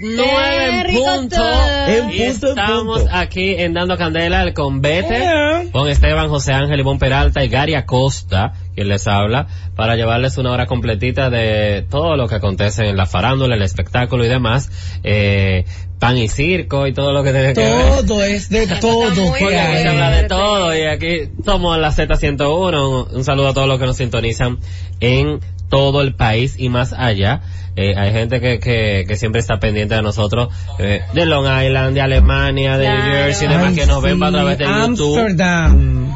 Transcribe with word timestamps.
Gary 0.00 1.04
Acosta. 1.04 1.96
Estamos 2.12 3.06
aquí 3.10 3.54
en 3.58 3.74
Dando 3.74 3.96
Candela, 3.96 4.42
el 4.42 4.54
convete, 4.54 5.70
con 5.72 5.88
Esteban 5.88 6.28
José 6.28 6.52
Ángel 6.52 6.78
Ivón 6.78 6.98
Peralta 6.98 7.44
y 7.44 7.48
Gary 7.48 7.74
Acosta, 7.74 8.52
quien 8.74 8.88
les 8.88 9.06
habla, 9.08 9.48
para 9.74 9.96
llevarles 9.96 10.38
una 10.38 10.52
hora 10.52 10.66
completita 10.66 11.28
de 11.28 11.84
todo 11.90 12.16
lo 12.16 12.28
que 12.28 12.36
acontece 12.36 12.88
en 12.88 12.96
la 12.96 13.06
farándula, 13.06 13.56
el 13.56 13.62
espectáculo 13.62 14.24
y 14.24 14.28
demás. 14.28 14.70
Eh, 15.02 15.64
pan 15.98 16.16
y 16.16 16.28
circo 16.28 16.86
y 16.86 16.92
todo 16.92 17.12
lo 17.12 17.24
que 17.24 17.32
tiene 17.32 17.54
que 17.54 17.60
ver. 17.60 18.06
Todo 18.06 18.22
es 18.22 18.48
de 18.48 18.66
todo. 18.80 19.10
se 19.14 19.88
habla 19.88 20.10
de 20.10 20.28
todo 20.28 20.76
y 20.76 20.82
aquí 20.82 21.30
somos 21.44 21.76
la 21.78 21.90
Z101. 21.90 23.08
Un 23.12 23.24
saludo 23.24 23.48
a 23.48 23.54
todos 23.54 23.66
los 23.66 23.80
que 23.80 23.86
nos 23.86 23.96
sintonizan 23.96 24.58
en 25.00 25.40
todo 25.68 26.00
el 26.02 26.14
país 26.14 26.54
y 26.58 26.68
más 26.68 26.92
allá. 26.92 27.42
Eh, 27.80 27.94
hay 27.96 28.12
gente 28.12 28.40
que, 28.40 28.58
que, 28.58 29.04
que, 29.06 29.16
siempre 29.16 29.40
está 29.40 29.60
pendiente 29.60 29.94
de 29.94 30.02
nosotros, 30.02 30.48
eh, 30.80 31.00
de 31.14 31.26
Long 31.26 31.46
Island, 31.46 31.94
de 31.94 32.00
Alemania, 32.00 32.76
de 32.76 32.88
New 32.88 33.02
Jersey, 33.02 33.46
demás 33.46 33.72
que 33.72 33.86
nos 33.86 34.02
ven 34.02 34.20
a 34.20 34.32
través 34.32 34.58
de 34.58 34.64
YouTube. 34.64 35.36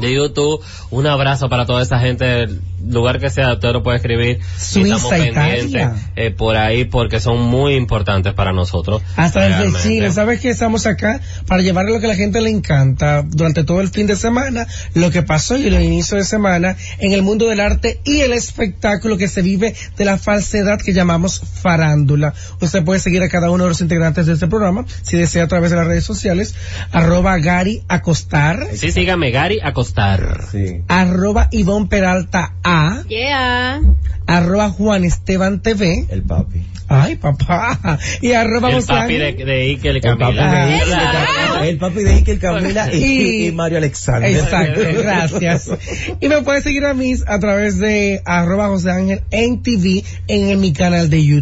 De 0.01 0.13
YouTube. 0.13 0.61
Un 0.91 1.07
abrazo 1.07 1.49
para 1.49 1.65
toda 1.65 1.81
esa 1.81 2.01
gente 2.01 2.49
lugar 2.89 3.19
que 3.21 3.31
sea, 3.31 3.55
usted 3.55 3.73
lo 3.73 3.83
puede 3.83 3.99
escribir. 3.99 4.41
estamos 4.57 5.05
pendientes 5.05 5.89
eh, 6.17 6.31
por 6.31 6.57
ahí 6.57 6.85
porque 6.85 7.21
son 7.21 7.41
muy 7.41 7.75
importantes 7.75 8.35
para 8.35 8.53
nosotros. 8.53 9.03
Hasta 9.17 9.49
desde 9.49 9.81
Chile, 9.83 10.11
¿sabes 10.11 10.41
que 10.41 10.51
estamos 10.51 10.87
acá 10.87 11.21
para 11.47 11.63
llevar 11.63 11.87
lo 11.87 12.01
que 12.01 12.07
a 12.07 12.09
la 12.09 12.17
gente 12.17 12.41
le 12.41 12.51
encanta 12.51 13.23
durante 13.23 13.65
todo 13.65 13.81
el 13.81 13.89
fin 13.89 14.07
de 14.07 14.17
semana, 14.17 14.67
lo 14.95 15.11
que 15.11 15.23
pasó 15.23 15.57
y 15.57 15.67
el 15.67 15.81
inicio 15.81 16.17
de 16.17 16.25
semana 16.25 16.77
en 16.99 17.13
el 17.13 17.23
mundo 17.23 17.47
del 17.47 17.61
arte 17.61 18.01
y 18.05 18.21
el 18.21 18.33
espectáculo 18.33 19.17
que 19.17 19.29
se 19.29 19.43
vive 19.43 19.75
de 19.97 20.05
la 20.05 20.19
falsedad 20.19 20.81
que 20.81 20.93
llamamos 20.93 21.43
farándula. 21.53 22.35
Usted 22.61 22.85
puede 22.85 23.01
seguir 23.01 23.23
a 23.23 23.29
cada 23.29 23.51
uno 23.51 23.65
de 23.65 23.71
los 23.71 23.81
integrantes 23.81 24.27
de 24.27 24.35
este 24.35 24.47
programa, 24.49 24.85
si 25.03 25.17
desea 25.17 25.45
a 25.45 25.49
través 25.49 25.71
de 25.71 25.77
las 25.77 25.87
redes 25.87 26.05
sociales, 26.05 26.55
arroba 26.91 27.39
Gary 27.39 27.83
Acostar. 27.89 28.67
Sí, 28.75 28.91
sígame, 28.91 29.31
Gary 29.31 29.61
Acostar. 29.63 30.47
Sí. 30.51 30.83
Arroba 30.89 31.49
Ivonne 31.51 31.89
Peralta 31.89 32.55
A 32.65 33.03
Yeah. 33.09 33.81
Arroba 34.27 34.71
Juan 34.71 35.05
Esteban 35.05 35.61
TV. 35.61 36.07
El 36.09 36.23
papi. 36.23 36.67
Ay, 36.89 37.17
papá. 37.17 37.99
Y 38.21 38.33
arroba 38.33 38.71
El 38.71 38.85
papi 38.85 39.15
de, 39.15 39.33
de 39.33 39.63
Iker 39.63 40.01
Camila. 40.01 41.65
El 41.65 41.79
papi 41.79 42.03
de, 42.03 42.13
Iker 42.13 42.39
Camila 42.39 42.93
y, 42.93 43.51
Mario 43.53 43.79
Alexander. 43.79 44.31
Exacto, 44.31 44.81
gracias. 44.99 45.71
y 46.21 46.29
me 46.29 46.43
puedes 46.43 46.65
seguir 46.65 46.85
a 46.85 46.93
mí 46.93 47.15
a 47.27 47.39
través 47.39 47.79
de 47.79 48.21
arroba 48.25 48.69
José 48.69 48.91
Ángel 48.91 49.23
en 49.31 49.63
TV, 49.63 50.05
en, 50.29 50.61
mi 50.61 50.73
canal 50.73 51.09
de 51.09 51.25
YouTube, 51.25 51.42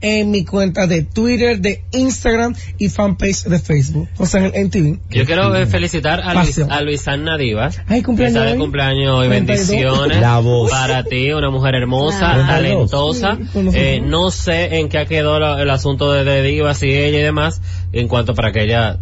en 0.00 0.30
mi 0.30 0.44
cuenta 0.44 0.86
de 0.86 1.02
Twitter, 1.02 1.60
de 1.60 1.84
Instagram 1.92 2.54
y 2.78 2.88
fanpage 2.88 3.44
de 3.44 3.58
Facebook. 3.58 4.08
José 4.16 4.38
Ángel 4.38 4.52
en 4.54 4.70
TV. 4.70 4.98
Yo 5.10 5.24
quiero 5.24 5.54
eh, 5.54 5.66
felicitar 5.66 6.20
a 6.20 6.34
Luis, 6.34 6.58
a 6.58 6.80
Luisana 6.82 7.36
Divas. 7.36 7.80
Ay, 7.86 8.02
cumpleaños. 8.02 8.36
Está 8.36 8.52
de 8.52 8.58
cumpleaños 8.58 9.24
y 9.24 9.28
bendiciones. 9.28 10.20
La 10.20 10.38
voz. 10.38 10.70
Para 10.70 11.04
ti, 11.04 11.32
una 11.32 11.50
mujer 11.50 11.74
hermosa, 11.74 12.46
talentosa. 12.46 13.38
Eh, 13.54 14.00
no 14.04 14.30
sé 14.30 14.78
en 14.78 14.88
qué 14.88 15.06
quedado 15.06 15.58
el 15.58 15.70
asunto 15.70 16.12
de, 16.12 16.24
de 16.24 16.42
Divas 16.42 16.82
y 16.82 16.90
ella 16.90 17.18
y 17.18 17.22
demás, 17.22 17.60
en 17.92 18.08
cuanto 18.08 18.34
para 18.34 18.52
que 18.52 18.64
ella 18.64 18.98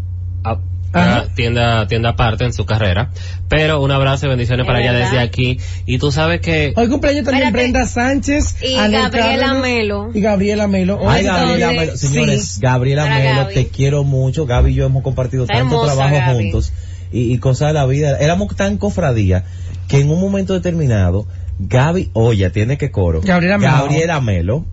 tienda, 1.34 1.86
tienda 1.86 2.10
aparte 2.10 2.44
en 2.44 2.52
su 2.52 2.64
carrera. 2.66 3.10
Pero 3.48 3.82
un 3.82 3.90
abrazo 3.90 4.26
y 4.26 4.28
bendiciones 4.28 4.66
para 4.66 4.80
ella 4.80 4.92
desde 4.92 5.18
aquí. 5.18 5.58
Y 5.84 5.98
tú 5.98 6.10
sabes 6.10 6.40
que... 6.40 6.72
Hoy 6.76 6.88
cumpleaños 6.88 7.24
también 7.24 7.52
Brenda 7.52 7.86
Sánchez. 7.86 8.56
Y 8.62 8.76
Gabriela 8.76 9.54
Melo. 9.54 10.10
Y 10.14 10.20
Gabriela 10.20 10.66
Melo. 10.66 10.98
Ay, 11.08 11.24
Gabriela 11.24 11.72
Melo. 11.72 11.96
Señores, 11.96 12.58
Gabriela 12.60 13.06
Melo, 13.06 13.46
te 13.48 13.68
quiero 13.68 14.04
mucho. 14.04 14.46
Gaby 14.46 14.72
y 14.72 14.74
yo 14.74 14.86
hemos 14.86 15.02
compartido 15.02 15.46
tanto 15.46 15.84
trabajo 15.84 16.16
juntos. 16.32 16.72
Y, 17.12 17.32
y 17.32 17.38
cosas 17.38 17.68
de 17.68 17.74
la 17.74 17.86
vida. 17.86 18.18
Éramos 18.18 18.54
tan 18.56 18.78
cofradía 18.78 19.44
que 19.88 20.00
en 20.00 20.10
un 20.10 20.20
momento 20.20 20.54
determinado, 20.54 21.26
Gaby, 21.58 22.10
oye, 22.12 22.50
tiene 22.50 22.78
que 22.78 22.90
coro. 22.90 23.20
Gabriela 23.22 23.58
Melo. 23.58 23.72
Gabriela 23.72 24.20
Melo 24.20 24.66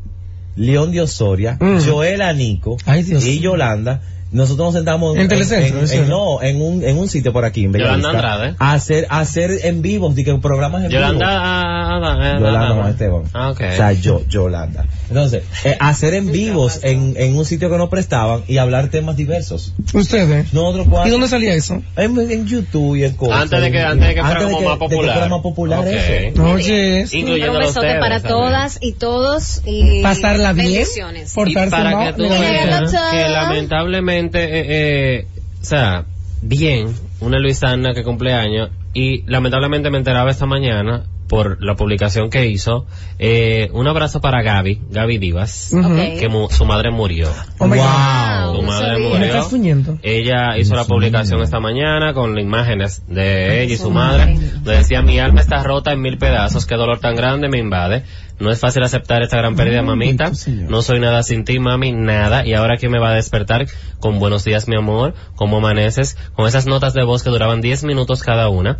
León 0.55 0.91
de 0.91 1.01
Osoria, 1.01 1.57
mm. 1.59 1.79
Joel 1.85 2.21
Anico 2.21 2.77
y 3.07 3.39
Yolanda 3.39 4.01
nosotros 4.33 4.65
nos 4.65 4.73
sentamos 4.73 5.15
en, 5.15 5.31
en, 5.31 6.09
no, 6.09 6.41
en 6.41 6.59
un, 6.59 6.83
en 6.83 6.97
un 6.97 7.07
sitio 7.07 7.31
por 7.31 7.45
aquí, 7.45 7.65
en 7.65 7.71
Bellavista. 7.71 8.09
Yolanda 8.09 8.33
Andrade. 8.33 8.55
A 8.57 8.73
hacer, 8.73 9.05
a 9.09 9.19
hacer 9.19 9.51
en 9.63 9.83
vivos, 9.83 10.15
que 10.15 10.37
programas 10.39 10.83
en 10.83 10.89
Yolanda, 10.89 11.25
vivo. 11.25 11.39
Ah, 11.39 11.99
ah, 12.01 12.17
ah, 12.19 12.39
Yolanda 12.39 12.89
Esteban. 12.89 13.23
Ah, 13.33 13.51
okay. 13.51 13.69
O 13.69 13.75
sea, 13.75 13.91
yo, 13.93 14.25
Yolanda. 14.27 14.87
Entonces, 15.07 15.43
eh, 15.63 15.77
hacer 15.79 16.15
en 16.15 16.31
vivos 16.31 16.79
en, 16.83 17.13
en 17.15 17.37
un 17.37 17.45
sitio 17.45 17.69
que 17.69 17.77
no 17.77 17.89
prestaban 17.89 18.41
y 18.47 18.57
hablar 18.57 18.87
temas 18.87 19.15
diversos. 19.15 19.73
¿Ustedes? 19.93 20.51
Nosotros 20.51 20.87
¿Y 21.05 21.09
dónde 21.11 21.27
salía 21.27 21.53
eso? 21.53 21.83
En, 21.95 22.19
en 22.19 22.47
YouTube 22.47 22.95
y 22.95 23.03
en 23.03 23.13
cosas. 23.13 23.43
Antes 23.43 23.61
de 23.61 23.71
que, 23.71 23.81
antes 23.81 24.07
de 24.07 24.15
que 24.15 24.23
fuera 24.23 24.43
como 24.43 24.61
más 24.61 24.77
popular. 24.77 25.01
De 25.01 25.07
que 25.07 25.13
fuera 25.13 25.29
más 25.29 25.41
popular 25.41 25.79
okay. 25.79 26.31
eso. 26.33 26.43
Oye. 26.43 27.05
Incluyendo 27.11 27.51
un 27.51 27.59
besote 27.59 27.99
para 27.99 28.19
todas 28.19 28.79
y 28.81 28.93
todos 28.93 29.61
y 29.63 30.01
pasarla 30.01 30.53
bien. 30.53 30.87
Portarse 31.35 31.67
y 31.67 31.69
para 31.69 32.05
que 32.05 32.13
tú 32.13 32.29
veas 32.29 32.91
que 33.11 33.29
lamentablemente 33.29 34.22
eh, 34.25 34.65
eh, 34.67 35.27
o 35.61 35.63
sea, 35.63 36.05
bien, 36.41 36.93
una 37.19 37.39
Luisana 37.39 37.93
que 37.93 38.03
cumple 38.03 38.33
años, 38.33 38.69
y 38.93 39.23
lamentablemente 39.23 39.89
me 39.89 39.97
enteraba 39.97 40.31
esta 40.31 40.45
mañana 40.45 41.05
por 41.33 41.63
la 41.63 41.73
publicación 41.73 42.29
que 42.29 42.45
hizo. 42.45 42.85
Eh, 43.17 43.67
un 43.73 43.87
abrazo 43.87 44.21
para 44.21 44.43
Gaby, 44.43 44.81
Gaby 44.91 45.17
Divas, 45.17 45.71
que 45.71 46.29
su 46.51 46.65
madre 46.65 46.91
murió. 46.91 47.27
Oh 47.57 47.67
wow. 47.67 48.55
Su 48.55 48.61
madre 48.61 48.99
murió. 48.99 49.97
Ella 50.03 50.59
hizo 50.59 50.75
la 50.75 50.85
publicación 50.85 51.41
esta 51.41 51.59
mañana 51.59 52.13
con 52.13 52.37
imágenes 52.37 53.01
de 53.07 53.63
ella 53.63 53.73
y 53.73 53.77
su 53.77 53.89
madre. 53.89 54.37
Le 54.63 54.77
decía, 54.77 55.01
mi 55.01 55.17
alma 55.17 55.41
está 55.41 55.63
rota 55.63 55.91
en 55.91 56.01
mil 56.01 56.19
pedazos, 56.19 56.67
qué 56.67 56.75
dolor 56.75 56.99
tan 56.99 57.15
grande 57.15 57.49
me 57.49 57.57
invade. 57.57 58.03
No 58.39 58.51
es 58.51 58.59
fácil 58.59 58.83
aceptar 58.83 59.23
esta 59.23 59.37
gran 59.37 59.55
pérdida, 59.55 59.81
mamita. 59.81 60.31
No 60.69 60.83
soy 60.83 60.99
nada 60.99 61.23
sin 61.23 61.45
ti, 61.45 61.57
mami, 61.57 61.93
nada. 61.93 62.45
Y 62.45 62.53
ahora 62.53 62.77
que 62.77 62.89
me 62.89 62.99
va 62.99 63.09
a 63.09 63.15
despertar 63.15 63.65
con 63.99 64.19
buenos 64.19 64.43
días, 64.43 64.67
mi 64.67 64.75
amor, 64.75 65.15
cómo 65.35 65.57
amaneces, 65.57 66.15
con 66.35 66.47
esas 66.47 66.67
notas 66.67 66.93
de 66.93 67.03
voz 67.03 67.23
que 67.23 67.31
duraban 67.31 67.59
10 67.59 67.85
minutos 67.85 68.21
cada 68.21 68.49
una 68.49 68.77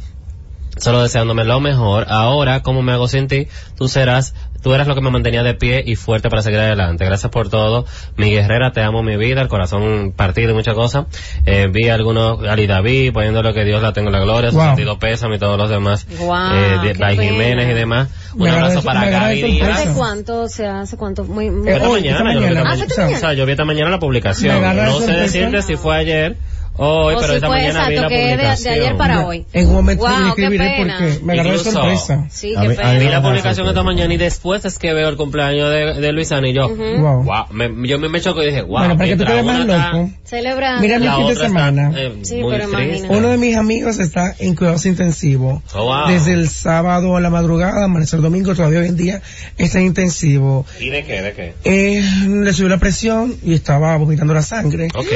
solo 0.78 1.02
deseándome 1.02 1.44
lo 1.44 1.60
mejor. 1.60 2.06
Ahora, 2.10 2.62
como 2.62 2.82
me 2.82 2.94
hago 2.94 3.08
sin 3.08 3.28
ti, 3.28 3.48
tú 3.78 3.88
serás, 3.88 4.34
tú 4.62 4.74
eras 4.74 4.88
lo 4.88 4.96
que 4.96 5.02
me 5.02 5.12
mantenía 5.12 5.44
de 5.44 5.54
pie 5.54 5.84
y 5.86 5.96
fuerte 5.96 6.30
para 6.30 6.42
seguir 6.42 6.60
adelante. 6.60 7.06
Gracias 7.06 7.32
por 7.32 7.50
todo. 7.50 7.86
Mi 8.18 8.32
guerrera, 8.32 8.72
te 8.72 8.82
amo 8.82 9.04
mi 9.04 9.18
vida, 9.18 9.42
el 9.42 9.48
corazón 9.48 10.14
partido 10.16 10.52
y 10.52 10.54
muchas 10.54 10.74
cosas. 10.74 11.06
Eh, 11.46 11.68
vi 11.72 11.90
algunos, 11.90 12.44
Ali 12.48 12.68
David, 12.68 13.14
poniéndolo 13.14 13.54
que 13.54 13.64
Dios 13.64 13.82
la 13.82 13.94
tengo 13.94 14.10
en 14.10 14.14
la 14.14 14.22
gloria, 14.22 14.52
su 14.52 14.60
sentido 14.60 14.98
pésame 15.00 15.36
y 15.36 15.40
todos 15.40 15.58
los 15.58 15.70
demás. 15.70 16.08
Wow, 16.20 16.54
eh, 16.54 16.94
de, 16.94 17.16
Jiménez 17.16 17.70
y 17.70 17.74
demás. 17.74 18.10
Un 18.36 18.48
abrazo 18.48 18.82
para 18.82 19.10
Gaby 19.10 19.62
¿Hace 19.62 19.94
cuánto? 19.94 20.42
O 20.42 20.50
sea, 20.50 20.82
¿hace 20.82 20.98
cuánto? 20.98 21.24
Muy, 21.24 21.50
muy... 21.50 21.70
Esta 21.70 21.88
mañana, 21.88 22.34
yo 22.34 22.40
vi 22.40 22.48
esta 22.48 22.64
mañana. 22.64 23.16
O 23.16 23.20
sea, 23.20 23.34
yo 23.34 23.46
vi 23.46 23.52
esta 23.52 23.66
mañana 23.66 23.90
la 23.92 24.00
publicación. 24.00 24.62
No 24.76 25.00
sé 25.00 25.12
decirte 25.12 25.62
si 25.62 25.76
fue 25.76 25.96
ayer 25.96 26.38
Hoy, 26.76 27.16
pero 27.20 27.34
esta 27.34 27.50
mañana 27.50 27.88
vi 27.88 27.96
la 27.96 28.08
publicación. 28.08 28.74
De, 28.74 28.80
ayer 28.80 28.98
para 28.98 29.26
hoy. 29.26 29.46
En 29.54 29.68
un 29.68 29.74
momento 29.74 30.06
wow, 30.06 30.30
escribiré 30.30 30.76
porque 30.78 31.20
me 31.24 31.34
agarró 31.34 31.52
de 31.52 31.60
sorpresa. 31.60 32.28
Sí, 32.32 32.56
qué 32.60 32.70
pena. 32.70 32.94
Vi 32.94 33.08
la 33.10 33.22
publicación 33.22 33.68
esta 33.68 33.84
mañana 33.84 34.14
y 34.14 34.18
después 34.18 34.66
es 34.66 34.80
que 34.80 34.92
veo 34.94 35.10
el 35.10 35.16
cumpleaños 35.16 35.70
de, 35.70 36.02
de 36.02 36.12
Luisana 36.12 36.48
y 36.50 36.54
yo, 36.54 36.70
wow. 36.70 37.24
wow 37.24 37.46
me, 37.52 37.88
yo 37.88 38.00
me, 38.00 38.22
choco 38.22 38.42
y 38.42 38.48
dije, 38.48 38.62
wow. 38.62 38.80
Bueno, 38.80 38.98
para 38.98 39.10
que 39.10 39.16
tú 39.16 39.26
te 39.26 39.44
más 39.44 39.66
loco. 39.66 40.10
Celebrando. 40.24 40.82
Mira 40.82 41.00
mi 41.00 41.08
fin 41.08 41.28
de 41.28 41.36
semana. 41.36 41.90
Está, 41.90 42.02
eh, 42.02 42.20
sí, 42.24 42.42
pero 42.50 42.70
triste. 42.70 43.08
Uno 43.10 43.30
de 43.30 43.38
mis 43.38 43.56
amigos 43.56 44.00
está 44.00 44.36
en 44.40 44.56
cuidados 44.56 44.86
intensivos. 44.86 45.62
Oh, 45.76 45.86
wow. 45.86 46.08
Desde 46.08 46.34
el 46.34 46.50
sábado 46.50 47.16
a 47.16 47.22
la 47.22 47.30
madrugada, 47.30 47.86
amanecer 47.86 48.22
domingo, 48.22 48.56
todavía 48.56 48.80
hoy 48.80 48.88
en 48.88 48.98
día 48.98 49.22
está 49.58 49.80
en 49.80 49.86
intensivo. 49.88 50.66
¿Y 50.80 50.90
de 50.90 51.04
qué? 51.04 51.22
¿De 51.22 51.34
qué? 51.34 51.54
Eh, 51.64 52.04
le 52.28 52.54
subió 52.54 52.70
la 52.70 52.80
presión 52.80 53.36
y 53.44 53.54
estaba 53.54 53.96
vomitando 53.98 54.34
la 54.34 54.42
sangre. 54.42 54.88
Ok. 54.96 55.12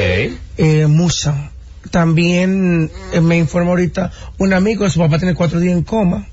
Eh, 0.56 0.86
mucha 0.86 1.47
también 1.90 2.90
eh, 3.12 3.20
me 3.20 3.36
informó 3.36 3.70
ahorita 3.70 4.12
un 4.38 4.52
amigo, 4.52 4.88
su 4.88 4.98
papá 4.98 5.18
tiene 5.18 5.34
cuatro 5.34 5.60
días 5.60 5.76
en 5.76 5.84
coma. 5.84 6.26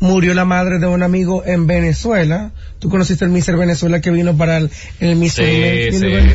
Murió 0.00 0.34
la 0.34 0.44
madre 0.44 0.78
de 0.78 0.86
un 0.86 1.02
amigo 1.02 1.42
en 1.44 1.66
Venezuela. 1.66 2.52
Tú 2.78 2.90
conociste 2.90 3.24
el 3.24 3.30
Mister 3.30 3.56
Venezuela 3.56 4.00
que 4.00 4.10
vino 4.10 4.36
para 4.36 4.58
el, 4.58 4.70
el 5.00 5.16
Mister 5.16 5.46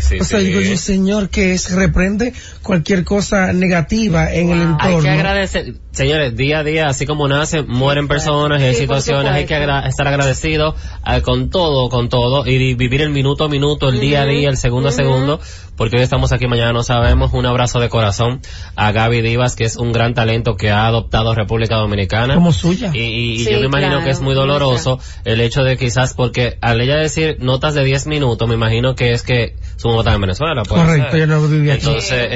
sí, 0.02 0.20
O 0.20 0.24
sea, 0.24 0.40
digo 0.40 0.60
yo, 0.60 0.76
Señor, 0.76 1.30
que 1.30 1.54
es, 1.54 1.72
reprende 1.72 2.34
cualquier 2.64 3.04
cosa 3.04 3.54
negativa 3.54 4.34
en 4.34 4.50
el 4.50 4.62
entorno. 4.62 4.98
Hay 4.98 5.04
que 5.04 5.10
agradecer, 5.10 5.76
señores, 5.92 6.36
día 6.36 6.60
a 6.60 6.64
día, 6.64 6.88
así 6.88 7.06
como 7.06 7.28
nacen, 7.28 7.68
mueren 7.68 8.08
personas, 8.08 8.62
hay 8.62 8.74
situaciones, 8.74 9.32
hay 9.32 9.46
que 9.46 9.56
estar 9.86 10.08
agradecido 10.08 10.76
eh, 11.06 11.22
con 11.22 11.52
todo, 11.52 11.90
con 11.90 12.10
todo, 12.10 12.48
y 12.48 12.74
vivir 12.74 13.02
el 13.02 13.12
minuto 13.12 13.44
a 13.44 13.50
minuto, 13.50 13.90
el 13.90 14.00
día 14.00 14.24
a 14.24 14.26
día, 14.26 14.50
el 14.50 14.58
segundo 14.58 14.90
a 14.90 14.92
segundo, 14.92 15.40
porque 15.76 15.98
hoy 15.98 16.04
estamos 16.04 16.32
aquí, 16.32 16.48
mañana 16.48 16.74
no 16.74 16.84
sabemos. 16.84 17.34
Un 17.34 17.46
abrazo 17.46 17.80
de 17.80 17.90
corazón 17.90 18.42
a 18.76 18.92
Gaby 18.92 19.22
Divas, 19.22 19.56
que 19.56 19.64
es 19.64 19.78
un 19.78 19.92
gran 19.92 20.14
talento 20.14 20.56
que 20.56 20.70
ha 20.70 20.86
adoptado 20.86 21.34
República 21.34 21.76
Dominicana. 21.76 22.36
Como 22.36 22.54
suya. 22.54 22.92
Y, 22.94 23.31
yo 23.38 23.60
me 23.60 23.66
imagino 23.66 24.04
que 24.04 24.10
es 24.10 24.22
muy 24.22 24.34
doloroso 24.34 25.00
el 25.26 25.42
hecho 25.42 25.64
de 25.64 25.78
quizás, 25.78 26.14
porque 26.14 26.58
al 26.62 26.82
ella 26.82 26.98
decir 26.98 27.38
notas 27.40 27.74
de 27.74 27.84
10 27.84 28.08
minutos, 28.08 28.48
me 28.48 28.56
imagino 28.56 28.96
que 28.96 29.12
es 29.12 29.24
que 29.24 29.56
su 29.76 29.88
mamá 29.88 30.02
está 30.02 30.14
en 30.14 30.22
Venezuela. 30.22 30.64
Correcto, 30.68 31.18
yo 31.18 31.28
no 31.28 31.48
vivía 31.48 31.76
aquí. 31.76 31.88
Entonces, 31.88 32.28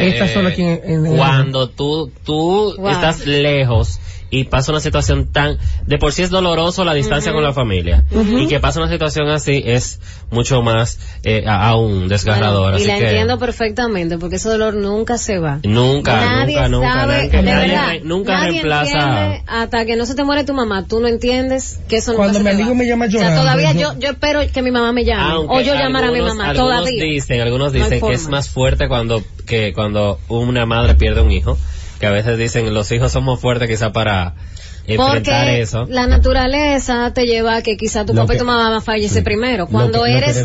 en, 0.57 1.15
cuando 1.15 1.69
tú, 1.69 2.11
tú 2.23 2.75
estás 2.87 3.25
lejos 3.25 3.99
y 4.29 4.45
pasa 4.45 4.71
una 4.71 4.81
situación 4.81 5.31
tan, 5.31 5.57
de 5.85 5.97
por 5.97 6.11
sí 6.11 6.23
es 6.23 6.29
doloroso 6.29 6.83
la 6.83 6.93
distancia 6.93 7.31
con 7.31 7.43
la 7.43 7.53
familia, 7.53 8.05
y 8.11 8.47
que 8.47 8.59
pasa 8.59 8.79
una 8.81 8.91
situación 8.91 9.29
así 9.29 9.63
es 9.65 9.99
mucho 10.29 10.61
más 10.61 10.99
eh, 11.23 11.43
aún 11.47 12.07
desgarrador. 12.07 12.79
y 12.79 12.85
la 12.85 12.97
entiendo 12.97 13.37
perfectamente, 13.37 14.17
porque 14.17 14.37
ese 14.37 14.49
dolor 14.49 14.75
nunca 14.75 15.17
se 15.17 15.39
va. 15.39 15.59
Nunca, 15.63 16.13
nadie 16.19 16.69
nunca, 16.69 16.93
sabe, 16.93 17.23
nunca, 17.23 17.41
nadie, 17.41 18.01
nunca 18.01 18.39
reemplaza. 18.41 19.41
Hasta 19.47 19.85
que 19.85 19.95
no 19.95 20.05
se 20.05 20.15
te 20.15 20.23
muere 20.23 20.43
tu 20.43 20.53
mamá, 20.53 20.85
tú 20.87 20.99
no 20.99 21.07
entiendes 21.07 21.79
que 21.87 21.97
eso 21.97 22.15
Cuando 22.15 22.39
mi 22.39 22.49
amigo 22.49 22.75
me 22.75 22.87
llama 22.87 23.07
llorando. 23.07 23.41
O 23.41 23.43
sea, 23.43 23.53
todavía 23.53 23.73
yo, 23.73 23.99
yo 23.99 24.09
espero 24.09 24.41
que 24.51 24.61
mi 24.61 24.71
mamá 24.71 24.91
me 24.91 25.05
llame, 25.05 25.45
o 25.47 25.61
yo 25.61 25.75
llamar 25.75 26.05
a 26.05 26.11
mi 26.11 26.21
mamá, 26.21 26.49
algunos 26.49 26.69
todavía. 26.69 27.03
Dicen, 27.03 27.41
algunos 27.41 27.71
dicen 27.71 28.01
que 28.01 28.13
es 28.13 28.27
más 28.27 28.49
fuerte 28.49 28.87
cuando, 28.87 29.23
que 29.45 29.73
cuando 29.73 30.19
una 30.27 30.65
madre 30.65 30.95
pierde 30.95 31.21
un 31.21 31.31
hijo 31.31 31.57
que 32.05 32.09
a 32.09 32.13
veces 32.13 32.37
dicen 32.37 32.71
los 32.71 32.91
hijos 32.91 33.11
somos 33.11 33.39
fuertes 33.39 33.67
quizá 33.67 33.91
para 33.91 34.35
porque 34.95 35.61
eso. 35.61 35.85
la 35.87 36.05
naturaleza 36.05 37.11
te 37.13 37.25
lleva 37.25 37.55
a 37.55 37.61
que 37.63 37.75
quizá 37.77 38.05
tu 38.05 38.13
papá 38.13 38.35
y 38.35 38.37
tu 38.37 38.45
mamá 38.45 38.81
fallece 38.81 39.21
primero. 39.23 39.67
Cuando 39.67 40.05
eres, 40.05 40.43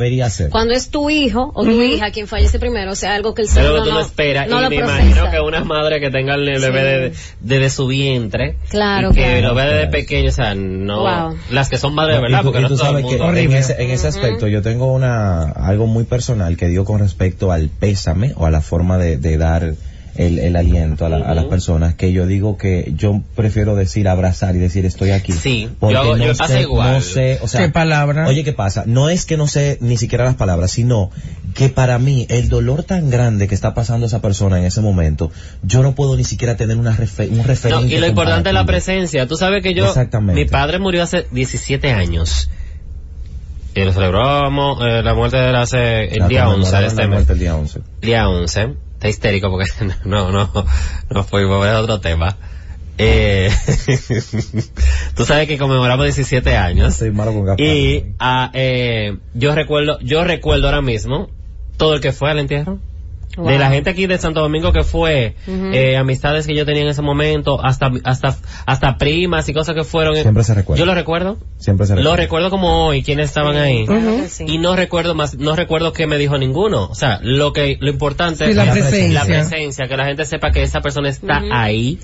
cuando 0.51 0.73
es 0.73 0.89
tu 0.89 1.11
hijo 1.11 1.53
o 1.55 1.65
tu 1.65 1.83
hija 1.83 2.11
quien 2.11 2.27
fallece 2.27 2.59
primero, 2.59 2.93
o 2.93 2.95
sea, 2.95 3.15
algo 3.15 3.35
que 3.35 3.43
el 3.43 3.49
ser 3.49 3.65
Pero 3.65 3.85
tú 3.85 3.93
no, 3.93 4.01
esperas. 4.01 4.49
y 4.49 4.69
me 4.71 4.77
imagino 4.77 5.31
que 5.31 5.41
una 5.41 5.63
madre 5.65 6.01
que 6.01 6.11
tenga 6.11 6.35
el 6.35 6.45
bebé 6.45 7.13
desde 7.41 7.71
su 7.71 7.87
vientre, 7.87 8.57
claro, 8.71 9.13
que 9.13 9.43
lo 9.43 9.55
ve 9.55 9.65
desde 9.65 9.87
pequeño, 9.89 10.31
o 10.31 10.33
sea, 10.33 10.55
no, 10.55 11.37
las 11.51 11.69
que 11.69 11.77
son 11.77 11.95
madres, 11.95 12.21
¿verdad? 12.21 12.43
Porque 12.43 12.61
no 12.61 12.77
sabes 12.77 13.05
que 13.05 13.17
en 13.17 13.53
ese, 13.53 13.83
en 13.83 13.91
ese 13.91 14.09
aspecto 14.09 14.49
yo 14.49 14.63
tengo 14.63 14.93
una, 14.93 15.43
algo 15.51 15.87
muy 15.87 16.05
personal 16.05 16.57
que 16.57 16.69
digo 16.69 16.85
con 16.85 17.01
respecto 17.01 17.53
al 17.53 17.69
pésame 17.69 18.33
o 18.37 18.47
a 18.47 18.51
la 18.51 18.63
forma 18.63 18.97
de, 18.97 19.19
de 19.19 19.37
dar 19.37 19.75
el, 20.21 20.39
el 20.39 20.57
aliento 20.57 21.07
a, 21.07 21.09
las 21.09 21.45
personas 21.47 21.95
que 21.95 22.13
yo 22.13 22.27
digo 22.27 22.59
que 22.59 22.93
yo 22.95 23.23
prefiero 23.35 23.75
decir 23.75 24.07
abrazar 24.07 24.55
y 24.55 24.59
decir 24.59 24.85
estoy 24.85 25.13
aquí. 25.13 25.33
Sí, 25.33 25.71
porque 25.79 25.95
yo, 25.95 26.17
no, 26.17 26.35
sé, 26.35 26.67
no 26.67 27.01
sé, 27.01 27.39
o 27.41 27.49
sea, 27.49 27.63
¿Qué 27.63 27.71
palabra? 27.71 28.27
Oye, 28.27 28.45
¿qué 28.45 28.53
pasa? 28.53 28.85
No 28.87 29.09
es 29.09 29.25
que 29.25 29.39
no 29.39 29.47
sé 29.47 29.79
ni 29.81 29.97
siquiera 29.97 30.25
las 30.25 30.35
palabras, 30.35 30.73
sino 30.73 31.11
que 31.55 31.71
para 31.71 31.99
mí 31.99 32.27
el 32.29 32.51
dolor 32.51 32.83
tan 32.83 33.09
grande 33.09 33.49
que 33.49 33.55
está 33.55 33.73
pasando 33.73 34.07
esa 34.07 34.21
persona 34.21 34.59
en 34.59 34.67
ese 34.67 34.83
momento, 34.83 35.33
yo 35.63 35.83
no 35.83 35.95
puedo 35.95 36.17
ni 36.17 36.25
siquiera 36.25 36.55
tener 36.55 36.77
una 36.77 36.91
un 36.91 37.45
referente. 37.45 37.95
y 37.95 37.99
lo 37.99 38.07
importante 38.07 38.51
es 38.51 38.55
la 38.55 38.67
presencia. 38.67 39.27
Tú 39.27 39.37
sabes 39.37 39.63
que 39.63 39.73
yo, 39.73 39.95
mi 40.23 40.45
padre 40.45 40.79
murió 40.79 41.03
hace 41.03 41.27
17 41.31 41.93
años. 41.93 42.51
Y 43.75 43.85
lo 43.85 43.93
celebramos 43.93 44.83
eh, 44.83 45.01
la 45.03 45.15
muerte 45.15 45.39
de 45.39 45.49
él 45.49 45.57
hace 45.57 46.05
el 46.07 46.29
día 46.29 46.49
11 46.49 46.77
de 46.77 46.87
este 46.87 47.07
mes. 47.07 47.31
El 47.31 47.39
día 47.39 47.57
11. 47.57 47.81
Día 48.03 48.29
11 48.29 48.90
está 49.01 49.09
histérico 49.09 49.51
porque 49.51 49.65
no, 50.05 50.31
no, 50.31 50.51
no 51.09 51.25
fuimos 51.25 51.67
a 51.67 51.81
otro 51.81 52.01
tema. 52.01 52.37
Eh, 52.99 53.51
tú 55.17 55.25
sabes 55.25 55.49
que 55.49 55.57
conmemoramos 55.57 56.05
17 56.05 56.55
años. 56.55 57.01
y 57.57 58.05
ah, 58.19 58.51
eh, 58.53 59.17
yo 59.33 59.55
recuerdo, 59.55 59.99
yo 60.01 60.23
recuerdo 60.25 60.67
ahora 60.67 60.83
mismo 60.83 61.31
todo 61.79 61.95
el 61.95 62.03
que 62.03 62.13
fue 62.13 62.31
al 62.31 62.41
entierro. 62.41 62.79
De 63.37 63.59
la 63.59 63.71
gente 63.71 63.91
aquí 63.91 64.07
de 64.07 64.19
Santo 64.19 64.41
Domingo 64.41 64.73
que 64.73 64.83
fue, 64.83 65.37
eh, 65.47 65.97
amistades 65.97 66.47
que 66.47 66.55
yo 66.55 66.67
tenía 66.67 66.83
en 66.83 66.89
ese 66.89 67.03
momento, 67.03 67.65
hasta, 67.65 67.91
hasta, 68.05 68.37
hasta 68.67 68.99
primas 68.99 69.49
y 69.49 69.55
cosas 69.55 69.77
que 69.77 69.85
fueron. 69.85 70.17
Siempre 70.17 70.43
se 70.43 70.55
recuerda. 70.55 70.81
Yo 70.81 70.87
lo 70.87 70.95
recuerdo. 70.95 71.39
Siempre 71.57 71.87
se 71.87 71.95
recuerda. 71.95 72.11
Lo 72.11 72.17
recuerdo 72.17 72.51
como 72.51 72.87
hoy, 72.87 73.03
quienes 73.03 73.27
estaban 73.27 73.57
ahí. 73.57 73.87
Y 74.47 74.59
no 74.59 74.75
recuerdo 74.75 75.15
más, 75.15 75.37
no 75.37 75.55
recuerdo 75.55 75.93
qué 75.93 76.07
me 76.09 76.19
dijo 76.19 76.39
ninguno. 76.39 76.87
O 76.87 76.95
sea, 76.95 77.21
lo 77.23 77.53
que, 77.53 77.77
lo 77.81 77.91
importante 77.91 78.51
es 78.51 78.57
la, 78.57 78.65
presencia. 79.25 79.87
que 79.87 79.97
la 79.97 80.07
gente 80.07 80.25
sepa 80.25 80.51
que 80.51 80.63
esa 80.63 80.81
persona 80.81 81.09
está 81.09 81.41
ahí 81.53 81.99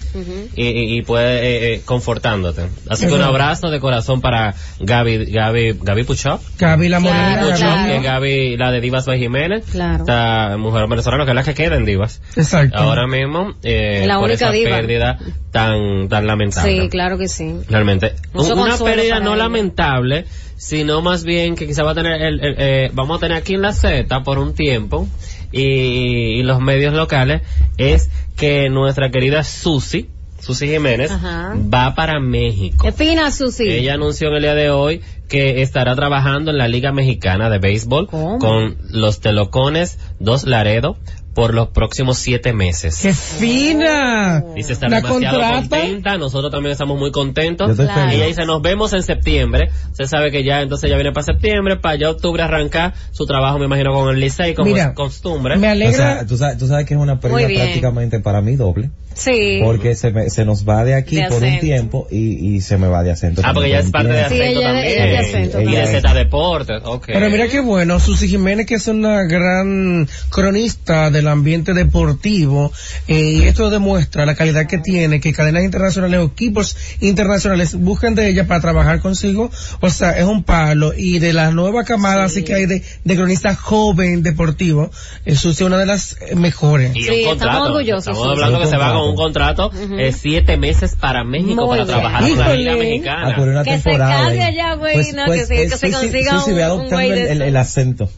y, 0.55 0.97
y, 0.97 1.03
puede, 1.03 1.39
eh, 1.39 1.75
eh, 1.75 1.83
confortándote. 1.85 2.69
Así 2.89 3.07
que 3.07 3.13
un 3.13 3.23
abrazo 3.23 3.71
de 3.71 3.81
corazón 3.81 4.21
para 4.21 4.55
Gaby, 4.79 5.27
Gaby, 5.27 5.79
Gaby 5.83 6.05
Puchop. 6.05 6.41
Gaby 6.59 6.89
la 6.89 7.01
Morena. 7.01 8.01
Gaby, 8.03 8.57
la 8.57 8.71
de 8.71 8.81
Divas 8.81 9.07
Bay 9.07 9.19
Jiménez. 9.19 9.65
Claro. 9.71 10.05
Esta 10.05 10.57
mujer 10.57 10.87
venezolana 10.89 11.16
que 11.25 11.31
es 11.31 11.35
la 11.35 11.43
que 11.43 11.55
queda 11.55 11.77
en 11.77 11.85
Divas. 11.85 12.21
Exacto. 12.37 12.77
Ahora 12.77 13.07
mismo, 13.07 13.55
eh, 13.63 14.05
la 14.07 14.19
por 14.19 14.31
única 14.31 14.51
esa 14.51 14.71
pérdida 14.71 15.19
tan, 15.51 16.09
tan 16.09 16.27
lamentable. 16.27 16.83
Sí, 16.83 16.89
claro 16.89 17.19
que 17.19 17.29
sí. 17.29 17.55
Realmente. 17.69 18.15
una 18.35 18.77
pérdida 18.77 19.21
no 19.21 19.37
lamentable, 19.37 20.27
sino 20.57 21.03
más 21.03 21.25
bien 21.25 21.55
que 21.55 21.67
quizá 21.67 21.83
va 21.83 21.93
a 21.93 21.95
tener, 21.95 22.21
el, 22.21 22.41
eh, 22.43 22.91
vamos 22.93 23.19
a 23.19 23.21
tener 23.21 23.39
aquí 23.39 23.55
en 23.55 23.63
la 23.63 23.73
Z 23.73 24.23
por 24.23 24.39
un 24.39 24.55
tiempo 24.55 25.09
y, 25.53 26.43
los 26.43 26.61
medios 26.61 26.95
locales 26.95 27.43
es 27.79 28.11
que 28.37 28.69
nuestra 28.69 29.11
querida 29.11 29.43
Susi, 29.43 30.09
Susi 30.41 30.69
Jiménez, 30.69 31.11
va 31.13 31.95
para 31.95 32.21
México. 32.21 32.85
¿Qué 32.85 32.93
fina 32.93 33.31
Susi? 33.31 33.69
Ella 33.69 33.95
anunció 33.95 34.29
en 34.29 34.35
el 34.35 34.43
día 34.43 34.55
de 34.55 34.71
hoy 34.71 35.03
que 35.29 35.63
estará 35.63 35.97
trabajando 35.97 36.51
en 36.51 36.59
la 36.59 36.69
Liga 36.69 36.93
Mexicana 36.93 37.51
de 37.51 37.59
Béisbol 37.59 38.07
con 38.07 38.77
los 38.91 39.21
Telocones 39.21 39.99
Dos 40.21 40.45
Laredo 40.45 40.97
por 41.37 41.53
los 41.53 41.69
próximos 41.69 42.17
siete 42.17 42.55
meses. 42.55 42.99
¡Qué 43.03 43.13
fina! 43.13 44.43
Dice, 44.55 44.73
está 44.73 44.89
demasiado 44.89 45.39
contenta, 45.39 46.17
nosotros 46.17 46.51
también 46.51 46.73
estamos 46.73 46.99
muy 46.99 47.11
contentos. 47.13 47.79
Y 47.79 48.15
ella 48.15 48.25
dice, 48.25 48.47
nos 48.47 48.63
vemos 48.63 48.95
en 48.95 49.03
septiembre. 49.03 49.69
Usted 49.91 50.07
sabe 50.07 50.31
que 50.31 50.45
ya, 50.45 50.63
entonces 50.63 50.89
ya 50.89 50.97
viene 50.97 51.13
para 51.13 51.25
septiembre, 51.25 51.77
para 51.77 51.97
ya 51.97 52.09
octubre 52.09 52.43
arrancar 52.43 52.95
su 53.11 53.27
trabajo, 53.27 53.59
me 53.59 53.67
imagino, 53.67 53.93
con 53.93 54.15
el 54.15 54.19
Licey, 54.19 54.55
como 54.55 54.75
es 54.75 54.87
costumbre. 54.95 55.59
Me 55.59 55.69
alegra. 55.69 56.25
tú, 56.25 56.39
sabes, 56.39 56.57
tú 56.57 56.69
sabes 56.69 56.87
que 56.87 56.95
es 56.95 57.01
una 57.01 57.21
pérdida 57.21 57.49
prácticamente 57.49 58.19
para 58.21 58.41
mí 58.41 58.57
doble. 58.57 58.89
Sí. 59.17 59.61
Porque 59.65 59.95
se, 59.95 60.11
me, 60.11 60.29
se 60.29 60.45
nos 60.45 60.69
va 60.69 60.85
de 60.85 60.95
aquí 60.95 61.19
por 61.29 61.43
un 61.43 61.59
tiempo 61.59 62.07
y, 62.11 62.57
y 62.57 62.61
se 62.61 62.77
me 62.77 62.87
va 62.87 63.03
de 63.03 63.11
acento. 63.11 63.43
Ah, 63.45 63.53
porque 63.55 63.71
ella 63.71 63.81
es 63.81 63.91
parte 63.91 64.13
de 64.13 64.21
acento 64.21 64.61
también. 64.61 64.95
de 64.95 65.19
acento 65.19 65.61
y 65.63 65.73
de 65.73 65.87
Z 65.87 66.15
Deportes, 66.15 66.83
okay. 66.85 67.15
Pero 67.15 67.31
mira 67.31 67.49
qué 67.49 67.61
bueno, 67.61 67.99
Susi 67.99 68.29
Jiménez 68.29 68.67
que 68.67 68.75
es 68.75 68.87
una 68.89 69.23
gran 69.25 70.07
cronista 70.29 71.11
del 71.11 71.29
ambiente 71.29 71.73
deportivo 71.73 72.73
eh, 73.09 73.21
y 73.21 73.43
esto 73.45 73.71
demuestra 73.71 74.27
la 74.27 74.35
calidad 74.35 74.67
que 74.67 74.79
tiene, 74.79 75.21
que 75.21 75.33
cadenas 75.33 75.65
internacionales 75.65 76.21
o 76.21 76.25
equipos 76.25 76.77
internacionales 77.01 77.75
buscan 77.75 78.15
de 78.15 78.29
ella 78.29 78.47
para 78.47 78.61
trabajar 78.61 79.01
consigo. 79.01 79.51
O 79.81 79.89
sea, 79.89 80.19
es 80.19 80.25
un 80.25 80.45
palo 80.45 80.93
y 80.97 81.19
de 81.19 81.33
la 81.33 81.51
nueva 81.51 81.85
camada 81.85 82.25
así 82.25 82.45
que 82.45 82.55
hay 82.55 82.67
de, 82.67 82.83
de 83.05 83.17
cronista 83.17 83.55
joven 83.55 84.23
deportivo, 84.23 84.91
eh, 85.25 85.35
Susi 85.35 85.63
es 85.63 85.67
una 85.67 85.79
de 85.79 85.87
las 85.87 86.17
mejores. 86.35 86.95
Y 86.95 87.03
sí, 87.03 87.25
estamos 87.25 87.69
orgullosos. 87.69 88.07
Estamos 88.07 88.29
hablando 88.29 88.61
que 88.61 88.67
se 88.67 88.77
va 88.77 88.93
con 88.93 89.06
un 89.09 89.17
contrato 89.17 89.69
uh 89.69 90.13
siete 90.13 90.57
meses 90.57 90.97
para 90.97 91.25
México 91.25 91.69
para 91.69 91.87
trabajar 91.87 92.29
con 92.29 92.39
la 92.39 92.55
liga 92.55 92.77
mexicana. 92.77 93.63
que 93.65 93.79
se 93.79 93.97
case 93.97 94.43
allá, 94.43 94.75
güey, 94.75 94.95
pues, 94.95 95.15
no, 95.15 95.25
pues, 95.27 95.49
que, 95.49 95.69
se, 95.69 95.91
consiga 95.91 96.45
un, 96.45 96.61
adoptando 96.61 97.01
el, 97.01 97.43
el, 97.43 97.57
acento. 97.57 98.09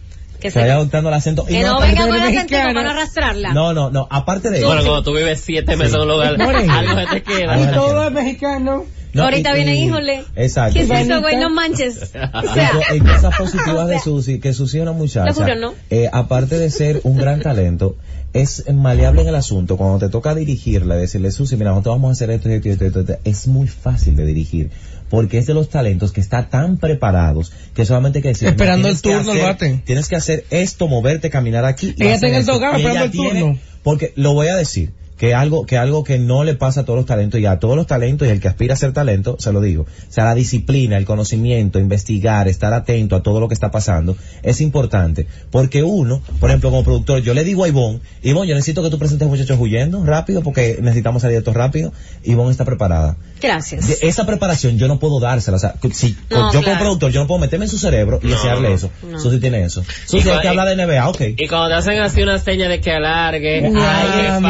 Que 0.40 0.50
se 0.50 0.60
vaya 0.60 0.74
adoptando 0.74 1.08
el 1.08 1.14
acento. 1.14 1.44
Que 1.44 1.62
no, 1.62 1.80
venga 1.80 2.06
con 2.06 2.20
acento 2.20 2.56
para 2.56 2.90
arrastrarla. 2.90 3.52
No, 3.52 3.72
no, 3.72 3.90
no. 3.90 4.06
Aparte 4.10 4.50
de 4.50 4.58
eso. 4.58 4.66
Bueno, 4.66 4.82
cuando 4.82 5.02
tú 5.02 5.14
vives 5.14 5.40
siete 5.40 5.76
meses 5.76 5.94
en 5.94 6.00
un 6.02 6.08
lugar, 6.08 6.40
algo 6.40 7.10
te 7.10 7.22
queda. 7.22 7.60
Y 7.60 7.74
todo 7.74 8.06
es 8.06 8.12
mexicano. 8.12 8.84
Ahorita 9.16 9.54
viene, 9.54 9.76
híjole. 9.76 10.24
Exacto. 10.36 10.74
¿Qué 10.74 10.82
es 10.82 10.90
eso, 10.90 11.20
güey? 11.20 11.36
No 11.36 11.50
manches. 11.50 12.12
O 12.32 12.54
sea. 12.54 12.70
En 12.92 13.04
cosas 13.04 13.36
positivas 13.38 13.88
de 13.88 13.98
Susi, 13.98 14.38
que 14.38 14.52
Susi 14.52 14.78
es 14.78 14.82
una 14.82 14.92
muchacha. 14.92 15.32
Juro, 15.32 15.54
¿no? 15.56 15.74
eh, 15.90 16.08
aparte 16.12 16.58
de 16.58 16.70
ser 16.70 17.00
un 17.04 17.16
gran 17.16 17.40
talento, 17.40 17.96
es 18.32 18.64
maleable 18.72 19.22
en 19.22 19.28
el 19.28 19.34
asunto. 19.34 19.76
Cuando 19.76 19.98
te 19.98 20.08
toca 20.08 20.34
dirigirla, 20.34 20.96
decirle, 20.96 21.30
Susi, 21.30 21.56
mira, 21.56 21.70
nosotros 21.70 21.96
vamos 21.96 22.10
a 22.10 22.12
hacer 22.12 22.30
esto, 22.30 22.48
esto, 22.48 22.70
esto, 22.70 22.84
esto, 22.84 23.00
esto, 23.00 23.18
es 23.24 23.46
muy 23.46 23.66
fácil 23.66 24.16
de 24.16 24.26
dirigir. 24.26 24.70
Porque 25.08 25.38
es 25.38 25.46
de 25.46 25.54
los 25.54 25.70
talentos 25.70 26.12
que 26.12 26.20
está 26.20 26.50
tan 26.50 26.76
preparados 26.76 27.52
que 27.74 27.86
solamente 27.86 28.18
hay 28.18 28.22
que 28.22 28.28
decir. 28.28 28.48
Esperando 28.48 28.88
el 28.88 29.00
turno, 29.00 29.32
hacer, 29.32 29.42
bate. 29.42 29.82
Tienes 29.84 30.08
que 30.08 30.16
hacer 30.16 30.44
esto, 30.50 30.86
moverte, 30.86 31.30
caminar 31.30 31.64
aquí. 31.64 31.94
Ella 31.98 32.14
está 32.14 32.28
en 32.28 32.34
el 32.34 32.44
dogado 32.44 32.76
esperando 32.76 33.04
el 33.04 33.10
turno. 33.10 33.58
Porque 33.82 34.12
lo 34.16 34.34
voy 34.34 34.48
a 34.48 34.56
decir 34.56 34.92
que 35.18 35.34
algo 35.34 35.66
que 35.66 35.76
algo 35.76 36.04
que 36.04 36.18
no 36.18 36.44
le 36.44 36.54
pasa 36.54 36.80
a 36.80 36.84
todos 36.84 36.98
los 36.98 37.06
talentos 37.06 37.40
y 37.40 37.46
a 37.46 37.58
todos 37.58 37.76
los 37.76 37.86
talentos 37.86 38.26
y 38.26 38.30
el 38.30 38.40
que 38.40 38.48
aspira 38.48 38.74
a 38.74 38.76
ser 38.76 38.92
talento 38.92 39.36
se 39.38 39.52
lo 39.52 39.60
digo 39.60 39.82
o 39.82 40.12
sea 40.12 40.24
la 40.24 40.34
disciplina 40.34 40.96
el 40.96 41.04
conocimiento 41.04 41.78
investigar 41.78 42.48
estar 42.48 42.72
atento 42.72 43.16
a 43.16 43.22
todo 43.22 43.40
lo 43.40 43.48
que 43.48 43.54
está 43.54 43.70
pasando 43.70 44.16
es 44.42 44.60
importante. 44.60 45.26
Porque 45.50 45.82
uno 45.82 46.22
por 46.40 46.50
ejemplo 46.50 46.70
como 46.70 46.84
productor 46.84 47.20
yo 47.22 47.34
le 47.34 47.44
digo 47.44 47.64
a 47.64 47.68
Ivonne 47.68 48.00
Ivonne 48.22 48.48
yo 48.48 48.54
necesito 48.54 48.82
que 48.82 48.90
tú 48.90 48.98
presentes 48.98 49.28
muchachos 49.28 49.58
huyendo 49.58 50.04
rápido 50.04 50.42
porque 50.42 50.78
necesitamos 50.80 51.22
salir 51.22 51.34
de 51.34 51.38
esto 51.38 51.52
rápido. 51.52 51.92
Ivonne 52.24 52.50
está 52.50 52.64
preparada. 52.64 53.16
Gracias. 53.40 54.02
Esa 54.02 54.26
preparación 54.26 54.78
yo 54.78 54.88
no 54.88 54.98
puedo 54.98 55.20
dársela 55.20 55.56
o 55.56 55.60
sea 55.60 55.74
si 55.92 56.16
no, 56.30 56.52
yo 56.52 56.62
como 56.62 56.78
productor 56.78 57.12
yo 57.12 57.20
no 57.20 57.26
puedo 57.26 57.40
meterme 57.40 57.64
en 57.64 57.70
su 57.70 57.78
cerebro 57.78 58.20
y 58.22 58.32
enseñarle 58.32 58.72
eso. 58.72 58.90
No. 59.02 59.18
Susi 59.18 59.40
tiene 59.40 59.64
eso. 59.64 59.82
Susi 60.06 60.28
hay 60.28 60.40
que 60.40 60.48
hablar 60.48 60.68
de 60.68 60.84
NBA 60.84 61.08
ok. 61.08 61.20
y 61.36 61.48
cuando 61.48 61.68
te 61.68 61.74
hacen 61.74 61.98
así 62.00 62.22
una 62.22 62.38
seña 62.38 62.68
de 62.68 62.80
que 62.80 62.92
alargue 62.92 63.66
ay 63.66 64.08
qué 64.16 64.40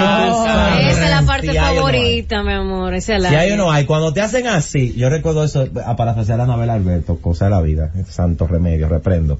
esa 0.81 1.05
es 1.05 1.11
la 1.11 1.23
parte 1.23 1.53
favorita, 1.53 2.43
mi 2.43 2.53
amor. 2.53 2.95
Esa 2.95 3.17
es 3.17 3.23
la 3.23 3.31
si 3.31 3.35
hay 3.37 3.53
o 3.53 3.57
no 3.57 3.71
hay. 3.71 3.85
Cuando 3.85 4.13
te 4.13 4.21
hacen 4.21 4.47
así, 4.47 4.95
yo 4.97 5.09
recuerdo 5.09 5.45
eso 5.45 5.69
a 5.85 5.97
parafrasear 5.97 6.41
a 6.41 6.45
Anabel 6.45 6.71
Alberto, 6.71 7.19
cosa 7.21 7.47
de 7.47 7.51
la 7.53 7.61
vida, 7.61 7.93
santo 8.09 8.47
remedio, 8.47 8.89
reprendo. 8.89 9.39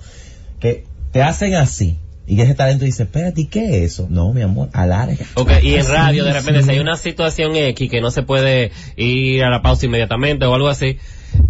Que 0.61 0.85
te 1.13 1.23
hacen 1.23 1.55
así. 1.55 1.97
Y 2.27 2.39
ese 2.43 2.55
talento 2.55 2.85
dice, 2.85 3.05
espérate, 3.05 3.41
¿y 3.41 3.47
qué 3.47 3.65
es 3.65 3.93
eso? 3.93 4.07
No, 4.11 4.35
mi 4.35 4.43
amor, 4.43 4.69
alarga. 4.75 5.25
Ok, 5.35 5.51
y 5.63 5.77
en 5.77 5.89
radio, 5.89 6.25
de 6.25 6.35
repente, 6.35 6.63
si 6.63 6.73
hay 6.73 6.79
una 6.79 6.97
situación 6.97 7.57
X 7.57 7.91
que 7.91 8.03
no 8.03 8.11
se 8.11 8.23
puede 8.23 8.71
ir 8.97 9.43
a 9.45 9.51
la 9.51 9.63
pausa 9.63 9.87
inmediatamente 9.87 10.45
o 10.45 10.55
algo 10.55 10.69
así, 10.69 10.99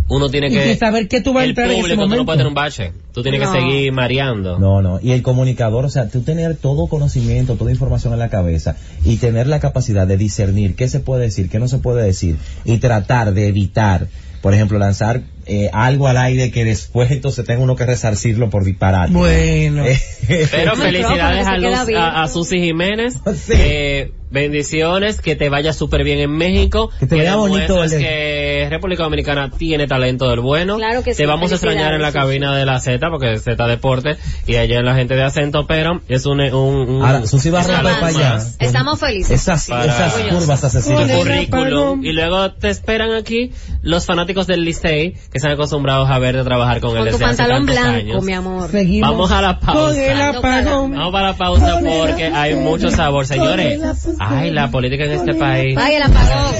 uno 0.08 0.30
tiene 0.30 0.48
que, 0.50 0.74
saber 0.76 1.06
que 1.08 1.20
tú 1.20 1.32
vas 1.32 1.44
a 1.44 1.46
entrar 1.46 1.70
en 1.70 1.84
ese 1.84 1.94
momento. 1.96 2.16
no 2.16 2.24
puede 2.24 2.38
tener 2.38 2.48
un 2.48 2.54
bache. 2.54 2.92
Tú 3.12 3.22
tienes 3.22 3.40
No. 3.42 3.52
que 3.52 3.60
seguir 3.60 3.92
mareando. 3.92 4.58
No, 4.58 4.80
no. 4.80 5.00
Y 5.02 5.12
el 5.12 5.22
comunicador, 5.22 5.84
o 5.84 5.90
sea, 5.90 6.08
tú 6.08 6.22
tener 6.22 6.56
todo 6.56 6.86
conocimiento, 6.86 7.56
toda 7.56 7.70
información 7.70 8.12
en 8.14 8.18
la 8.18 8.28
cabeza 8.30 8.76
y 9.04 9.16
tener 9.16 9.46
la 9.46 9.60
capacidad 9.60 10.06
de 10.06 10.16
discernir 10.16 10.74
qué 10.76 10.88
se 10.88 11.00
puede 11.00 11.24
decir, 11.24 11.50
qué 11.50 11.58
no 11.58 11.68
se 11.68 11.78
puede 11.78 12.04
decir 12.04 12.36
y 12.64 12.78
tratar 12.78 13.34
de 13.34 13.48
evitar, 13.48 14.06
por 14.40 14.54
ejemplo, 14.54 14.78
lanzar 14.78 15.22
eh, 15.46 15.68
algo 15.72 16.08
al 16.08 16.16
aire 16.16 16.50
que 16.50 16.64
después 16.64 17.10
entonces 17.10 17.44
tenga 17.44 17.62
uno 17.62 17.76
que 17.76 17.84
resarcirlo 17.86 18.50
por 18.50 18.64
disparar. 18.64 19.10
Bueno. 19.10 19.84
Pero 20.50 20.76
felicidades 20.76 21.46
a, 21.46 21.56
Luz- 21.58 21.94
a, 21.96 22.22
a 22.22 22.28
Susy 22.28 22.60
Jiménez. 22.60 23.14
Sí. 23.14 23.52
Eh, 23.54 24.12
bendiciones, 24.30 25.20
que 25.20 25.36
te 25.36 25.48
vaya 25.48 25.72
súper 25.72 26.04
bien 26.04 26.18
en 26.18 26.30
México. 26.30 26.90
Que 26.98 27.06
te 27.06 27.16
vea 27.16 27.36
bonito, 27.36 27.76
Vale. 27.76 27.98
que 27.98 28.66
República 28.70 29.04
Dominicana 29.04 29.50
tiene 29.50 29.86
talento 29.86 30.28
del 30.28 30.40
bueno. 30.40 30.76
Claro 30.76 31.02
que 31.02 31.12
sí, 31.12 31.18
Te 31.18 31.26
vamos 31.26 31.50
a 31.52 31.54
extrañar 31.54 31.94
en 31.94 32.02
la 32.02 32.12
cabina 32.12 32.54
de 32.56 32.64
la 32.66 32.80
Z, 32.80 33.08
porque 33.10 33.38
Z 33.38 33.66
Deporte, 33.66 34.16
y 34.46 34.56
allá 34.56 34.78
en 34.78 34.84
la 34.84 34.94
gente 34.94 35.14
de 35.14 35.22
acento, 35.22 35.66
pero 35.66 36.00
es 36.08 36.26
un... 36.26 36.40
un, 36.40 36.88
un 36.88 37.02
Ahora, 37.04 37.26
Susi 37.26 37.50
va 37.50 37.60
a 37.60 37.62
es 37.62 37.68
para 37.68 38.06
allá. 38.06 38.38
Estamos 38.58 38.98
felices. 39.00 39.30
Esas, 39.30 39.68
esas 39.68 40.12
curvas 40.30 40.64
asesinas. 40.64 41.10
currículum 41.10 42.04
y 42.04 42.12
luego 42.12 42.52
te 42.52 42.68
esperan 42.70 43.12
aquí 43.12 43.52
los 43.82 44.06
fanáticos 44.06 44.46
del 44.46 44.62
Licey 44.64 45.12
que 45.12 45.38
están 45.38 45.52
acostumbrados 45.52 46.08
a 46.10 46.18
verte 46.18 46.42
trabajar 46.44 46.80
con 46.80 46.90
él 46.96 47.04
Con 47.04 47.06
tu 47.06 47.12
desde 47.18 47.24
hace 47.24 47.36
pantalón 47.42 47.66
tantos 47.66 47.82
blanco, 47.84 47.98
años. 48.12 48.24
mi 48.24 48.32
amor. 48.32 48.70
Seguimos. 48.70 49.10
Vamos 49.10 49.30
a 49.30 49.42
la 49.42 49.60
pausa. 49.60 50.32
Vamos 50.32 51.12
para 51.12 51.28
la 51.28 51.36
pausa 51.36 51.80
porque 51.80 52.26
hay 52.26 52.54
mucho 52.54 52.90
sabor, 52.90 53.26
señores. 53.26 53.80
Ay, 54.18 54.50
la 54.50 54.70
política 54.70 55.04
en 55.04 55.12
este 55.12 55.34
país. 55.34 55.74
Vaya 55.76 55.96
el 55.96 56.02
apagón. 56.02 56.54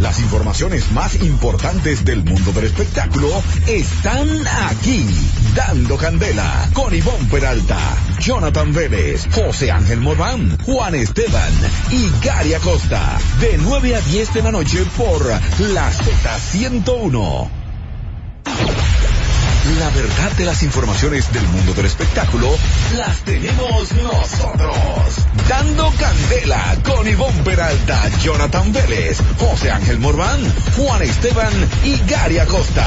Las 0.00 0.20
informaciones 0.20 0.92
más 0.92 1.16
importantes 1.22 2.04
del 2.04 2.22
mundo 2.22 2.52
del 2.52 2.66
espectáculo 2.66 3.28
están 3.66 4.28
aquí. 4.68 5.06
Dando 5.54 5.96
Candela 5.96 6.68
con 6.74 6.94
Ivonne 6.94 7.28
Peralta, 7.30 7.78
Jonathan 8.20 8.72
Vélez, 8.72 9.26
José 9.32 9.72
Ángel 9.72 10.00
Morván, 10.00 10.58
Juan 10.64 10.94
Esteban 10.94 11.52
y 11.90 12.08
Gary 12.24 12.54
Acosta. 12.54 13.18
De 13.40 13.58
9 13.58 13.96
a 13.96 14.00
10 14.00 14.34
de 14.34 14.42
la 14.42 14.52
noche 14.52 14.84
por 14.96 15.26
la 15.26 15.90
Z101. 15.90 17.48
La 19.76 19.90
verdad 19.90 20.32
de 20.38 20.44
las 20.46 20.62
informaciones 20.62 21.30
del 21.32 21.42
mundo 21.48 21.74
del 21.74 21.86
espectáculo 21.86 22.48
las 22.96 23.18
tenemos 23.20 23.92
nosotros. 24.02 24.74
Dando 25.46 25.92
Candela 25.98 26.76
con 26.84 27.06
Ivonne 27.06 27.42
Peralta, 27.44 28.08
Jonathan 28.22 28.72
Vélez, 28.72 29.18
José 29.38 29.70
Ángel 29.70 29.98
Morván, 29.98 30.40
Juan 30.76 31.02
Esteban 31.02 31.52
y 31.84 31.96
Gary 32.10 32.38
Acosta. 32.38 32.86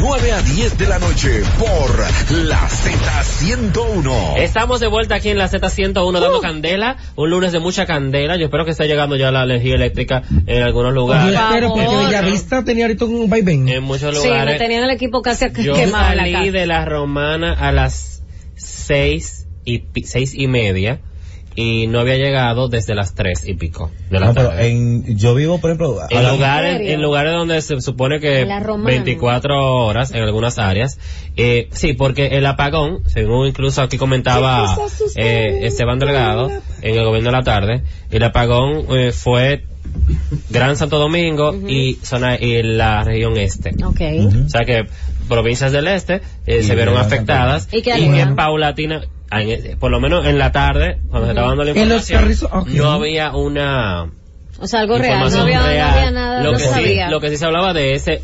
9 0.00 0.32
a 0.32 0.42
10 0.42 0.78
de 0.78 0.88
la 0.88 0.98
noche 0.98 1.42
por 1.58 2.04
la 2.46 2.68
Z101. 2.68 4.36
Estamos 4.38 4.80
de 4.80 4.88
vuelta 4.88 5.14
aquí 5.16 5.28
en 5.30 5.38
la 5.38 5.48
Z101 5.48 6.12
dando 6.20 6.40
candela, 6.40 6.96
un 7.16 7.30
lunes 7.30 7.52
de 7.52 7.60
mucha 7.60 7.86
candela. 7.86 8.36
Yo 8.36 8.46
espero 8.46 8.64
que 8.64 8.72
esté 8.72 8.86
llegando 8.86 9.16
ya 9.16 9.30
la 9.30 9.44
energía 9.44 9.74
eléctrica 9.74 10.22
en 10.46 10.62
algunos 10.62 10.90
Yo 10.92 11.00
lugares. 11.00 11.38
espero 11.38 11.68
porque. 11.74 11.86
Bellavista 11.96 12.64
tenía 12.64 12.84
ahorita 12.86 13.04
un 13.04 13.30
vaivén. 13.30 13.68
En 13.68 13.82
muchos 13.84 14.14
Sí, 14.16 14.22
me 14.28 14.34
lugares. 14.34 14.58
tenían 14.58 14.84
el 14.84 14.90
equipo 14.90 15.22
casi 15.22 15.46
Yo 15.62 15.74
quemado 15.74 16.13
la 16.14 16.30
salí 16.30 16.50
de 16.50 16.66
la 16.66 16.84
romana 16.84 17.52
a 17.52 17.72
las 17.72 18.22
seis 18.56 19.46
y, 19.64 19.84
seis 20.04 20.34
y 20.34 20.46
media 20.46 21.00
y 21.56 21.86
no 21.86 22.00
había 22.00 22.16
llegado 22.16 22.68
desde 22.68 22.96
las 22.96 23.14
tres 23.14 23.46
y 23.46 23.54
pico 23.54 23.90
de 24.10 24.18
la 24.18 24.26
No, 24.26 24.34
pero 24.34 24.48
tarde. 24.48 24.70
en, 24.70 25.16
yo 25.16 25.36
vivo, 25.36 25.60
por 25.60 25.70
ejemplo, 25.70 26.00
a 26.00 26.08
En 26.10 26.28
lugares, 26.28 26.80
en 26.80 27.00
lugares 27.00 27.32
donde 27.32 27.62
se 27.62 27.80
supone 27.80 28.18
que 28.18 28.40
En 28.40 28.48
la 28.48 28.58
Romana. 28.58 28.90
24 28.90 29.84
horas 29.86 30.10
en 30.10 30.22
algunas 30.22 30.58
áreas. 30.58 30.98
Eh, 31.36 31.68
sí, 31.70 31.92
porque 31.92 32.26
el 32.26 32.46
apagón, 32.46 33.08
según 33.08 33.46
incluso 33.46 33.82
aquí 33.82 33.98
comentaba 33.98 34.76
eh, 35.14 35.60
Esteban 35.62 36.00
Delgado 36.00 36.50
en 36.82 36.98
el 36.98 37.04
gobierno 37.04 37.30
de 37.30 37.36
la 37.36 37.42
tarde, 37.44 37.82
el 38.10 38.22
apagón 38.24 38.86
eh, 38.90 39.12
fue 39.12 39.62
Gran 40.50 40.76
Santo 40.76 40.98
Domingo 40.98 41.54
y 41.68 41.94
zona 42.02 42.36
y 42.36 42.62
la 42.64 43.04
región 43.04 43.36
este. 43.36 43.70
Ok. 43.84 44.00
Ujú. 44.26 44.46
O 44.46 44.48
sea 44.48 44.62
que 44.66 44.86
provincias 45.28 45.72
del 45.72 45.88
este 45.88 46.20
eh, 46.46 46.62
se 46.62 46.74
vieron 46.74 46.96
afectadas 46.96 47.68
¿Y 47.72 47.82
qué 47.82 47.98
y 47.98 48.08
que 48.10 48.26
paulatina, 48.34 49.02
en- 49.30 49.78
por 49.78 49.90
lo 49.90 50.00
menos 50.00 50.26
en 50.26 50.38
la 50.38 50.52
tarde, 50.52 50.98
cuando 51.08 51.26
se 51.26 51.32
estaba 51.32 51.48
dando 51.48 51.64
la 51.64 51.70
información, 51.70 52.20
carrizos, 52.20 52.48
ok. 52.52 52.68
no 52.68 52.90
había 52.92 53.34
una 53.34 54.10
O 54.60 54.66
sea, 54.66 54.80
algo 54.80 54.98
real. 54.98 55.20
No 55.20 55.26
información 55.26 55.42
había, 55.42 55.60
no 55.60 55.66
real. 55.66 55.90
había 55.98 56.10
nada 56.10 56.42
lo 56.42 56.52
no 56.52 56.58
que 56.58 56.62
se 56.62 56.68
sí, 56.68 56.74
sabía. 56.74 57.10
lo 57.10 57.20
que 57.20 57.30
sí 57.30 57.36
se 57.36 57.44
hablaba 57.46 57.72
de 57.72 57.94
ese 57.94 58.22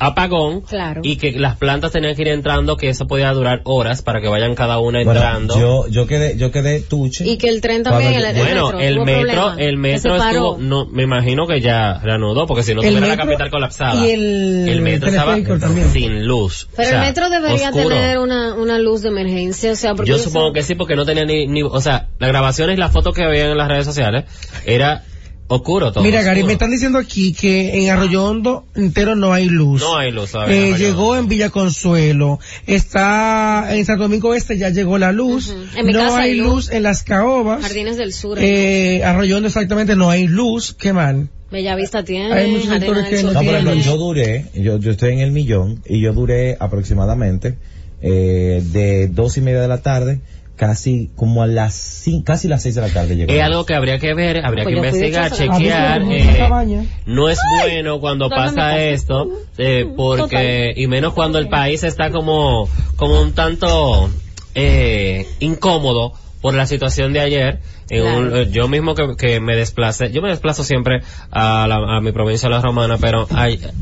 apagón 0.00 0.62
claro. 0.62 1.00
y 1.04 1.16
que 1.16 1.32
las 1.32 1.56
plantas 1.56 1.92
tenían 1.92 2.14
que 2.14 2.22
ir 2.22 2.28
entrando 2.28 2.76
que 2.76 2.88
eso 2.88 3.06
podía 3.06 3.32
durar 3.32 3.60
horas 3.64 4.02
para 4.02 4.20
que 4.20 4.28
vayan 4.28 4.54
cada 4.54 4.78
una 4.78 5.00
entrando. 5.00 5.58
yo 5.58 5.88
yo 5.88 6.06
quedé 6.06 6.36
yo 6.36 6.50
quedé 6.50 6.80
tuche 6.80 7.26
y 7.26 7.36
que 7.38 7.48
el 7.48 7.60
tren 7.60 7.82
también 7.82 8.14
el, 8.14 8.36
bueno 8.36 8.78
el 8.78 9.00
metro 9.00 9.54
el 9.56 9.76
metro, 9.76 10.16
estuvo 10.16 10.58
no 10.58 10.86
me 10.86 11.02
imagino 11.02 11.46
que 11.46 11.60
ya 11.60 12.00
reanudó 12.02 12.46
porque 12.46 12.62
si 12.62 12.74
no 12.74 12.82
tuviera 12.82 13.06
la 13.06 13.16
capital 13.16 13.50
colapsada. 13.50 14.06
y 14.06 14.10
el, 14.10 14.68
el 14.68 14.80
metro 14.82 15.08
estaba 15.08 15.36
también. 15.58 15.90
sin 15.90 16.26
luz 16.26 16.68
pero 16.76 16.90
el 16.90 17.00
metro 17.00 17.30
debería 17.30 17.72
tener 17.72 18.18
una, 18.18 18.54
una 18.54 18.78
luz 18.78 19.02
de 19.02 19.08
emergencia 19.08 19.72
o 19.72 19.76
sea 19.76 19.94
porque 19.94 20.10
yo 20.10 20.18
supongo 20.18 20.52
que 20.52 20.62
sí 20.62 20.74
porque 20.74 20.96
no 20.96 21.04
tenía 21.04 21.24
ni, 21.24 21.46
ni 21.46 21.62
o 21.62 21.80
sea 21.80 22.08
las 22.18 22.28
grabaciones 22.28 22.76
y 22.76 22.80
las 22.80 22.92
fotos 22.92 23.14
que 23.14 23.24
había 23.24 23.46
en 23.46 23.56
las 23.56 23.68
redes 23.68 23.84
sociales 23.84 24.24
era 24.64 25.04
Oscuro 25.48 25.92
todo. 25.92 26.04
Mira, 26.04 26.22
Gary, 26.22 26.44
me 26.44 26.52
están 26.52 26.70
diciendo 26.70 26.98
aquí 26.98 27.32
que 27.32 27.82
en 27.82 27.90
Arroyo 27.90 28.24
Hondo 28.24 28.66
entero 28.74 29.16
no 29.16 29.32
hay 29.32 29.48
luz. 29.48 29.80
No 29.80 29.96
hay 29.96 30.12
luz. 30.12 30.32
Eh, 30.46 30.74
llegó 30.76 31.16
en 31.16 31.26
Villa 31.26 31.48
Consuelo. 31.48 32.38
Está 32.66 33.74
en 33.74 33.86
Santo 33.86 34.04
Domingo 34.04 34.34
Este 34.34 34.58
ya 34.58 34.68
llegó 34.68 34.98
la 34.98 35.10
luz. 35.10 35.54
no 35.82 36.16
hay 36.16 36.34
luz. 36.34 36.70
en 36.70 36.82
las 36.82 37.02
caobas. 37.02 37.62
Jardines 37.62 37.96
del 37.96 38.12
Sur. 38.12 38.38
Eh, 38.38 39.02
Arroyo 39.04 39.36
Hondo 39.36 39.48
exactamente 39.48 39.96
no 39.96 40.10
hay 40.10 40.26
luz. 40.26 40.74
Qué 40.78 40.92
mal. 40.92 41.30
Bellavista 41.50 42.04
tiene. 42.04 42.32
Hay 42.32 42.50
muchos 42.50 42.68
sectores 42.68 43.08
que 43.08 43.22
no, 43.22 43.40
tienen. 43.40 43.80
yo 43.80 43.96
duré, 43.96 44.46
yo, 44.54 44.78
yo 44.78 44.90
estoy 44.90 45.14
en 45.14 45.20
el 45.20 45.32
millón 45.32 45.82
y 45.86 46.00
yo 46.00 46.12
duré 46.12 46.58
aproximadamente 46.60 47.56
eh, 48.02 48.62
de 48.70 49.08
dos 49.08 49.38
y 49.38 49.40
media 49.40 49.62
de 49.62 49.68
la 49.68 49.80
tarde 49.80 50.20
casi 50.58 51.10
como 51.16 51.42
a 51.42 51.46
las 51.46 52.04
casi 52.24 52.48
las 52.48 52.62
seis 52.62 52.74
de 52.74 52.82
la 52.82 52.88
tarde 52.88 53.16
llegó. 53.16 53.32
Es 53.32 53.42
algo 53.42 53.64
que 53.64 53.74
habría 53.74 53.98
que 53.98 54.12
ver, 54.12 54.44
habría 54.44 54.64
pues 54.64 54.74
que 54.74 54.78
investigar, 54.80 55.30
chequear. 55.32 56.02
Eh, 56.02 56.86
no 57.06 57.30
es 57.30 57.38
bueno 57.62 58.00
cuando 58.00 58.28
pasa 58.28 58.78
esto, 58.78 59.28
eh, 59.56 59.86
porque 59.96 60.74
y 60.76 60.86
menos 60.88 61.14
cuando 61.14 61.38
el 61.38 61.48
país 61.48 61.84
está 61.84 62.10
como 62.10 62.68
como 62.96 63.22
un 63.22 63.32
tanto 63.32 64.10
eh, 64.54 65.26
incómodo 65.40 66.12
por 66.42 66.54
la 66.54 66.66
situación 66.66 67.12
de 67.12 67.20
ayer. 67.20 67.60
En 67.90 68.52
yo 68.52 68.68
mismo 68.68 68.94
que, 68.94 69.16
que, 69.16 69.40
me 69.40 69.56
desplacé, 69.56 70.12
yo 70.12 70.20
me 70.20 70.28
desplazo 70.28 70.62
siempre 70.62 71.00
a, 71.30 71.66
la, 71.66 71.96
a 71.96 72.00
mi 72.02 72.12
provincia 72.12 72.48
de 72.50 72.54
la 72.54 72.60
Romana, 72.60 72.98
pero 73.00 73.26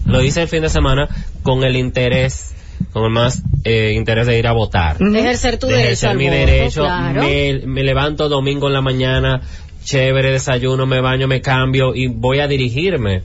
lo 0.05 0.23
hice 0.23 0.43
el 0.43 0.49
fin 0.49 0.63
de 0.63 0.69
semana 0.69 1.09
con 1.43 1.65
el 1.65 1.75
interés 1.75 2.55
con 2.93 3.13
más 3.13 3.43
eh, 3.65 3.93
interés 3.95 4.27
de 4.27 4.39
ir 4.39 4.47
a 4.47 4.53
votar. 4.53 4.99
De 4.99 5.19
ejercer 5.19 5.59
tu 5.59 5.67
derecho. 5.67 6.15
mi 6.15 6.29
derecho. 6.29 6.87
Me, 7.15 7.83
levanto 7.83 8.29
domingo 8.29 8.69
en 8.69 8.73
la 8.73 8.81
mañana, 8.81 9.43
chévere, 9.85 10.31
desayuno, 10.31 10.87
me 10.87 11.01
baño, 11.01 11.29
me 11.29 11.41
cambio 11.41 11.95
y 11.95 12.09
voy 12.09 12.41
a 12.41 12.49
dirigirme 12.49 13.23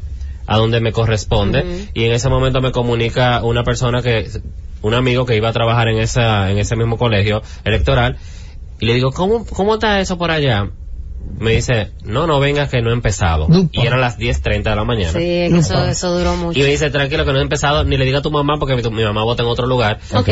a 0.48 0.58
donde 0.58 0.82
me 0.82 0.92
corresponde. 0.92 1.88
Y 1.94 2.06
en 2.06 2.12
ese 2.12 2.30
momento 2.30 2.62
me 2.62 2.72
comunica 2.72 3.44
una 3.44 3.64
persona 3.64 4.02
que, 4.02 4.28
un 4.82 4.94
amigo 4.94 5.26
que 5.26 5.36
iba 5.36 5.50
a 5.50 5.54
trabajar 5.54 5.88
en 5.88 6.00
esa, 6.00 6.52
en 6.52 6.58
ese 6.58 6.76
mismo 6.76 6.98
colegio 6.98 7.42
electoral. 7.64 8.18
Y 8.80 8.86
le 8.86 8.96
digo, 8.96 9.12
¿cómo, 9.12 9.46
cómo 9.46 9.76
está 9.76 10.00
eso 10.00 10.18
por 10.18 10.32
allá? 10.32 10.70
Me 11.42 11.54
dice, 11.54 11.92
no, 12.04 12.28
no 12.28 12.40
vengas 12.40 12.70
que 12.70 12.82
no 12.82 12.92
he 12.92 12.94
empezado. 12.94 13.48
Y 13.72 13.86
eran 13.86 14.00
las 14.00 14.20
10.30 14.20 14.64
de 14.64 14.76
la 14.76 14.84
mañana. 14.84 15.12
Sí, 15.12 15.26
eso, 15.26 15.84
eso 15.86 16.18
duró 16.18 16.36
mucho. 16.36 16.60
Y 16.60 16.62
me 16.62 16.70
dice, 16.70 16.92
tranquilo 16.92 17.26
que 17.26 17.34
no 17.34 17.40
he 17.40 17.42
empezado, 17.42 17.84
ni 17.84 17.98
le 17.98 18.06
diga 18.06 18.20
a 18.20 18.22
tu 18.22 18.30
mamá 18.30 18.58
porque 18.60 18.76
mi, 18.76 19.04
mamá 19.04 19.24
vota 19.24 19.42
en 19.42 19.50
otro 19.50 19.66
lugar. 19.66 20.00
Ok. 20.14 20.30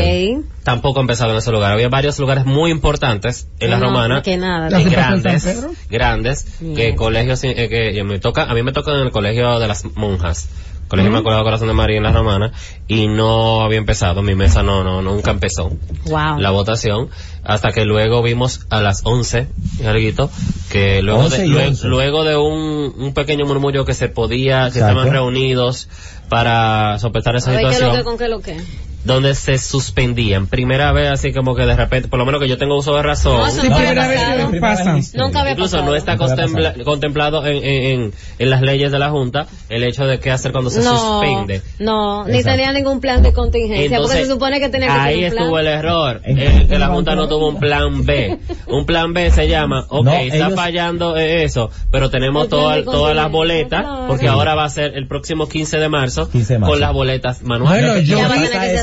Tampoco 0.63 0.99
he 0.99 1.01
empezado 1.01 1.31
en 1.31 1.37
ese 1.37 1.51
lugar. 1.51 1.71
Había 1.73 1.89
varios 1.89 2.19
lugares 2.19 2.45
muy 2.45 2.69
importantes 2.69 3.49
en 3.59 3.71
la 3.71 3.79
romana. 3.79 4.21
Que 4.21 4.37
nada. 4.37 4.69
grandes, 4.69 5.65
grandes, 5.89 6.45
que 6.75 6.95
colegios, 6.95 7.43
eh, 7.43 7.67
que 7.69 8.03
me 8.03 8.19
toca, 8.19 8.43
a 8.43 8.53
mí 8.53 8.61
me 8.61 8.71
toca 8.71 8.91
en 8.91 8.99
el 8.99 9.11
colegio 9.11 9.59
de 9.59 9.67
las 9.67 9.85
monjas. 9.95 10.49
Colegio 10.89 11.11
Inmaculado 11.11 11.43
Corazón 11.43 11.67
de 11.67 11.73
María 11.75 11.97
en 11.97 12.03
la 12.03 12.11
Romana 12.11 12.51
y 12.87 13.07
no 13.07 13.61
había 13.61 13.77
empezado, 13.77 14.23
mi 14.23 14.33
mesa 14.33 14.63
no, 14.63 14.83
no, 14.83 15.03
nunca 15.03 15.29
empezó 15.29 15.71
wow. 16.05 16.39
la 16.39 16.49
votación 16.49 17.09
hasta 17.43 17.71
que 17.71 17.85
luego 17.85 18.23
vimos 18.23 18.65
a 18.71 18.81
las 18.81 19.01
11, 19.05 19.47
Jarguito, 19.83 20.31
que 20.71 21.03
luego 21.03 21.29
de, 21.29 21.47
luego, 21.83 22.23
de 22.23 22.37
un, 22.37 22.93
un, 22.97 23.13
pequeño 23.13 23.45
murmullo 23.45 23.85
que 23.85 23.93
se 23.93 24.09
podía, 24.09 24.71
que 24.71 24.79
estaban 24.79 25.11
reunidos 25.11 25.89
para 26.27 26.97
sopesar 26.99 27.35
esa 27.35 27.55
situación. 27.55 27.91
¿qué 27.91 27.97
lo 27.97 27.97
que, 27.97 28.03
con 28.03 28.17
qué 28.17 28.27
lo 28.27 28.39
que? 28.39 28.57
Donde 29.03 29.33
se 29.35 29.57
suspendían. 29.57 30.47
Primera 30.47 30.91
vez 30.91 31.09
así 31.09 31.31
como 31.31 31.55
que 31.55 31.65
de 31.65 31.75
repente, 31.75 32.07
por 32.07 32.19
lo 32.19 32.25
menos 32.25 32.41
que 32.41 32.49
yo 32.49 32.57
tengo 32.57 32.77
uso 32.77 32.95
de 32.95 33.03
razón. 33.03 33.37
No, 33.37 33.47
eso 33.47 33.61
primera 33.61 34.07
vez 34.07 34.21
que 34.51 34.59
pasa. 34.59 34.97
Nunca 35.13 35.41
había 35.41 35.53
Incluso 35.53 35.81
no 35.83 35.95
está 35.95 36.17
contemplado 36.17 37.45
en, 37.45 37.63
en, 37.63 38.13
en, 38.39 38.49
las 38.49 38.61
leyes 38.61 38.91
de 38.91 38.99
la 38.99 39.09
Junta 39.09 39.47
el 39.69 39.83
hecho 39.83 40.05
de 40.05 40.19
qué 40.19 40.31
hacer 40.31 40.51
cuando 40.51 40.69
se 40.69 40.81
suspende. 40.81 41.61
No, 41.79 42.25
ni 42.25 42.43
tenía 42.43 42.71
ningún 42.71 42.99
plan 42.99 43.23
de 43.23 43.33
contingencia, 43.33 43.99
porque 43.99 44.17
se 44.17 44.27
supone 44.27 44.59
que 44.59 44.69
tenía 44.69 44.87
que 44.87 44.99
Ahí 44.99 45.23
estuvo 45.23 45.57
el 45.59 45.67
error, 45.67 46.21
que 46.21 46.77
la 46.77 46.87
Junta 46.87 47.15
no 47.15 47.27
tuvo 47.27 47.49
un 47.49 47.59
plan 47.59 48.05
B. 48.05 48.37
Un 48.67 48.85
plan 48.85 49.13
B 49.13 49.31
se 49.31 49.47
llama, 49.47 49.85
ok, 49.89 50.07
está 50.23 50.51
fallando 50.51 51.15
eso, 51.15 51.71
pero 51.91 52.09
tenemos 52.09 52.49
todas 52.49 52.83
todas 52.85 53.15
las 53.15 53.31
boletas, 53.31 53.85
porque 54.07 54.27
ahora 54.27 54.55
va 54.55 54.65
a 54.65 54.69
ser 54.69 54.95
el 54.95 55.07
próximo 55.07 55.47
15 55.47 55.77
de 55.77 55.89
marzo, 55.89 56.29
con 56.61 56.79
las 56.79 56.93
boletas 56.93 57.41
manuales. 57.41 58.07
yo 58.07 58.17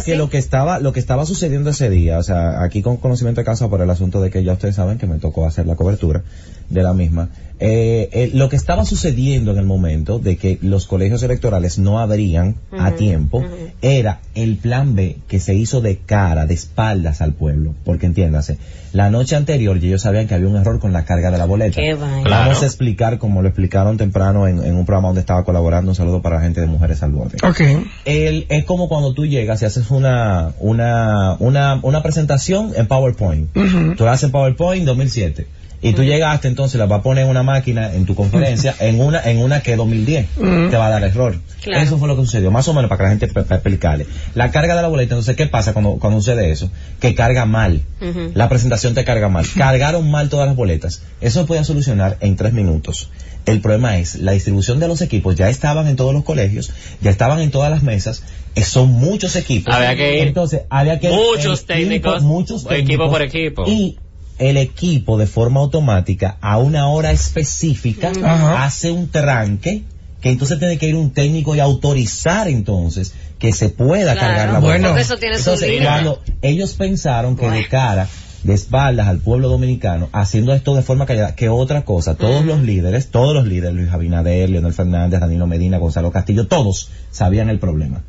que 0.06 0.14
lo 0.14 0.30
que 0.30 0.38
estaba, 0.38 0.78
lo 0.78 0.92
que 0.92 1.00
estaba 1.00 1.26
sucediendo 1.26 1.70
ese 1.70 1.90
día, 1.90 2.18
o 2.18 2.22
sea, 2.22 2.62
aquí 2.62 2.80
con 2.80 2.96
conocimiento 2.96 3.40
de 3.40 3.44
casa 3.44 3.68
por 3.68 3.80
el 3.80 3.90
asunto 3.90 4.20
de 4.20 4.30
que 4.30 4.44
ya 4.44 4.52
ustedes 4.52 4.76
saben 4.76 4.98
que 4.98 5.08
me 5.08 5.18
tocó 5.18 5.46
hacer 5.46 5.66
la 5.66 5.74
cobertura 5.74 6.22
de 6.70 6.82
la 6.84 6.94
misma, 6.94 7.30
eh, 7.58 8.08
eh, 8.12 8.30
lo 8.32 8.48
que 8.48 8.54
estaba 8.54 8.84
sucediendo 8.84 9.50
en 9.50 9.58
el 9.58 9.64
momento 9.64 10.20
de 10.20 10.36
que 10.36 10.60
los 10.62 10.86
colegios 10.86 11.24
electorales 11.24 11.80
no 11.80 11.98
abrían 11.98 12.54
a 12.70 12.92
tiempo 12.92 13.42
era 13.82 14.20
el 14.36 14.58
plan 14.58 14.94
B 14.94 15.16
que 15.26 15.40
se 15.40 15.54
hizo 15.54 15.80
de 15.80 15.98
cara, 15.98 16.46
de 16.46 16.54
espaldas 16.54 17.20
al 17.20 17.32
pueblo, 17.32 17.74
porque 17.84 18.06
entiéndase, 18.06 18.58
la 18.96 19.10
noche 19.10 19.36
anterior 19.36 19.76
ellos 19.76 20.00
sabían 20.00 20.26
que 20.26 20.34
había 20.34 20.48
un 20.48 20.56
error 20.56 20.80
con 20.80 20.94
la 20.94 21.04
carga 21.04 21.30
de 21.30 21.36
la 21.36 21.44
boleta. 21.44 21.80
Vamos 22.24 22.62
a 22.62 22.66
explicar 22.66 23.18
como 23.18 23.42
lo 23.42 23.48
explicaron 23.48 23.98
temprano 23.98 24.48
en, 24.48 24.58
un 24.58 24.86
programa 24.86 25.08
donde 25.08 25.20
estaba 25.20 25.44
colaborando, 25.44 25.90
un 25.90 25.94
saludo 25.94 26.22
para 26.22 26.36
la 26.36 26.42
gente 26.42 26.62
de 26.62 26.66
Mujeres 26.66 27.02
al 27.02 27.10
Borde. 27.10 27.36
Okay. 27.46 27.84
El, 28.06 28.46
es 28.48 28.64
como 28.64 28.88
cuando 28.88 29.12
tú 29.12 29.26
llegas 29.26 29.60
y 29.60 29.66
haces 29.66 29.90
una, 29.90 30.52
una, 30.60 31.36
una, 31.40 31.78
una 31.82 32.02
presentación 32.02 32.72
en 32.74 32.86
PowerPoint. 32.86 33.52
Tú 33.96 34.04
la 34.04 34.12
haces 34.12 34.24
en 34.24 34.30
PowerPoint 34.30 34.86
2007 34.86 35.46
y 35.88 35.92
tú 35.92 36.02
llegaste 36.02 36.48
entonces 36.48 36.80
la 36.80 36.86
va 36.86 36.96
a 36.96 37.02
poner 37.02 37.24
en 37.24 37.30
una 37.30 37.44
máquina 37.44 37.94
en 37.94 38.06
tu 38.06 38.16
conferencia 38.16 38.74
en 38.80 39.00
una 39.00 39.22
en 39.22 39.38
una 39.38 39.60
que 39.60 39.76
2010 39.76 40.26
te 40.70 40.76
va 40.76 40.86
a 40.86 40.90
dar 40.90 41.04
error. 41.04 41.38
Eso 41.64 41.98
fue 41.98 42.08
lo 42.08 42.16
que 42.16 42.22
sucedió 42.22 42.50
más 42.50 42.66
o 42.66 42.74
menos 42.74 42.88
para 42.88 42.98
que 42.98 43.02
la 43.04 43.10
gente 43.10 43.54
explicarle. 43.54 44.06
La 44.34 44.50
carga 44.50 44.74
de 44.74 44.82
la 44.82 44.88
boleta 44.88 45.14
entonces 45.14 45.36
qué 45.36 45.46
pasa 45.46 45.72
cuando 45.72 45.98
cuando 45.98 46.20
sucede 46.20 46.50
eso 46.50 46.70
que 46.98 47.14
carga 47.14 47.44
mal. 47.46 47.82
La 48.34 48.48
presentación 48.48 48.94
te 48.94 49.04
carga 49.04 49.28
mal. 49.28 49.46
Cargaron 49.56 50.10
mal 50.10 50.28
todas 50.28 50.48
las 50.48 50.56
boletas. 50.56 51.02
Eso 51.20 51.42
se 51.42 51.46
podía 51.46 51.62
solucionar 51.62 52.16
en 52.20 52.34
tres 52.34 52.52
minutos. 52.52 53.10
El 53.46 53.60
problema 53.60 53.96
es 53.98 54.16
la 54.16 54.32
distribución 54.32 54.80
de 54.80 54.88
los 54.88 55.02
equipos 55.02 55.36
ya 55.36 55.48
estaban 55.48 55.86
en 55.86 55.94
todos 55.94 56.12
los 56.12 56.24
colegios 56.24 56.72
ya 57.00 57.10
estaban 57.10 57.38
en 57.38 57.52
todas 57.52 57.70
las 57.70 57.84
mesas 57.84 58.24
eh, 58.56 58.64
son 58.64 58.90
muchos 58.90 59.36
equipos. 59.36 59.72
Había 59.72 59.94
que 59.94 60.18
ir. 60.18 60.28
Entonces 60.28 60.62
había 60.68 60.98
que 60.98 61.10
muchos 61.10 61.64
técnicos 61.64 62.22
muchos 62.22 62.64
técnicos 62.64 63.06
equipo 63.06 63.10
por 63.10 63.22
equipo. 63.22 63.64
Y 63.68 63.98
el 64.38 64.56
equipo 64.56 65.18
de 65.18 65.26
forma 65.26 65.60
automática 65.60 66.36
a 66.40 66.58
una 66.58 66.88
hora 66.88 67.12
específica 67.12 68.12
hace 68.58 68.90
un 68.90 69.10
tranque 69.10 69.84
que 70.20 70.30
entonces 70.30 70.58
tiene 70.58 70.78
que 70.78 70.88
ir 70.88 70.94
un 70.94 71.10
técnico 71.10 71.54
y 71.54 71.60
autorizar 71.60 72.48
entonces 72.48 73.14
que 73.38 73.52
se 73.52 73.68
pueda 73.68 74.14
cargar 74.14 74.52
la 74.52 74.60
bueno, 74.60 74.96
eso 74.96 75.18
tiene 75.18 75.36
entonces 75.36 75.82
cuando 75.82 76.20
ellos 76.42 76.74
pensaron 76.74 77.36
que 77.36 77.48
de 77.50 77.68
cara 77.68 78.08
de 78.42 78.54
espaldas 78.54 79.08
al 79.08 79.18
pueblo 79.18 79.48
dominicano 79.48 80.08
haciendo 80.12 80.52
esto 80.52 80.74
de 80.74 80.82
forma 80.82 81.06
callada 81.06 81.34
que 81.34 81.48
otra 81.48 81.84
cosa 81.84 82.14
todos 82.14 82.44
los 82.44 82.60
líderes 82.60 83.08
todos 83.10 83.34
los 83.34 83.46
líderes 83.46 83.74
Luis 83.74 83.92
Abinader 83.92 84.50
Leonel 84.50 84.72
Fernández 84.72 85.20
Danilo 85.20 85.46
Medina 85.46 85.78
Gonzalo 85.78 86.12
Castillo 86.12 86.46
todos 86.46 86.90
sabían 87.10 87.48
el 87.48 87.58
problema 87.58 88.02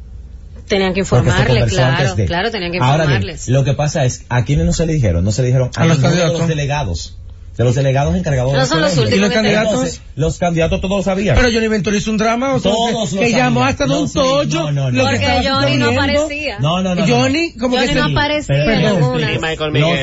Tenían 0.68 0.94
que 0.94 1.02
informarle, 1.02 1.66
claro, 1.66 2.16
claro, 2.26 2.52
tenían 2.52 2.72
que 2.72 2.78
informarles. 2.78 3.48
lo 3.48 3.64
que 3.64 3.74
pasa 3.74 4.06
es, 4.06 4.26
¿a 4.30 4.44
quiénes 4.44 4.66
no 4.66 4.74
se 4.74 4.86
le 4.86 4.94
dijeron? 4.94 5.24
No 5.24 5.32
se 5.32 5.42
le 5.42 5.48
dijeron 5.48 5.72
a, 5.76 5.86
los, 5.86 6.00
los 6.00 6.48
delegados. 6.48 7.18
De 7.58 7.64
los 7.64 7.74
delegados 7.74 8.16
encargados 8.16 8.54
no 8.54 8.66
son 8.68 8.82
los 8.82 8.96
últimos 8.98 9.18
¿Y 9.18 9.20
los 9.20 9.32
candidatos 9.32 10.02
los 10.16 10.38
candiatos 10.38 10.80
todos 10.80 10.98
lo 10.98 11.04
sabían. 11.04 11.36
Pero 11.36 11.50
Johnny 11.52 11.68
Ventura 11.68 11.98
hizo 11.98 12.12
un 12.12 12.18
drama 12.18 12.54
o 12.54 12.62
todos 12.62 13.10
que, 13.10 13.20
que 13.20 13.32
llamó 13.32 13.64
hasta 13.64 13.88
de 13.88 13.96
un 13.96 14.14
tocho 14.14 14.72
no, 14.72 14.72
no, 14.72 14.92
no, 14.92 15.04
porque 15.04 15.26
Johnny 15.44 15.78
no 15.78 15.90
aparecía. 15.90 16.60
No 16.60 16.84
no 16.84 16.94
no 16.94 17.08
Johnny 17.08 17.54
como 17.54 17.78
Johnny 17.78 17.88
que 17.88 17.96
no 17.96 18.06
aparecía 18.06 18.64
perdón, 18.64 19.24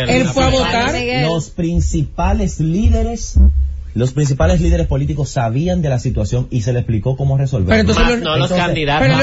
él 0.09 0.25
fue 0.27 0.45
a 0.45 0.49
votar. 0.49 0.95
Los 1.23 1.51
principales 1.51 2.59
líderes 2.59 3.39
los 3.95 4.13
principales 4.13 4.61
líderes 4.61 4.87
políticos 4.87 5.31
sabían 5.31 5.81
de 5.81 5.89
la 5.89 5.99
situación 5.99 6.49
y 6.51 6.63
se 6.63 6.73
le 6.73 6.81
explicó 6.81 7.17
cómo 7.17 7.39
resolverlo. 7.39 7.71
Pero 7.71 7.81
entonces, 7.81 8.23
no 8.23 8.37
los 8.37 8.51
candidatos. 8.51 9.07
Pero, 9.07 9.17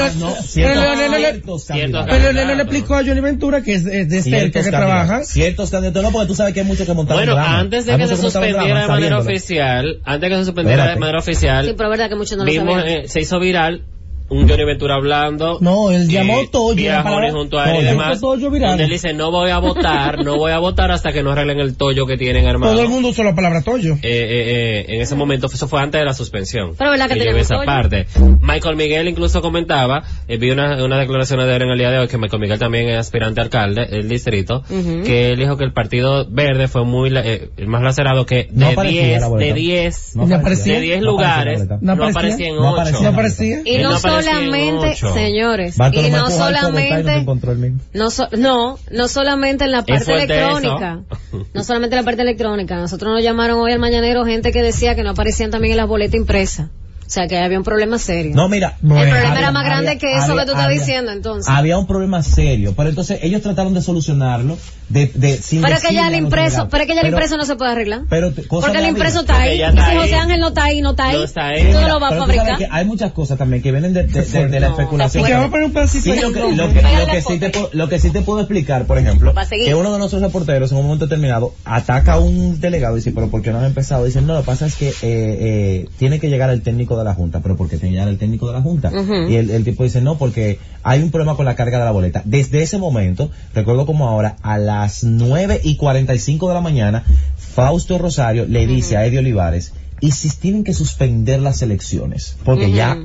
no, 1.88 2.06
pero 2.06 2.32
no 2.32 2.44
le 2.54 2.62
explicó 2.62 2.94
a 2.94 3.04
Johnny 3.04 3.20
Ventura 3.20 3.62
que 3.62 3.74
es, 3.74 3.84
de 3.84 4.22
cerca 4.22 4.62
que 4.62 4.70
trabaja. 4.70 5.24
Ciertos 5.24 5.70
candidatos 5.70 6.02
no, 6.02 6.10
porque 6.10 6.26
tú 6.26 6.34
sabes 6.34 6.54
que 6.54 6.60
hay 6.60 6.66
muchos 6.66 6.86
que 6.86 6.94
montaron 6.94 7.24
Bueno, 7.24 7.38
antes 7.38 7.86
de 7.86 7.96
que 7.96 8.06
se 8.06 8.16
suspendiera 8.16 8.82
de 8.82 8.88
manera 8.88 9.18
oficial, 9.18 10.00
antes 10.04 10.20
de 10.22 10.28
que 10.28 10.36
se 10.40 10.44
suspendiera 10.46 10.88
de 10.88 10.96
manera 10.96 11.18
oficial, 11.18 11.66
sí, 11.66 11.74
pero 11.76 11.90
verdad 11.90 12.08
que 12.08 12.16
muchos 12.16 12.38
no 12.38 12.44
vimos, 12.44 12.82
eh, 12.86 13.02
se 13.06 13.20
hizo 13.20 13.38
viral 13.38 13.84
un 14.32 14.48
Johnny 14.48 14.64
Ventura 14.64 14.96
hablando. 14.96 15.58
No, 15.60 15.90
él 15.90 16.08
llamó 16.08 16.46
Toyo. 16.50 16.90
Y 16.92 17.30
junto 17.30 17.58
a 17.58 17.74
él 17.74 17.82
y 17.82 17.84
demás. 17.84 18.20
Donde 18.20 18.84
él 18.84 18.90
dice, 18.90 19.12
no 19.12 19.30
voy 19.30 19.50
a 19.50 19.58
votar, 19.58 20.24
no 20.24 20.36
voy 20.36 20.52
a 20.52 20.58
votar 20.58 20.90
hasta 20.90 21.12
que 21.12 21.22
no 21.22 21.32
arreglen 21.32 21.60
el 21.60 21.76
Toyo 21.76 22.06
que 22.06 22.16
tienen 22.16 22.46
armado. 22.46 22.72
Todo 22.72 22.82
el 22.82 22.88
mundo 22.88 23.08
usó 23.08 23.22
la 23.22 23.34
palabra 23.34 23.62
Toyo. 23.62 23.94
Eh, 23.94 23.98
eh, 24.02 24.84
eh, 24.88 24.94
en 24.94 25.00
ese 25.00 25.14
momento, 25.14 25.46
eso 25.46 25.68
fue 25.68 25.80
antes 25.80 26.00
de 26.00 26.04
la 26.04 26.14
suspensión. 26.14 26.74
Pero 26.76 26.90
verdad 26.90 27.08
que, 27.08 27.18
que 27.18 27.40
esa 27.40 27.62
parte. 27.64 28.06
Michael 28.40 28.76
Miguel 28.76 29.08
incluso 29.08 29.42
comentaba, 29.42 30.02
eh, 30.28 30.38
vi 30.38 30.50
una, 30.50 30.82
una 30.84 30.98
declaración 30.98 31.40
de 31.40 31.56
él 31.56 31.62
en 31.62 31.70
el 31.70 31.78
día 31.78 31.90
de 31.90 31.98
hoy, 31.98 32.08
que 32.08 32.18
Michael 32.18 32.40
Miguel 32.40 32.58
también 32.58 32.88
es 32.88 32.98
aspirante 32.98 33.40
alcalde 33.40 33.86
del 33.86 34.08
distrito, 34.08 34.62
que 34.68 35.30
él 35.30 35.38
dijo 35.38 35.56
que 35.56 35.64
el 35.64 35.72
Partido 35.72 36.26
Verde 36.28 36.68
fue 36.68 36.84
muy, 36.84 37.10
eh, 37.14 37.50
más 37.66 37.82
lacerado 37.82 38.26
que 38.26 38.48
de 38.50 38.76
10, 38.76 39.30
de 39.38 39.52
10, 39.52 40.14
de 40.14 40.80
10 40.80 41.02
lugares, 41.02 41.68
no 41.80 41.92
aparecía 41.92 42.48
en 42.48 42.58
8. 42.58 43.02
No 43.02 43.08
aparecía. 43.08 43.60
Y 43.64 43.78
no 43.78 43.98
solamente, 44.22 44.94
señores, 44.96 45.76
y 45.92 46.10
no 46.10 46.30
solamente, 46.30 47.26
no, 47.92 48.08
no, 48.38 48.78
no 48.90 49.08
solamente 49.08 49.64
en 49.64 49.72
la 49.72 49.84
parte 49.84 50.12
electrónica, 50.12 51.02
no 51.54 51.64
solamente 51.64 51.96
en 51.96 52.02
la 52.02 52.04
parte 52.04 52.22
electrónica, 52.22 52.76
nosotros 52.76 53.12
nos 53.12 53.22
llamaron 53.22 53.58
hoy 53.58 53.72
al 53.72 53.78
mañanero 53.78 54.24
gente 54.24 54.52
que 54.52 54.62
decía 54.62 54.94
que 54.94 55.02
no 55.02 55.10
aparecían 55.10 55.50
también 55.50 55.72
en 55.72 55.78
las 55.78 55.88
boletas 55.88 56.14
impresas. 56.14 56.70
O 57.12 57.14
sea, 57.14 57.28
que 57.28 57.36
había 57.36 57.58
un 57.58 57.64
problema 57.64 57.98
serio. 57.98 58.32
No, 58.34 58.48
mira. 58.48 58.78
el 58.80 58.88
problema 58.88 59.38
era 59.38 59.50
más 59.50 59.66
grande 59.66 59.98
que 59.98 60.16
eso 60.16 60.34
que 60.34 60.46
tú 60.46 60.52
estás 60.52 60.70
diciendo, 60.70 61.12
entonces. 61.12 61.46
Había 61.46 61.76
un 61.76 61.86
problema 61.86 62.22
serio, 62.22 62.72
pero 62.74 62.88
entonces 62.88 63.18
ellos 63.20 63.42
trataron 63.42 63.74
de 63.74 63.82
solucionarlo 63.82 64.56
de, 64.88 65.10
de 65.14 65.36
sin 65.36 65.62
Pero 65.62 65.76
que 65.80 65.94
ya 65.94 66.08
el 66.08 66.14
impreso, 66.14 66.68
pero 66.70 66.86
que 66.86 66.94
ya 66.94 67.02
el 67.02 67.08
impreso 67.08 67.36
no 67.36 67.44
se 67.44 67.56
puede 67.56 67.72
arreglar. 67.72 68.02
Pero 68.08 68.32
Porque 68.48 68.78
el 68.78 68.86
impreso 68.86 69.20
está 69.20 69.40
ahí. 69.40 69.60
Y 69.60 69.80
si 69.80 69.96
José 69.96 70.14
Ángel 70.14 70.40
no 70.40 70.48
está 70.48 70.64
ahí, 70.64 70.80
no 70.80 70.90
está 70.90 71.08
ahí. 71.08 71.16
No 71.16 71.24
está 71.24 71.48
ahí. 71.48 71.72
Tú 71.72 71.80
no 71.80 71.88
lo 71.88 72.00
vas 72.00 72.12
a 72.12 72.16
fabricar. 72.16 72.58
Que 72.58 72.68
hay 72.70 72.84
muchas 72.84 73.12
cosas 73.12 73.36
también 73.36 73.62
que 73.62 73.72
vienen 73.72 73.92
de, 73.92 74.04
de, 74.04 74.60
la 74.60 74.68
especulación. 74.68 75.24
Que 75.24 75.32
vamos 75.32 75.48
a 75.48 75.50
poner 75.50 75.66
un 75.66 75.72
pedacito 75.72 76.14
sí, 76.14 76.20
lo, 76.20 76.32
que, 76.32 76.40
lo, 76.40 76.72
que, 76.72 76.82
lo, 76.82 77.06
que 77.06 77.22
sí 77.22 77.38
te, 77.38 77.52
lo 77.72 77.88
que 77.88 77.98
sí 77.98 78.10
te 78.10 78.22
puedo 78.22 78.40
explicar, 78.40 78.86
por 78.86 78.98
ejemplo, 78.98 79.34
que 79.50 79.74
uno 79.74 79.92
de 79.92 79.98
nuestros 79.98 80.22
reporteros 80.22 80.72
en 80.72 80.78
un 80.78 80.84
momento 80.84 81.06
determinado 81.06 81.54
ataca 81.64 82.14
a 82.14 82.18
un 82.18 82.60
delegado 82.60 82.96
y 82.96 83.00
dice, 83.00 83.12
pero 83.12 83.28
¿por 83.28 83.42
qué 83.42 83.50
no 83.50 83.58
han 83.58 83.66
empezado? 83.66 84.04
Dicen, 84.04 84.26
no, 84.26 84.34
lo 84.34 84.40
que 84.40 84.46
pasa 84.46 84.66
es 84.66 84.76
que 84.76 84.88
eh, 84.88 84.94
eh, 85.02 85.88
tiene 85.98 86.20
que 86.20 86.28
llegar 86.28 86.50
el 86.50 86.62
técnico 86.62 86.96
de 86.96 87.01
la 87.04 87.14
Junta, 87.14 87.40
pero 87.40 87.56
porque 87.56 87.78
señala 87.78 88.10
el 88.10 88.18
técnico 88.18 88.46
de 88.46 88.52
la 88.52 88.62
Junta. 88.62 88.90
Y 89.28 89.36
el, 89.36 89.64
tipo 89.64 89.84
dice, 89.84 90.00
no, 90.00 90.18
porque 90.18 90.58
hay 90.82 91.02
un 91.02 91.10
problema 91.10 91.36
con 91.36 91.44
la 91.44 91.54
carga 91.54 91.78
de 91.78 91.84
la 91.84 91.90
boleta. 91.90 92.22
Desde 92.24 92.62
ese 92.62 92.78
momento, 92.78 93.30
recuerdo 93.54 93.86
como 93.86 94.08
ahora, 94.08 94.36
a 94.42 94.58
las 94.58 95.04
9 95.04 95.60
y 95.64 95.76
45 95.76 96.48
de 96.48 96.54
la 96.54 96.60
mañana, 96.60 97.04
Fausto 97.36 97.98
Rosario 97.98 98.46
le 98.46 98.66
dice 98.66 98.96
a 98.96 99.06
Eddie 99.06 99.18
Olivares, 99.18 99.72
y 100.00 100.10
si 100.10 100.28
tienen 100.30 100.64
que 100.64 100.74
suspender 100.74 101.40
las 101.40 101.62
elecciones, 101.62 102.36
porque 102.44 102.72
ya 102.72 102.98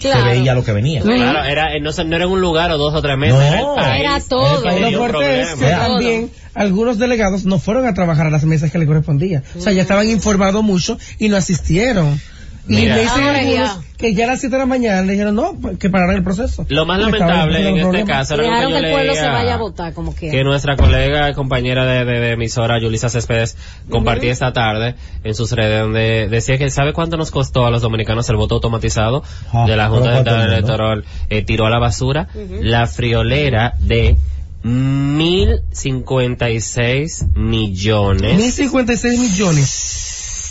se 0.00 0.22
veía 0.22 0.54
lo 0.54 0.64
que 0.64 0.72
venía. 0.72 1.00
Claro, 1.00 1.44
era, 1.44 1.68
no, 1.80 1.90
no, 1.90 2.16
era 2.16 2.26
un 2.26 2.40
lugar 2.40 2.70
o 2.72 2.78
dos 2.78 2.94
o 2.94 3.02
tres 3.02 3.16
meses. 3.16 3.38
No, 3.38 3.78
era, 3.78 4.20
todo. 4.20 4.62
Lo 4.62 4.98
fuerte 4.98 5.42
es 5.42 5.54
que 5.54 5.66
también 5.66 6.30
algunos 6.54 6.98
delegados 6.98 7.44
no 7.44 7.58
fueron 7.58 7.86
a 7.86 7.94
trabajar 7.94 8.26
a 8.26 8.30
las 8.30 8.44
mesas 8.44 8.70
que 8.70 8.78
le 8.78 8.86
correspondía. 8.86 9.42
O 9.56 9.60
sea, 9.60 9.72
ya 9.72 9.82
estaban 9.82 10.08
informados 10.08 10.62
mucho 10.62 10.98
y 11.18 11.28
no 11.28 11.36
asistieron. 11.36 12.20
Y 12.66 12.86
le 12.86 13.00
dicen 13.00 13.24
algunos 13.24 13.78
que 13.96 14.14
ya 14.14 14.24
a 14.24 14.28
las 14.28 14.40
7 14.40 14.54
de 14.54 14.58
la 14.58 14.66
mañana 14.66 15.02
le 15.02 15.12
dijeron 15.12 15.34
no, 15.34 15.56
que 15.78 15.88
pararan 15.88 16.16
el 16.16 16.24
proceso. 16.24 16.66
Lo 16.68 16.84
más 16.84 16.98
lamentable 16.98 17.68
en 17.68 17.76
este 17.76 18.04
caso 18.04 18.34
era 18.34 18.66
que, 18.66 18.76
el 18.76 18.90
pueblo 18.90 19.14
se 19.14 19.28
vaya 19.28 19.54
a 19.54 19.56
votar 19.56 19.92
como 19.94 20.14
que 20.14 20.44
nuestra 20.44 20.76
colega 20.76 21.30
y 21.30 21.34
compañera 21.34 21.84
de, 21.84 22.04
de, 22.04 22.32
emisora, 22.32 22.78
Yulisa 22.80 23.08
Céspedes, 23.08 23.56
compartía 23.88 24.32
esta 24.32 24.52
tarde 24.52 24.96
en 25.22 25.34
sus 25.34 25.52
redes 25.52 25.80
donde 25.80 26.28
decía 26.28 26.58
que 26.58 26.70
¿sabe 26.70 26.92
cuánto 26.92 27.16
nos 27.16 27.30
costó 27.30 27.66
a 27.66 27.70
los 27.70 27.82
dominicanos 27.82 28.28
el 28.28 28.36
voto 28.36 28.56
automatizado 28.56 29.22
ah, 29.52 29.64
de 29.66 29.76
la 29.76 29.88
Junta 29.88 30.18
Electoral? 30.18 31.04
Eh, 31.28 31.42
tiró 31.42 31.66
a 31.66 31.70
la 31.70 31.78
basura 31.78 32.28
la 32.60 32.86
friolera 32.86 33.74
de 33.78 34.16
mil 34.62 35.60
cincuenta 35.72 36.50
y 36.50 36.60
seis 36.60 37.26
millones. 37.34 38.36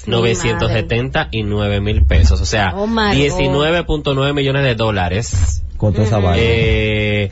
Mil 0.05 0.35
cincuenta 0.35 0.35
y 0.35 0.35
seis 0.35 0.43
millones 0.45 0.85
979 0.89 1.81
mil 1.81 2.05
pesos, 2.05 2.41
o 2.41 2.45
sea, 2.45 2.73
19.9 2.73 4.33
millones 4.33 4.63
de 4.63 4.75
dólares. 4.75 5.63
Contra 5.77 6.03
esa 6.03 6.19
eh, 6.35 7.31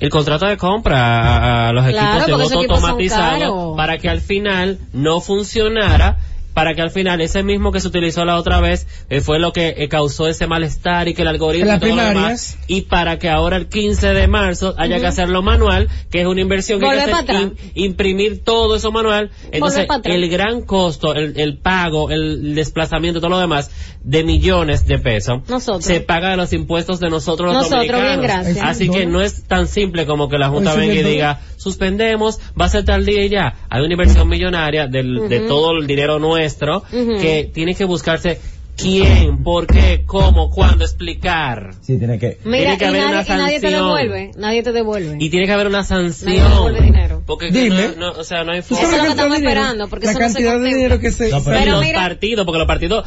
el 0.00 0.08
contrato 0.08 0.46
de 0.46 0.56
compra 0.56 1.68
a, 1.68 1.72
los 1.72 1.86
equipos 1.86 2.26
de 2.26 2.32
voto 2.32 2.58
automatizado 2.58 3.76
para 3.76 3.98
que 3.98 4.08
al 4.08 4.20
final 4.20 4.78
no 4.92 5.20
funcionara 5.20 6.18
para 6.54 6.74
que 6.74 6.82
al 6.82 6.90
final 6.90 7.20
ese 7.20 7.42
mismo 7.42 7.72
que 7.72 7.80
se 7.80 7.88
utilizó 7.88 8.24
la 8.24 8.36
otra 8.36 8.60
vez 8.60 8.86
eh, 9.08 9.20
fue 9.20 9.38
lo 9.38 9.52
que 9.52 9.74
eh, 9.78 9.88
causó 9.88 10.28
ese 10.28 10.46
malestar 10.46 11.08
y 11.08 11.14
que 11.14 11.22
el 11.22 11.28
algoritmo 11.28 11.74
y, 11.74 11.78
todo 11.78 12.30
y 12.66 12.80
para 12.82 13.18
que 13.18 13.28
ahora 13.28 13.56
el 13.56 13.68
15 13.68 14.08
de 14.08 14.26
marzo 14.26 14.74
haya 14.76 14.98
que 14.98 15.06
hacerlo 15.06 15.42
manual 15.42 15.88
que 16.10 16.20
es 16.20 16.26
una 16.26 16.40
inversión 16.40 16.80
que 16.80 16.86
hay 16.86 17.04
que 17.04 17.12
hacer, 17.12 17.52
imprimir 17.74 18.42
todo 18.42 18.76
eso 18.76 18.90
manual. 18.92 19.30
Entonces 19.52 19.86
el 20.04 20.28
gran 20.28 20.62
costo 20.62 21.14
el, 21.14 21.38
el, 21.38 21.58
pago 21.58 22.10
el 22.10 22.54
desplazamiento 22.54 23.20
todo 23.20 23.30
lo 23.30 23.38
demás 23.38 23.70
de 24.02 24.24
millones 24.24 24.86
de 24.86 24.98
pesos 24.98 25.42
se 25.80 26.00
paga 26.00 26.30
de 26.30 26.36
los 26.36 26.52
impuestos 26.52 27.00
de 27.00 27.10
nosotros 27.10 27.54
los 27.54 27.70
dominicanos. 27.70 28.56
así 28.62 28.88
que 28.88 29.06
no 29.06 29.20
es 29.20 29.44
tan 29.44 29.66
simple 29.66 30.06
como 30.06 30.28
que 30.28 30.38
la 30.38 30.48
Junta 30.48 30.74
venga 30.74 30.94
y 30.94 31.02
diga 31.02 31.40
suspendemos 31.60 32.40
va 32.58 32.64
a 32.64 32.68
ser 32.68 32.84
tal 32.84 33.04
día 33.04 33.24
y 33.24 33.28
ya 33.28 33.54
hay 33.68 33.82
una 33.82 33.92
inversión 33.92 34.28
millonaria 34.28 34.86
del, 34.86 35.28
de 35.28 35.40
todo 35.40 35.72
el 35.78 35.86
dinero 35.86 36.18
nuestro 36.18 36.82
que 36.90 37.50
tiene 37.52 37.74
que 37.74 37.84
buscarse 37.84 38.40
quién, 38.76 39.42
por 39.42 39.66
qué, 39.66 40.04
cómo, 40.06 40.50
cuándo, 40.50 40.84
explicar. 40.84 41.74
Sí, 41.82 41.98
tiene 41.98 42.18
que. 42.18 42.38
Mira, 42.44 42.76
tiene 42.76 42.78
que 42.78 42.86
haber 42.86 43.00
nadie, 43.00 43.12
una 43.12 43.24
sanción. 43.24 43.46
nadie 43.46 43.60
te 43.60 43.70
devuelve, 43.70 44.30
nadie 44.36 44.62
te 44.62 44.72
devuelve. 44.72 45.16
Y 45.20 45.30
tiene 45.30 45.46
que 45.46 45.52
haber 45.52 45.66
una 45.66 45.84
sanción. 45.84 46.74
dinero. 46.80 47.22
Porque 47.26 47.50
Dime. 47.50 47.94
No, 47.98 48.12
o 48.12 48.24
sea, 48.24 48.44
no 48.44 48.52
hay 48.52 48.62
forma. 48.62 48.84
Eso 48.84 48.92
es 48.92 48.98
lo 48.98 49.04
que 49.04 49.10
estamos 49.10 49.36
esperando, 49.36 49.88
porque 49.88 50.06
la 50.06 50.14
cantidad 50.14 50.58
de 50.58 50.68
dinero 50.68 50.98
que 50.98 51.10
se. 51.10 51.30
No, 51.30 51.44
pero, 51.44 51.80
los 51.80 51.86
partidos, 51.92 52.46
porque 52.46 52.58
los 52.58 52.66
partidos 52.66 53.04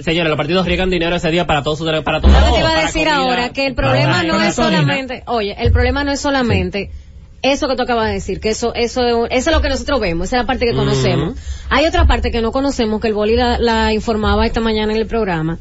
Señores, 0.00 0.28
los 0.28 0.36
partidos 0.36 0.66
riegan 0.66 0.90
dinero 0.90 1.16
ese 1.16 1.30
día 1.30 1.46
para 1.46 1.62
todos 1.62 1.78
sus 1.78 1.90
para 2.02 2.20
todos. 2.20 2.34
Yo 2.34 2.52
te 2.52 2.60
iba 2.60 2.78
a 2.78 2.82
decir 2.82 3.08
ahora 3.08 3.50
que 3.50 3.66
el 3.66 3.74
problema 3.74 4.22
no 4.22 4.40
es 4.42 4.54
solamente, 4.54 5.22
oye, 5.26 5.56
el 5.58 5.72
problema 5.72 6.04
no 6.04 6.12
es 6.12 6.20
solamente 6.20 6.90
eso 7.42 7.68
que 7.68 7.76
tú 7.76 7.82
acabas 7.82 8.08
de 8.08 8.14
decir, 8.14 8.40
que 8.40 8.50
eso, 8.50 8.74
eso, 8.74 9.26
eso 9.26 9.50
es 9.50 9.56
lo 9.56 9.62
que 9.62 9.68
nosotros 9.68 10.00
vemos, 10.00 10.28
esa 10.28 10.36
es 10.36 10.42
la 10.42 10.46
parte 10.46 10.66
que 10.66 10.74
conocemos. 10.74 11.38
Hay 11.68 11.86
otra 11.86 12.06
parte 12.06 12.30
que 12.30 12.42
no 12.42 12.52
conocemos, 12.52 13.00
que 13.00 13.08
el 13.08 13.14
Boli 13.14 13.36
la, 13.36 13.92
informaba 13.92 14.46
esta 14.46 14.60
mañana 14.60 14.92
en 14.92 14.98
el 14.98 15.06
programa, 15.06 15.58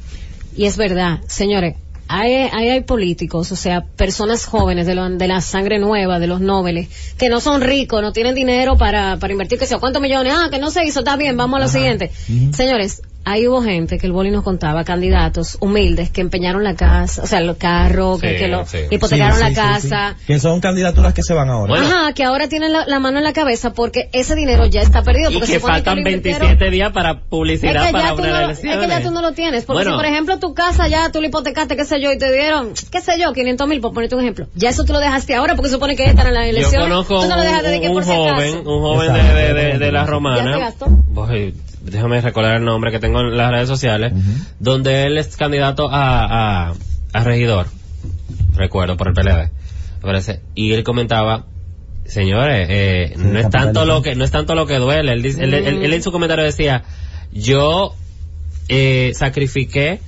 y 0.56 0.66
es 0.66 0.78
verdad, 0.78 1.20
señores, 1.28 1.76
hay, 2.12 2.34
hay, 2.34 2.70
hay 2.70 2.82
políticos, 2.82 3.52
o 3.52 3.56
sea, 3.56 3.82
personas 3.82 4.46
jóvenes 4.46 4.88
de, 4.88 4.96
de 4.96 5.28
la 5.28 5.42
sangre 5.42 5.78
nueva, 5.78 6.20
de 6.20 6.26
los 6.26 6.42
nobles, 6.42 6.90
que 7.18 7.30
no 7.30 7.40
son 7.40 7.62
ricos, 7.62 8.02
no 8.02 8.12
tienen 8.12 8.34
dinero 8.34 8.78
para, 8.78 9.18
para 9.18 9.32
invertir, 9.32 9.60
que 9.60 9.68
sea, 9.68 9.78
¿cuántos 9.78 10.02
millones? 10.02 10.34
Ah, 10.36 10.50
que 10.50 10.58
no 10.58 10.72
se 10.72 10.84
hizo, 10.86 11.00
está 11.00 11.16
bien, 11.18 11.38
vamos 11.38 11.60
a 11.60 11.64
lo 11.64 11.70
siguiente. 11.70 12.12
Señores, 12.52 13.04
ahí 13.26 13.48
hubo 13.48 13.62
gente 13.62 13.98
que 13.98 14.08
el 14.08 14.14
boli 14.14 14.32
nos 14.32 14.44
contaba, 14.44 14.84
candidatos 14.84 15.58
humildes 15.60 16.10
que 16.10 16.22
empeñaron 16.22 16.64
la 16.64 16.76
casa, 16.76 17.24
o 17.24 17.28
sea, 17.28 17.42
los 17.42 17.58
carros, 17.58 18.20
que, 18.20 18.48
lo 18.48 18.66
hipotecaron 18.90 19.40
la 19.40 19.54
casa. 19.54 20.16
Que 20.26 20.40
son 20.40 20.60
candidaturas 20.60 21.14
que 21.14 21.24
se 21.24 21.34
van 21.34 21.50
ahora. 21.50 21.82
Ajá, 21.82 22.14
que 22.14 22.24
ahora 22.24 22.48
tienen 22.48 22.72
la, 22.74 23.00
mano 23.00 23.18
en 23.18 23.24
la 23.24 23.34
cabeza 23.34 23.74
porque 23.74 24.10
ese 24.14 24.36
dinero 24.36 24.66
ya 24.66 24.82
está 24.82 25.04
perdido. 25.04 25.32
Porque 25.32 25.52
y 25.52 25.54
que 25.54 25.60
faltan 25.60 26.04
27 26.04 26.70
días 26.70 26.92
para 26.92 27.22
publicidad 27.22 27.86
es 27.86 27.92
para 27.92 28.14
una 28.14 28.48
no, 28.48 28.50
Es 28.52 28.60
que 28.60 28.88
ya 28.88 29.02
tú 29.02 29.12
no 29.12 29.22
lo 29.22 29.34
tienes. 29.34 29.66
Porque 29.66 29.86
si, 29.86 29.90
por 29.90 30.06
ejemplo, 30.06 30.40
tu 30.40 30.54
casa 30.54 30.88
ya 30.88 31.12
tú 31.12 31.22
la 31.22 31.28
hipotecaste, 31.28 31.76
qué 31.76 31.86
sé 31.86 32.02
yo, 32.02 32.12
y 32.12 32.18
te 32.18 32.32
dieron, 32.32 32.74
qué 32.92 33.02
sé 33.02 33.20
yo, 33.20 33.34
500 33.34 33.68
mil, 33.68 33.82
por 33.82 33.94
ponerte 33.94 34.16
un 34.16 34.22
ejemplo. 34.22 34.48
Ya 34.56 34.70
eso 34.70 34.84
tú 34.86 34.94
lo 34.94 35.00
dejaste 35.00 35.36
ahora 35.36 35.56
porque 35.56 35.70
supone 35.70 35.96
que 35.96 36.06
están 36.06 36.28
en 36.28 36.34
la 36.34 36.48
elección. 36.48 36.82
Yo 36.82 36.90
conozco 36.90 37.22
tú 37.22 37.28
no 37.28 37.36
lo 37.36 37.42
dejaste 37.42 37.70
de 37.70 37.82
que 37.82 37.90
un, 37.90 37.94
por 37.94 38.06
joven, 38.06 38.68
un 38.68 38.82
joven 38.82 39.14
de, 39.14 39.54
de, 39.54 39.78
de, 39.78 39.92
la 39.92 40.06
romana 40.06 40.74
déjame 41.82 42.22
recordar 42.22 42.58
el 42.58 42.66
nombre 42.66 42.92
que 42.92 43.00
tengo 43.00 43.22
en 43.22 43.38
las 43.38 43.52
redes 43.52 43.68
sociales, 43.68 44.14
donde 44.60 45.04
él 45.04 45.18
es 45.18 45.36
candidato 45.38 45.90
a, 45.92 46.74
a, 47.14 47.24
regidor, 47.24 47.68
recuerdo, 48.54 48.98
por 48.98 49.08
el 49.10 49.14
PLD, 49.14 49.52
parece, 50.02 50.42
y 50.56 50.74
él 50.74 50.84
comentaba, 50.84 51.46
señores, 52.06 52.68
eh, 52.70 53.14
no 53.18 53.40
es 53.40 53.50
tanto 53.50 53.86
lo 53.86 54.02
que, 54.02 54.16
no 54.16 54.24
es 54.24 54.32
tanto 54.32 54.56
lo 54.56 54.66
que 54.66 54.76
duele, 54.76 55.14
él, 55.14 55.22
dice, 55.22 55.44
él, 55.44 55.94
en 55.94 56.04
su 56.04 56.12
comentario 56.12 56.44
decía, 56.44 56.84
yo 57.32 57.94
eh, 58.68 59.12
sacrifiqué 59.16 60.00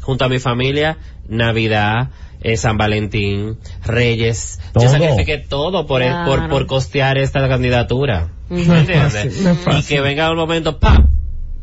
junto 0.00 0.24
a 0.24 0.28
mi 0.28 0.38
familia 0.38 0.98
Navidad, 1.28 2.10
eh, 2.42 2.58
San 2.58 2.76
Valentín, 2.76 3.58
Reyes. 3.84 4.60
Yo 4.74 4.88
sacrifiqué 4.88 5.38
todo 5.38 5.86
por, 5.86 6.02
por, 6.26 6.48
por 6.48 6.66
costear 6.66 7.16
esta 7.16 7.48
candidatura. 7.48 8.33
Entiendes? 8.50 9.46
y 9.78 9.82
que 9.82 10.00
venga 10.00 10.30
un 10.30 10.36
momento, 10.36 10.78
pa, 10.78 11.08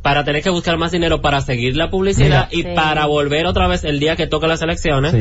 para 0.02 0.24
tener 0.24 0.42
que 0.42 0.50
buscar 0.50 0.78
más 0.78 0.92
dinero 0.92 1.22
para 1.22 1.42
seguir 1.42 1.76
la 1.76 1.90
publicidad 1.90 2.48
y 2.52 2.64
para 2.64 3.06
volver 3.06 3.46
otra 3.46 3.68
vez 3.68 3.84
el 3.84 4.00
día 4.00 4.16
que 4.16 4.28
toca 4.28 4.48
las 4.48 4.62
elecciones. 4.62 5.14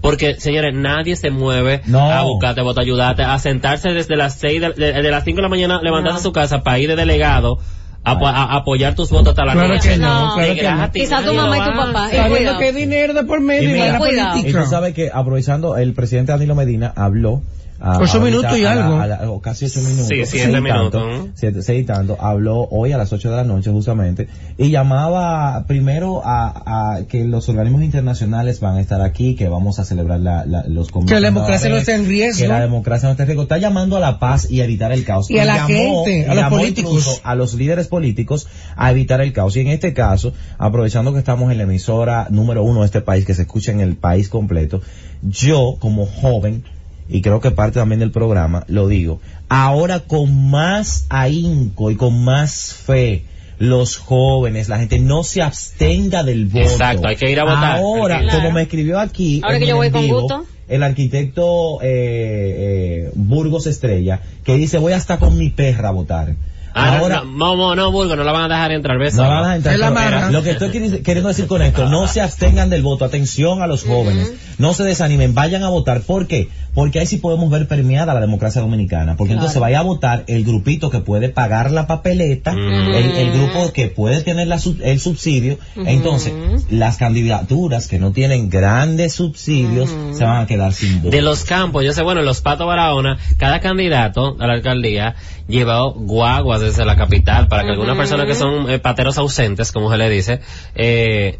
Porque, 0.00 0.40
señores, 0.40 0.74
nadie 0.74 1.16
se 1.16 1.30
mueve 1.30 1.82
a 1.92 2.22
buscarte 2.22 2.62
voto, 2.62 2.80
ayudarte, 2.80 3.22
a 3.22 3.38
sentarse 3.38 3.90
desde 3.90 4.16
las 4.16 4.34
seis 4.34 4.60
de, 4.60 5.10
las 5.10 5.24
cinco 5.24 5.36
de 5.36 5.42
la 5.42 5.48
mañana, 5.48 5.80
levantarse 5.82 6.20
a 6.20 6.22
su 6.22 6.32
casa 6.32 6.62
para 6.62 6.78
ir 6.78 6.88
de 6.88 6.96
delegado 6.96 7.58
a, 8.04 8.56
apoyar 8.56 8.94
tus 8.94 9.10
votos 9.10 9.30
hasta 9.30 9.44
la 9.44 9.52
claro 9.52 9.68
noche. 9.68 9.90
Que 9.90 9.96
no, 9.96 10.34
claro 10.34 10.54
que 10.54 10.62
no. 10.62 10.92
Quizás 10.92 11.24
tu 11.24 11.34
mamá 11.34 11.58
y 11.58 11.62
tu 11.62 11.76
papá. 11.76 12.10
Sabiendo 12.10 12.58
que 12.58 12.72
dinero 12.72 13.14
de 13.14 13.24
por 13.24 13.40
medio 13.40 13.74
y, 13.74 13.78
la 13.78 13.98
política. 13.98 14.38
Y 14.38 14.52
tú 14.52 14.64
sabes 14.66 14.94
que 14.94 15.10
aprovechando, 15.12 15.76
el 15.76 15.94
presidente 15.94 16.32
Danilo 16.32 16.54
Medina 16.54 16.92
habló 16.94 17.42
a, 17.80 17.98
ocho 17.98 18.20
minutos 18.20 18.58
y 18.58 18.64
algo. 18.64 19.40
casi 19.40 19.66
ocho 19.66 19.80
minutos. 19.80 20.08
Sí, 20.08 20.26
siete 20.26 20.60
minutos. 20.60 21.28
siete, 21.34 21.62
seis 21.62 21.82
y 21.82 21.84
tanto. 21.84 22.16
Habló 22.20 22.68
hoy 22.70 22.92
a 22.92 22.98
las 22.98 23.12
ocho 23.12 23.30
de 23.30 23.36
la 23.36 23.44
noche 23.44 23.70
justamente 23.70 24.28
y 24.56 24.70
llamaba 24.70 25.64
primero 25.66 26.22
a, 26.24 26.96
a, 26.96 27.04
que 27.06 27.24
los 27.24 27.48
organismos 27.48 27.82
internacionales 27.82 28.60
van 28.60 28.76
a 28.76 28.80
estar 28.80 29.00
aquí, 29.00 29.34
que 29.34 29.48
vamos 29.48 29.78
a 29.78 29.84
celebrar 29.84 30.20
la, 30.20 30.44
la, 30.44 30.64
los 30.66 30.88
Que 30.90 31.14
la 31.14 31.20
democracia 31.20 31.68
no 31.68 31.76
esté 31.76 31.94
en 31.94 32.06
riesgo. 32.06 32.42
Que 32.42 32.48
la 32.48 32.60
democracia 32.60 33.06
no 33.06 33.12
esté 33.12 33.22
en 33.22 33.28
riesgo. 33.28 33.42
Está 33.42 33.58
llamando 33.58 33.96
a 33.96 34.00
la 34.00 34.18
paz 34.18 34.50
y 34.50 34.60
a 34.60 34.64
evitar 34.64 34.92
el 34.92 35.04
caos. 35.04 35.30
Y, 35.30 35.38
a 35.38 35.44
la 35.44 35.66
gente, 35.66 36.26
a 36.28 36.34
los 36.34 36.44
políticos. 36.46 37.20
A 37.24 37.34
los 37.34 37.54
líderes 37.54 37.88
políticos 37.88 38.48
a 38.76 38.90
evitar 38.90 39.20
el 39.20 39.32
caos. 39.32 39.56
Y 39.56 39.60
en 39.60 39.68
este 39.68 39.92
caso, 39.94 40.32
aprovechando 40.58 41.12
que 41.12 41.18
estamos 41.18 41.50
en 41.52 41.58
la 41.58 41.64
emisora 41.64 42.26
número 42.30 42.62
uno 42.62 42.80
de 42.80 42.86
este 42.86 43.00
país, 43.00 43.24
que 43.24 43.34
se 43.34 43.42
escucha 43.42 43.72
en 43.72 43.80
el 43.80 43.96
país 43.96 44.28
completo, 44.28 44.80
yo 45.22 45.76
como 45.78 46.06
joven, 46.06 46.64
y 47.08 47.22
creo 47.22 47.40
que 47.40 47.50
parte 47.50 47.78
también 47.78 48.00
del 48.00 48.10
programa, 48.10 48.64
lo 48.68 48.88
digo, 48.88 49.20
ahora 49.48 50.00
con 50.00 50.50
más 50.50 51.06
ahínco 51.08 51.90
y 51.90 51.96
con 51.96 52.22
más 52.22 52.74
fe, 52.74 53.24
los 53.58 53.96
jóvenes, 53.96 54.68
la 54.68 54.78
gente 54.78 54.98
no 54.98 55.24
se 55.24 55.42
abstenga 55.42 56.22
del 56.22 56.46
voto. 56.46 56.64
Exacto, 56.64 57.08
hay 57.08 57.16
que 57.16 57.30
ir 57.30 57.40
a 57.40 57.44
votar. 57.44 57.78
Ahora, 57.78 58.22
como 58.30 58.52
me 58.52 58.62
escribió 58.62 59.00
aquí, 59.00 59.40
ahora 59.42 59.58
que 59.58 59.66
yo 59.66 59.76
voy 59.76 59.90
con 59.90 60.06
gusto. 60.06 60.46
el 60.68 60.82
arquitecto 60.82 61.80
eh, 61.82 61.86
eh, 61.88 63.10
Burgos 63.14 63.66
Estrella, 63.66 64.20
que 64.44 64.54
dice 64.54 64.78
voy 64.78 64.92
hasta 64.92 65.18
con 65.18 65.36
mi 65.36 65.50
perra 65.50 65.88
a 65.88 65.92
votar. 65.92 66.36
Ah, 66.78 66.98
Ahora, 66.98 67.24
no, 67.24 67.56
no, 67.56 67.74
no, 67.74 67.90
Burgo, 67.90 68.14
no 68.14 68.22
la 68.22 68.32
van 68.32 68.50
a 68.50 68.54
dejar 68.54 68.72
entrar, 68.72 68.98
¿ves? 68.98 69.14
No 69.14 69.24
la 69.24 69.40
van 69.40 69.50
a 69.50 69.56
entrar. 69.56 70.32
lo 70.32 70.42
que 70.42 70.50
estoy 70.50 70.70
queriendo 70.70 71.28
decir 71.28 71.46
con 71.46 71.62
esto, 71.62 71.88
no 71.88 72.06
se 72.06 72.20
abstengan 72.20 72.70
del 72.70 72.82
voto, 72.82 73.04
atención 73.04 73.62
a 73.62 73.66
los 73.66 73.84
jóvenes, 73.84 74.32
no 74.58 74.74
se 74.74 74.84
desanimen, 74.84 75.34
vayan 75.34 75.64
a 75.64 75.68
votar. 75.68 76.02
¿Por 76.02 76.26
qué? 76.26 76.48
Porque 76.74 77.00
ahí 77.00 77.06
sí 77.06 77.16
podemos 77.16 77.50
ver 77.50 77.66
permeada 77.66 78.14
la 78.14 78.20
democracia 78.20 78.60
dominicana, 78.60 79.16
porque 79.16 79.34
entonces 79.34 79.58
vaya 79.60 79.80
a 79.80 79.82
votar 79.82 80.24
el 80.28 80.44
grupito 80.44 80.90
que 80.90 81.00
puede 81.00 81.28
pagar 81.28 81.72
la 81.72 81.86
papeleta, 81.86 82.52
el, 82.52 83.32
grupo 83.32 83.72
que 83.72 83.88
puede 83.88 84.22
tener 84.22 84.46
la, 84.46 84.60
el 84.82 85.00
subsidio, 85.00 85.58
entonces 85.76 86.32
las 86.70 86.96
candidaturas 86.96 87.88
que 87.88 87.98
no 87.98 88.12
tienen 88.12 88.48
grandes 88.48 89.14
subsidios 89.14 89.90
se 90.12 90.24
van 90.24 90.42
a 90.42 90.46
quedar 90.46 90.72
sin 90.72 91.02
voto. 91.02 91.10
De 91.10 91.22
los 91.22 91.44
campos, 91.44 91.84
yo 91.84 91.92
sé, 91.92 92.02
bueno, 92.02 92.22
los 92.22 92.40
Pato 92.40 92.66
Barahona, 92.66 93.18
cada 93.36 93.60
candidato 93.60 94.36
a 94.38 94.46
la 94.46 94.54
alcaldía 94.54 95.16
lleva 95.48 95.82
guaguas 95.90 96.60
desde 96.68 96.84
la 96.84 96.96
capital 96.96 97.48
para 97.48 97.64
que 97.64 97.70
algunas 97.70 97.96
personas 97.96 98.26
que 98.26 98.34
son 98.34 98.70
eh, 98.70 98.78
pateros 98.78 99.18
ausentes, 99.18 99.72
como 99.72 99.90
se 99.90 99.98
le 99.98 100.08
dice, 100.08 100.40
eh, 100.74 101.38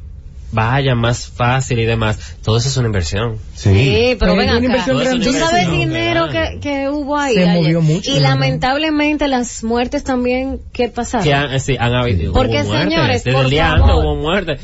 vayan 0.52 0.98
más 0.98 1.26
fácil 1.28 1.78
y 1.78 1.84
demás. 1.84 2.36
Todo 2.42 2.58
eso 2.58 2.68
es 2.68 2.76
una 2.76 2.86
inversión. 2.86 3.38
Sí, 3.54 4.16
pero 4.18 4.36
ven 4.36 4.48
acá. 4.48 4.84
Tú 4.86 5.32
sabes 5.32 5.64
el 5.64 5.70
dinero 5.70 6.28
que, 6.28 6.58
que, 6.60 6.88
hubo 6.88 7.16
ahí. 7.16 7.34
Se 7.34 7.46
movió 7.46 7.80
mucho. 7.80 8.10
Y 8.10 8.20
lamentablemente 8.20 9.28
las 9.28 9.62
muertes 9.64 10.04
también, 10.04 10.60
¿qué 10.72 10.88
pasaron? 10.88 11.24
Que 11.24 11.34
han, 11.34 11.60
sí, 11.60 11.76
han 11.78 11.94
habido. 11.94 12.32
Porque 12.32 12.64
señores, 12.64 13.24
Desde 13.24 13.36
por 13.36 13.44
el 13.44 13.50
día 13.50 13.68
favor. 13.68 13.82
antes 13.82 13.96
hubo 13.96 14.16
muertes. 14.16 14.60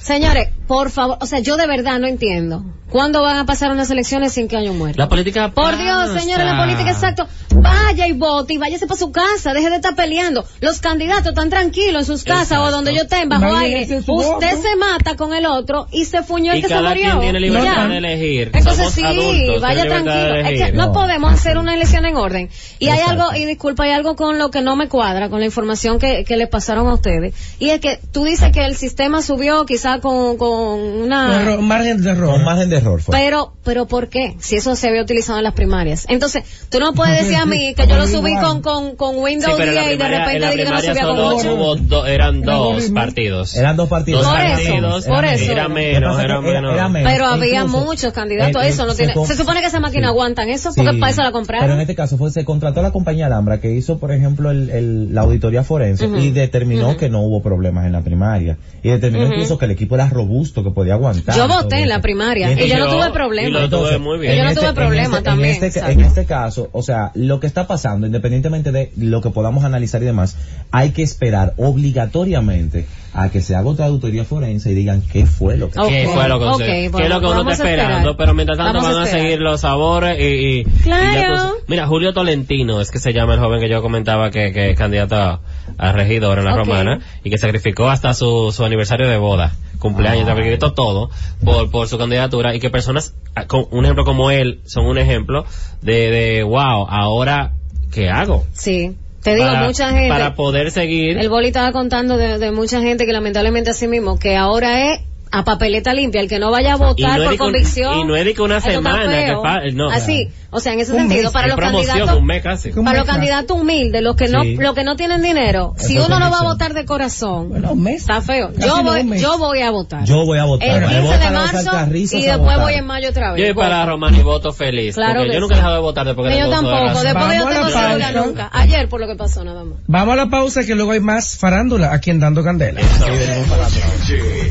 Señores, 0.00 0.50
por 0.66 0.90
favor, 0.90 1.16
o 1.20 1.26
sea, 1.26 1.38
yo 1.38 1.56
de 1.56 1.66
verdad 1.66 1.98
no 1.98 2.06
entiendo. 2.06 2.62
¿Cuándo 2.94 3.22
van 3.22 3.38
a 3.38 3.44
pasar 3.44 3.72
unas 3.72 3.90
elecciones 3.90 4.34
sin 4.34 4.46
que 4.46 4.56
haya 4.56 4.70
un 4.70 4.78
muerto? 4.78 4.98
La 5.02 5.08
política 5.08 5.50
Por 5.50 5.76
Dios, 5.76 6.10
señores, 6.16 6.46
la 6.46 6.56
política, 6.62 6.92
exacto. 6.92 7.26
Vaya 7.56 8.06
y 8.06 8.12
vote 8.12 8.54
y 8.54 8.58
váyase 8.58 8.86
para 8.86 8.98
su 9.00 9.10
casa, 9.10 9.52
deje 9.52 9.68
de 9.68 9.76
estar 9.76 9.96
peleando. 9.96 10.44
Los 10.60 10.78
candidatos 10.78 11.26
están 11.30 11.50
tranquilos 11.50 12.02
en 12.02 12.06
sus 12.06 12.22
casas 12.22 12.60
o 12.60 12.70
donde 12.70 12.94
yo 12.94 13.02
estén, 13.02 13.28
bajo 13.28 13.52
aire. 13.56 13.82
Usted 14.06 14.56
se 14.62 14.76
mata 14.76 15.16
con 15.16 15.34
el 15.34 15.44
otro 15.44 15.88
y 15.90 16.04
se 16.04 16.22
fuñó 16.22 16.52
el 16.52 16.58
y 16.58 16.62
que 16.62 16.68
se 16.68 16.74
cada 16.74 16.90
murió. 16.90 17.08
quien 17.10 17.20
tiene 17.20 17.40
libertad 17.40 17.74
Ya. 17.74 17.88
de 17.88 17.96
elegir. 17.98 18.50
Entonces 18.54 18.76
Somos 18.76 18.92
sí, 18.92 19.02
adultos, 19.04 19.60
vaya 19.60 19.86
tranquilo. 19.86 20.34
Es 20.36 20.62
que 20.62 20.72
no 20.72 20.86
No. 20.86 20.92
podemos 20.92 21.32
hacer 21.32 21.58
una 21.58 21.74
elección 21.74 22.06
en 22.06 22.14
orden. 22.14 22.48
Y 22.78 22.90
hay 22.90 23.00
algo, 23.00 23.34
y 23.34 23.44
disculpa, 23.44 23.82
hay 23.84 23.90
algo 23.90 24.14
con 24.14 24.38
lo 24.38 24.52
que 24.52 24.62
no 24.62 24.76
me 24.76 24.88
cuadra, 24.88 25.30
con 25.30 25.40
la 25.40 25.46
información 25.46 25.98
que, 25.98 26.22
que 26.24 26.36
le 26.36 26.46
pasaron 26.46 26.86
a 26.86 26.94
ustedes. 26.94 27.34
Y 27.58 27.70
es 27.70 27.80
que 27.80 27.98
tú 28.12 28.22
dices 28.24 28.52
que 28.52 28.64
el 28.64 28.76
sistema 28.76 29.20
subió 29.20 29.66
quizá 29.66 29.98
con, 29.98 30.36
con 30.36 30.78
una... 30.80 31.58
Margen 31.60 32.00
de 32.00 32.10
error. 32.12 32.30
Con 32.34 32.44
margen 32.44 32.70
de 32.70 32.76
error 32.76 32.83
fue. 33.02 33.16
Pero, 33.18 33.52
pero 33.64 33.86
¿por 33.86 34.08
qué? 34.08 34.34
Si 34.38 34.56
eso 34.56 34.74
se 34.76 34.88
había 34.88 35.02
utilizado 35.02 35.38
en 35.38 35.44
las 35.44 35.54
primarias. 35.54 36.06
Entonces, 36.08 36.44
tú 36.70 36.78
no 36.80 36.92
puedes 36.94 37.22
decir 37.22 37.36
a 37.36 37.46
mí 37.46 37.74
que 37.74 37.86
yo 37.86 37.96
lo 37.96 38.06
subí 38.06 38.34
con, 38.36 38.62
con, 38.62 38.96
con 38.96 39.14
Sí, 39.14 39.20
Windows 39.20 39.58
la 39.58 39.64
10 39.64 39.74
y 39.74 39.88
de 39.90 39.96
primaria, 39.96 40.16
en 40.16 40.24
repente 40.24 40.46
dije 40.46 40.56
que 40.56 40.64
no 40.64 40.76
primaria 40.76 40.90
subía 40.92 41.02
con 41.06 41.16
solo 41.16 41.36
8. 41.36 41.54
hubo 41.54 41.76
do- 41.76 42.06
eran 42.06 42.42
Era 42.42 42.52
dos 42.54 42.84
partidos. 42.90 43.56
Eran 43.56 43.76
dos 43.76 43.88
partidos. 43.88 44.22
Dos 44.22 44.30
Por 44.32 44.40
Eran 44.40 44.52
eso, 44.58 44.68
partidos. 44.70 45.04
por 45.06 45.24
eso. 45.24 45.52
Era 45.52 45.68
menos, 45.68 46.20
era 46.20 46.40
menos. 46.40 46.74
era 46.74 46.88
menos. 46.88 47.12
Pero 47.12 47.26
había 47.26 47.60
Incluso, 47.64 47.84
muchos 47.84 48.12
candidatos, 48.12 48.62
eh, 48.64 48.68
eso 48.68 48.86
no 48.86 48.92
se 48.92 48.98
tiene... 48.98 49.14
con- 49.14 49.26
Se 49.26 49.36
supone 49.36 49.60
que 49.60 49.66
esa 49.66 49.80
máquina 49.80 50.08
sí. 50.08 50.10
aguantan 50.10 50.48
eso, 50.48 50.72
porque 50.74 50.92
Sí. 50.92 50.98
para 50.98 51.12
eso 51.12 51.22
la 51.22 51.28
Pero 51.28 51.38
en 51.38 51.46
compraron. 51.46 51.80
este 51.80 51.94
caso 51.94 52.18
fue, 52.18 52.30
se 52.30 52.44
contrató 52.44 52.82
la 52.82 52.90
compañía 52.92 53.26
Alhambra 53.26 53.60
que 53.60 53.72
hizo, 53.72 53.98
por 53.98 54.12
ejemplo, 54.12 54.50
el, 54.50 54.70
el- 54.70 55.14
la 55.14 55.22
auditoría 55.22 55.62
forense 55.64 56.06
Ujú. 56.06 56.16
y 56.16 56.30
determinó 56.30 56.96
que 56.96 57.08
no 57.08 57.20
hubo 57.22 57.42
problemas 57.42 57.86
en 57.86 57.92
la 57.92 58.02
primaria. 58.02 58.58
Y 58.82 58.90
determinó 58.90 59.26
incluso 59.26 59.58
que 59.58 59.64
el 59.64 59.70
equipo 59.70 59.94
era 59.94 60.08
robusto, 60.08 60.62
que 60.62 60.70
podía 60.70 60.94
aguantar. 60.94 61.36
Yo 61.36 61.48
voté 61.48 61.80
en 61.82 61.88
la 61.88 62.00
primaria 62.00 62.50
y 62.52 62.54
yo 62.78 62.84
no 62.84 62.90
tuve 62.90 63.08
y 63.08 63.12
problema. 63.12 63.58
lo 63.60 63.68
tuve 63.68 63.98
muy 63.98 64.18
bien. 64.18 64.34
Y 64.34 64.36
yo 64.38 64.44
no 64.44 64.50
tuve 64.54 64.64
este- 64.64 64.74
problema 64.74 65.04
en 65.06 65.12
este, 65.12 65.22
también, 65.22 65.48
En 65.50 65.54
este, 65.54 65.66
exacto. 65.66 65.90
en 65.92 66.00
este 66.00 66.24
caso, 66.24 66.68
o 66.72 66.82
sea, 66.82 67.10
lo 67.14 67.40
que 67.40 67.46
está 67.46 67.66
pasando, 67.66 68.06
independientemente 68.06 68.72
de 68.72 68.92
lo 68.96 69.20
que 69.20 69.30
podamos 69.30 69.64
analizar 69.64 70.02
y 70.02 70.06
demás, 70.06 70.36
hay 70.70 70.90
que 70.90 71.02
esperar 71.02 71.54
obligatoriamente 71.56 72.86
a 73.12 73.28
que 73.30 73.40
se 73.40 73.54
haga 73.54 73.68
otra 73.68 73.86
auditoría 73.86 74.24
forense 74.24 74.72
y 74.72 74.74
digan 74.74 75.00
qué 75.02 75.24
fue 75.26 75.56
lo 75.56 75.70
que 75.70 75.78
Ok. 75.78 75.88
¿Qué 75.88 76.08
fue 76.12 76.28
lo 76.28 76.38
que 76.40 76.44
Ok, 76.46 76.52
sucedió? 76.54 76.74
¿Qué 76.74 76.88
bueno, 76.90 77.06
es 77.06 77.12
lo 77.12 77.20
que 77.20 77.26
uno 77.26 77.36
vamos 77.36 77.52
está 77.52 77.64
esperando? 77.70 78.16
Pero 78.16 78.34
mientras 78.34 78.58
tanto 78.58 78.72
Vamos 78.74 78.90
a 78.90 78.94
van 78.94 79.02
a, 79.04 79.06
seguir 79.06 79.40
los 79.40 79.60
sabores 79.60 80.18
y... 80.18 80.22
y- 80.24 80.58
y 80.60 80.64
Claro. 80.82 81.12
ya 81.14 81.52
mira, 81.68 81.86
Julio 81.86 82.12
Tolentino 82.12 82.80
es 82.80 82.90
que 82.90 82.98
se 82.98 83.12
llama 83.12 83.34
el 83.34 83.40
joven 83.40 83.60
que 83.60 83.68
yo 83.68 83.80
comentaba 83.82 84.30
que, 84.30 84.52
que 84.52 84.70
es 84.70 84.76
candidato 84.78 85.14
a, 85.16 85.40
a 85.78 85.92
regidor 85.92 86.38
en 86.38 86.44
la 86.44 86.56
romana 86.56 87.00
y 87.22 87.30
que 87.30 87.38
sacrificó 87.38 87.88
hasta 87.88 88.14
su, 88.14 88.52
su 88.54 88.64
aniversario 88.64 89.08
de 89.08 89.16
boda, 89.16 89.52
cumpleaños, 89.78 90.24
Ah. 90.28 90.34
sacrificó 90.34 90.72
todo 90.72 91.10
por, 91.44 91.70
por 91.70 91.88
su 91.88 91.98
candidatura 91.98 92.54
y 92.54 92.60
que 92.60 92.70
personas, 92.70 93.14
ah, 93.34 93.46
con 93.46 93.66
un 93.70 93.84
ejemplo 93.84 94.04
como 94.04 94.30
él, 94.30 94.60
son 94.64 94.86
un 94.86 94.98
ejemplo 94.98 95.44
de, 95.82 96.10
de 96.10 96.42
wow, 96.42 96.86
ahora, 96.88 97.52
¿qué 97.92 98.08
hago? 98.10 98.44
Sí. 98.52 98.96
Te 99.22 99.34
digo, 99.36 99.46
Para- 99.46 99.64
mucha 99.66 99.88
gente... 99.90 100.08
Para 100.08 100.34
poder 100.34 100.70
seguir... 100.70 101.16
El 101.16 101.30
boli 101.30 101.46
estaba 101.48 101.72
contando 101.72 102.18
de, 102.18 102.38
de 102.38 102.52
mucha 102.52 102.80
gente 102.82 103.06
que 103.06 103.12
lamentablemente 103.12 103.70
así 103.70 103.88
mismo, 103.88 104.18
que 104.18 104.36
ahora 104.36 104.92
es 104.92 105.00
a 105.32 105.42
papeleta 105.44 105.94
limpia, 105.94 106.20
el 106.20 106.28
que 106.28 106.38
no 106.38 106.50
vaya 106.52 106.74
a 106.74 106.76
votar 106.76 107.18
no 107.18 107.24
por 107.24 107.36
convicción. 107.38 107.98
y 107.98 108.04
no 108.04 108.14
es 108.14 108.24
de 108.24 108.34
que 108.34 108.42
una 108.42 108.60
semana, 108.60 109.24
que 109.24 109.72
no. 109.72 109.88
Así, 109.90 110.28
o 110.54 110.60
sea, 110.60 110.72
en 110.72 110.80
ese 110.80 110.92
Un 110.92 110.98
sentido, 111.00 111.24
mes. 111.24 111.32
para 111.32 111.46
los 111.48 111.56
candidatos, 111.56 112.16
un 112.18 112.24
mes 112.26 112.42
casi. 112.42 112.70
¿Cómo 112.70 112.84
para 112.84 112.98
los 112.98 113.06
es 113.08 113.14
fácil? 113.14 113.28
candidatos 113.30 113.60
humildes, 113.60 114.02
los 114.02 114.16
que 114.16 114.28
no, 114.28 114.42
Sí. 114.42 114.56
los 114.56 114.74
que 114.74 114.84
no 114.84 114.96
tienen 114.96 115.20
dinero, 115.22 115.74
si 115.76 115.96
Eso 115.96 116.06
uno 116.06 116.14
es 116.16 116.20
no 116.24 116.30
va 116.30 116.38
a 116.38 116.42
votar 116.44 116.74
de 116.74 116.84
corazón, 116.84 117.48
Bueno, 117.50 117.72
un 117.72 117.82
mes. 117.82 118.00
está 118.02 118.20
feo. 118.22 118.48
Casi 118.54 118.66
Yo 118.68 118.76
no, 118.78 118.90
voy, 118.90 119.00
un 119.00 119.08
mes. 119.10 119.20
yo 119.20 119.38
voy 119.38 119.60
a 119.62 119.70
votar. 119.70 120.04
Yo 120.04 120.24
voy 120.24 120.38
a 120.38 120.44
votar. 120.44 120.68
el 120.68 120.80
Me 120.80 120.86
15 120.86 121.00
voy 121.02 121.10
de 121.18 121.24
los 121.24 121.32
marzo 121.32 122.16
y 122.16 122.22
después 122.22 122.60
voy 122.60 122.74
en 122.74 122.86
mayo 122.86 123.08
otra 123.10 123.32
vez. 123.32 123.40
Yo 123.40 123.54
voy 123.54 123.62
para. 123.64 123.84
Román 123.86 124.14
y 124.14 124.22
voto 124.22 124.52
feliz. 124.52 124.94
Claro 124.94 125.14
porque 125.20 125.28
que 125.28 125.34
yo 125.34 125.40
nunca 125.40 125.54
he 125.54 125.56
sí. 125.56 125.60
dejado 125.60 125.74
de 125.74 125.80
votar 125.80 126.06
después 126.06 126.32
que 126.32 126.38
yo 126.38 126.44
de 126.46 126.50
tampoco, 126.52 126.76
razón. 126.76 127.04
después 127.04 127.24
yo 127.38 127.46
tengo 127.48 127.68
la 127.70 127.88
cédula 127.90 128.12
nunca. 128.12 128.50
Ayer 128.52 128.88
por 128.88 129.00
lo 129.00 129.06
que 129.06 129.14
pasó 129.16 129.44
nada 129.44 129.64
más. 129.64 129.78
Vamos 129.86 130.12
a 130.12 130.16
la 130.16 130.26
pausa 130.30 130.64
que 130.64 130.74
luego 130.74 130.92
hay 130.92 131.00
más 131.00 131.36
farándula 131.36 131.92
aquí 131.92 132.10
en 132.10 132.20
Dando 132.20 132.42
Candela. 132.44 132.80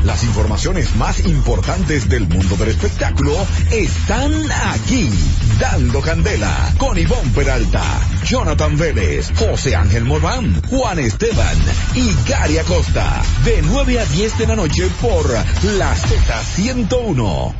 Las 0.04 0.24
informaciones 0.24 0.96
más 0.96 1.20
importantes 1.26 2.10
del 2.10 2.28
mundo 2.28 2.56
del 2.58 2.70
espectáculo 2.70 3.32
están 3.72 4.32
aquí. 4.74 5.10
Dando 5.60 5.93
Candela 6.02 6.74
con 6.78 6.98
Ivonne 6.98 7.32
Peralta, 7.34 7.84
Jonathan 8.24 8.78
Vélez, 8.78 9.32
José 9.38 9.76
Ángel 9.76 10.06
Morván, 10.06 10.62
Juan 10.70 11.00
Esteban 11.00 11.58
y 11.94 12.14
Gary 12.28 12.58
Acosta. 12.58 13.22
De 13.44 13.62
9 13.62 14.00
a 14.00 14.06
10 14.06 14.38
de 14.38 14.48
la 14.48 14.56
noche 14.56 14.90
por 15.02 15.30
la 15.64 15.96
Z101. 15.96 17.54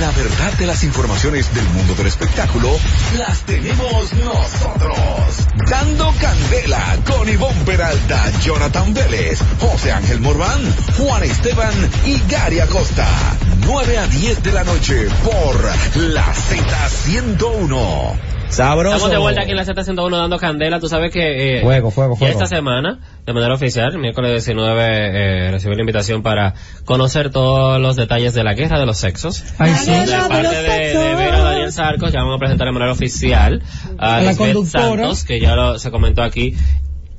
La 0.00 0.10
verdad 0.12 0.52
de 0.54 0.66
las 0.66 0.84
informaciones 0.84 1.54
del 1.54 1.64
mundo 1.66 1.94
del 1.94 2.06
espectáculo 2.06 2.70
las 3.18 3.40
tenemos 3.42 4.12
nosotros. 4.14 4.96
Dando 5.68 6.14
Candela 6.18 6.98
con 7.06 7.28
Ivonne 7.28 7.64
Peralta, 7.64 8.30
Jonathan 8.40 8.94
Vélez, 8.94 9.38
José 9.60 9.92
Ángel 9.92 10.20
Morván, 10.20 10.60
Juan 10.96 11.24
Esteban 11.24 11.74
y 12.06 12.22
Gary 12.30 12.60
Acosta. 12.60 13.06
9 13.66 13.98
a 13.98 14.06
10 14.06 14.42
de 14.42 14.52
la 14.52 14.64
noche 14.64 15.08
por 15.24 15.62
la 15.96 16.26
Z101. 16.34 18.31
Sabroso. 18.52 18.96
Estamos 18.96 19.10
de 19.10 19.18
vuelta 19.18 19.40
aquí 19.42 19.50
en 19.52 19.56
la 19.56 19.64
Z101 19.64 20.10
dando 20.16 20.38
candela. 20.38 20.78
Tú 20.78 20.86
sabes 20.88 21.10
que 21.10 21.58
eh, 21.58 21.62
Fuego, 21.62 21.90
fuego, 21.90 22.16
fuego. 22.16 22.32
esta 22.32 22.46
semana, 22.46 23.00
de 23.24 23.32
manera 23.32 23.54
oficial, 23.54 23.96
miércoles 23.98 24.44
19, 24.44 25.46
eh, 25.46 25.50
recibí 25.50 25.74
la 25.74 25.80
invitación 25.80 26.22
para 26.22 26.54
conocer 26.84 27.30
todos 27.30 27.80
los 27.80 27.96
detalles 27.96 28.34
de 28.34 28.44
la 28.44 28.52
guerra 28.52 28.78
de 28.78 28.84
los 28.84 28.98
sexos. 28.98 29.42
Ay, 29.58 29.72
sí. 29.74 29.90
De 29.90 30.18
parte 30.28 30.62
de, 30.62 30.98
de 30.98 31.14
Vera 31.14 31.38
Daniel 31.40 31.72
Sarcos, 31.72 32.12
ya 32.12 32.20
vamos 32.20 32.36
a 32.36 32.38
presentar 32.38 32.66
de 32.66 32.72
manera 32.72 32.92
oficial 32.92 33.62
a, 33.98 34.16
A 34.16 34.22
la. 34.22 34.34
Santos, 34.34 35.24
que 35.24 35.40
ya 35.40 35.56
lo, 35.56 35.78
se 35.78 35.90
comentó 35.90 36.22
aquí. 36.22 36.54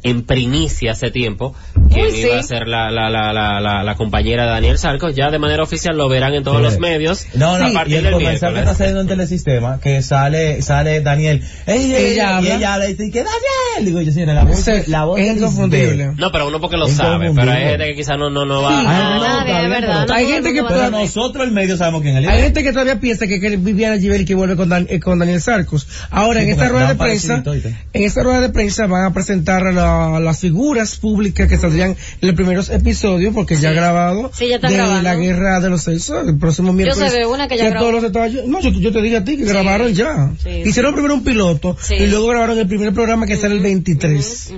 En 0.03 0.23
primicia 0.23 0.91
hace 0.91 1.11
tiempo 1.11 1.55
que 1.93 2.09
iba 2.19 2.39
a 2.39 2.43
ser 2.43 2.67
la, 2.67 2.91
la, 2.91 3.09
la, 3.09 3.33
la, 3.33 3.83
la, 3.83 3.95
compañera 3.95 4.45
de 4.45 4.49
Daniel 4.49 4.77
Sarcos. 4.77 5.15
Ya 5.15 5.29
de 5.29 5.39
manera 5.39 5.63
oficial 5.63 5.97
lo 5.97 6.09
verán 6.09 6.33
en 6.33 6.43
todos 6.43 6.61
los 6.61 6.79
medios. 6.79 7.25
No, 7.35 7.57
no, 7.57 7.65
a 7.65 7.71
partir 7.71 8.01
y 8.03 8.07
el 8.07 8.13
comercial 8.13 8.53
que 8.53 8.59
está 8.59 8.75
saliendo 8.75 9.01
en 9.01 9.07
Telesistema, 9.07 9.79
que 9.79 10.01
sale, 10.01 10.61
sale 10.61 11.01
Daniel, 11.01 11.43
ella, 11.67 11.97
ella, 11.97 12.41
y 12.41 12.47
ella 12.51 12.73
habla 12.73 12.89
y 12.89 12.95
dice, 12.95 13.11
¿qué 13.11 13.23
Daniel? 13.23 13.85
Digo 13.85 14.01
yo, 14.01 14.11
sí, 14.11 14.25
la 14.25 14.43
voz, 14.43 14.87
la 14.87 15.05
voz 15.05 15.19
es 15.19 15.37
inconfundible. 15.37 16.13
No, 16.17 16.31
pero 16.31 16.47
uno 16.47 16.59
porque 16.59 16.77
lo 16.77 16.87
sabe, 16.87 17.31
pero 17.33 17.51
hay 17.51 17.63
gente 17.63 17.85
que 17.87 17.95
quizás 17.95 18.17
no, 18.17 18.29
no, 18.29 18.45
no 18.45 18.61
va 18.61 18.69
sí, 18.69 18.85
ah, 18.87 19.43
no, 19.45 19.69
verdad, 19.69 20.11
Hay 20.11 20.25
gente 20.25 20.53
que, 20.53 20.63
pero 20.63 20.89
nosotros 20.89 21.45
el 21.45 21.51
medio 21.51 21.77
sabemos 21.77 22.01
quién 22.01 22.17
es 22.17 22.27
Hay 22.27 22.41
gente 22.41 22.63
que 22.63 22.71
todavía 22.71 22.99
piensa 22.99 23.27
que, 23.27 23.39
que 23.39 23.57
Viviana 23.57 23.97
Givelli 23.97 24.25
que 24.25 24.35
vuelve 24.35 24.55
con, 24.55 24.69
Dan, 24.69 24.87
eh, 24.89 24.99
con 24.99 25.19
Daniel 25.19 25.41
Sarcos. 25.41 25.87
Ahora, 26.09 26.41
en 26.41 26.49
esta 26.49 26.69
rueda 26.69 26.89
de 26.89 26.95
prensa, 26.95 27.43
en 27.45 28.03
esta 28.03 28.23
rueda 28.23 28.41
de 28.41 28.49
prensa 28.49 28.87
van 28.87 29.05
a 29.05 29.13
presentar 29.13 29.65
a 29.67 29.71
las 30.19 30.39
figuras 30.39 30.97
públicas 30.97 31.47
que 31.47 31.57
saldrían 31.57 31.91
en 31.91 32.27
los 32.27 32.35
primeros 32.35 32.69
episodios, 32.69 33.33
porque 33.33 33.55
ya 33.55 33.69
ha 33.69 33.73
grabado 33.73 34.31
de 34.39 35.01
la 35.01 35.15
guerra 35.15 35.59
de 35.59 35.69
los 35.69 35.83
sexos, 35.83 36.27
el 36.27 36.37
próximo 36.37 36.73
miércoles. 36.73 37.05
Yo 37.05 37.11
sé 37.11 37.19
de 37.19 37.25
una 37.25 37.47
que 37.47 37.57
ya 37.57 37.69
grabó. 37.69 37.89
Todos 37.89 38.13
los 38.13 38.47
no, 38.47 38.59
yo, 38.61 38.91
te 38.91 39.01
digo 39.01 39.17
a 39.17 39.23
ti 39.23 39.37
que 39.37 39.45
grabaron 39.45 39.93
ya. 39.93 40.31
Hicieron 40.65 40.93
primero 40.93 41.13
un 41.13 41.23
piloto 41.23 41.77
y 41.89 42.07
luego 42.07 42.27
grabaron 42.27 42.57
el 42.57 42.67
primer 42.67 42.93
programa 42.93 43.25
que 43.25 43.37
sale 43.37 43.55
el 43.55 43.61
23. 43.61 44.53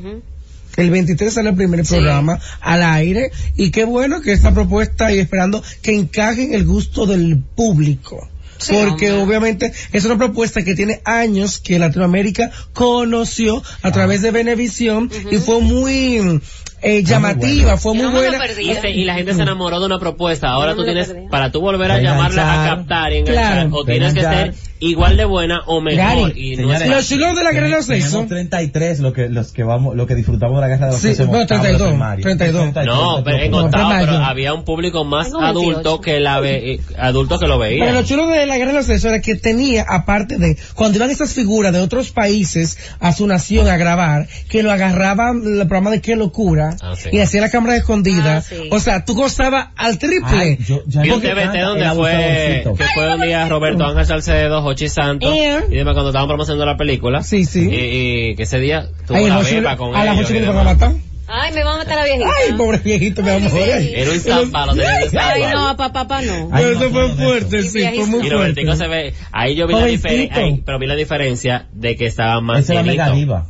El 0.78 0.90
23 0.90 1.34
sale 1.34 1.50
el 1.50 1.56
primer 1.56 1.86
programa 1.86 2.38
al 2.60 2.84
aire 2.84 3.32
y 3.56 3.72
qué 3.72 3.86
bueno 3.86 4.22
que 4.22 4.34
esta 4.34 4.54
propuesta 4.54 5.14
y 5.14 5.20
esperando 5.20 5.64
que 5.82 5.96
encaje 5.96 6.44
en 6.44 6.54
el 6.54 6.66
gusto 6.66 7.06
del 7.06 7.38
público 7.38 8.30
porque 8.70 9.12
obviamente 9.12 9.72
es 9.92 10.06
una 10.06 10.18
propuesta 10.18 10.64
que 10.64 10.76
tiene 10.76 11.02
años 11.06 11.60
que 11.60 11.80
Latinoamérica 11.80 12.52
conoció 12.74 13.64
a 13.82 13.92
través 13.92 14.22
de 14.22 14.32
Venevisión 14.32 15.10
y 15.32 15.38
fue 15.38 15.62
muy 15.62 16.42
eh, 16.82 17.04
llamativa, 17.04 17.78
fue 17.78 17.94
muy 17.94 18.08
buena. 18.08 18.40
Y, 18.90 19.06
la 19.06 19.16
gente 19.16 19.34
se 19.34 19.42
enamoró 19.42 19.80
de 19.80 19.86
una 19.86 20.00
propuesta. 20.00 20.50
Ahora 20.50 20.76
tú 20.76 20.84
tienes, 20.84 21.14
para 21.30 21.52
tú 21.52 21.62
volver 21.62 21.92
a 21.92 22.00
llamarla 22.00 22.64
a 22.64 22.76
captar 22.76 23.14
y 23.14 23.18
enganchar, 23.18 23.70
o 23.72 23.84
tienes 23.84 24.14
que 24.14 24.22
ser 24.22 24.54
igual 24.80 25.18
de 25.18 25.26
buena 25.26 25.62
o 25.66 25.82
mejor. 25.82 26.38
y 26.38 26.58
no 26.58 26.74
es 26.74 26.88
los 26.88 27.08
chilos 27.08 27.36
de 27.36 27.44
la 27.44 27.52
guerra 27.52 27.68
de 27.68 27.76
los 27.76 27.86
seis 27.86 28.10
son 28.10 28.28
33 28.28 29.00
lo 29.00 29.14
que, 29.14 29.30
los 29.30 29.52
que 29.52 29.64
vamos, 29.64 29.96
lo 29.96 30.06
que 30.06 30.16
disfrutamos 30.16 30.58
de 30.58 30.62
la 30.62 30.68
guerra 30.68 30.88
de 30.88 30.92
los. 30.92 31.02
Sí, 31.02 31.24
bueno, 31.24 31.46
32, 31.48 32.22
32. 32.22 32.86
No, 32.86 33.24
pero 33.24 33.38
en 33.38 33.54
octavo, 33.54 33.92
pero 34.00 34.18
había 34.18 34.54
un 34.54 34.64
público 34.64 35.06
más 35.06 35.32
adulto 35.34 36.02
que 36.02 36.20
la 36.20 36.40
ve, 36.40 36.74
eh, 36.74 36.80
adulto 36.98 37.40
que 37.40 37.48
lo 37.48 37.58
veía. 37.58 37.86
Pero 37.86 37.96
lo 38.00 38.06
chulo 38.06 38.28
de 38.28 38.46
la 38.46 38.58
guerra 38.58 38.74
de 38.74 38.78
los 38.80 39.06
era 39.06 39.22
que 39.22 39.36
tenía, 39.36 39.86
aparte 39.88 40.38
de, 40.38 40.58
cuando 40.74 40.98
iban 40.98 41.10
estas 41.10 41.34
figuras 41.34 41.74
de 41.74 41.80
otros 41.80 42.12
países 42.12 42.78
a 43.00 43.14
su 43.14 43.28
nación 43.28 43.68
a 43.68 43.78
grabar, 43.78 44.28
que 44.50 44.64
lo 44.64 44.72
agarraban 44.72 45.42
el 45.46 45.60
programa 45.68 45.92
de 45.92 46.02
qué 46.02 46.16
locura, 46.16 46.65
ah, 46.82 46.94
y 47.12 47.20
hacía 47.20 47.42
la 47.42 47.50
cámara 47.50 47.76
escondida. 47.76 48.38
Ah, 48.38 48.56
o 48.72 48.80
sea, 48.80 49.06
tú 49.06 49.16
gozabas 49.16 49.70
al 49.76 49.98
triple. 49.98 50.58
yo, 50.66 50.82
un 50.86 51.22
TVT 51.22 51.60
donde 51.62 51.90
fue, 51.92 52.64
que 52.78 52.84
fue 52.94 53.16
un 53.16 53.22
día 53.22 53.48
Roberto 53.50 53.86
Ángel 53.86 54.06
Salcedo, 54.06 54.62
Jochi 54.62 54.90
Santos, 54.90 55.34
y 55.36 55.76
demás 55.76 55.94
cuando 55.94 56.10
estaban 56.10 56.28
promocionando 56.28 56.66
la 56.66 56.78
película. 56.78 57.24
Sí, 57.24 57.46
sí. 57.46 57.70
Y, 57.72 58.36
que 58.36 58.44
ese 58.44 58.60
día 58.60 58.88
tuvo 59.08 59.18
Ay, 59.18 59.28
la 59.28 59.40
beba 59.40 59.78
con 59.78 59.96
a 59.96 60.04
ellos. 60.04 60.18
A 60.18 60.22
las 60.22 60.32
8 60.32 60.34
me 60.34 60.48
van 60.48 60.58
a 60.58 60.64
matar. 60.64 60.92
Ay, 61.28 61.54
me 61.54 61.64
van 61.64 61.76
a 61.76 61.78
matar 61.80 61.96
la 61.96 62.04
viejita. 62.04 62.30
Ay, 62.38 62.54
pobre 62.54 62.78
viejito, 62.78 63.24
me 63.24 63.32
vamos 63.32 63.52
a 63.52 63.56
morir. 63.56 63.94
Era 63.96 64.12
un 64.12 64.20
zamba, 64.20 64.66
lo 64.68 64.74
tenía 64.74 65.00
Ay, 65.20 65.42
no, 65.54 65.76
papá, 65.76 65.92
papá, 65.92 66.22
no. 66.22 66.50
Pero 66.54 66.72
eso 66.72 66.90
fue 66.92 67.10
fuerte, 67.10 67.64
sí, 67.64 67.84
fue 67.96 68.06
muy 68.06 68.30
fuerte. 68.30 68.62
Y 68.62 68.76
se 68.76 68.88
ve, 68.88 69.14
ahí 69.32 69.56
yo 69.56 69.68
vi 69.68 69.74
la 69.74 69.86
diferencia, 69.86 70.62
pero 70.66 70.80
vi 70.80 70.88
la 70.88 70.96
diferencia 70.96 71.68
de 71.72 71.96
que 71.96 72.06
estaba 72.06 72.42
más 72.42 72.60
Esa 72.60 72.74
era 72.74 72.84
mega 72.84 73.10
diva. 73.10 73.48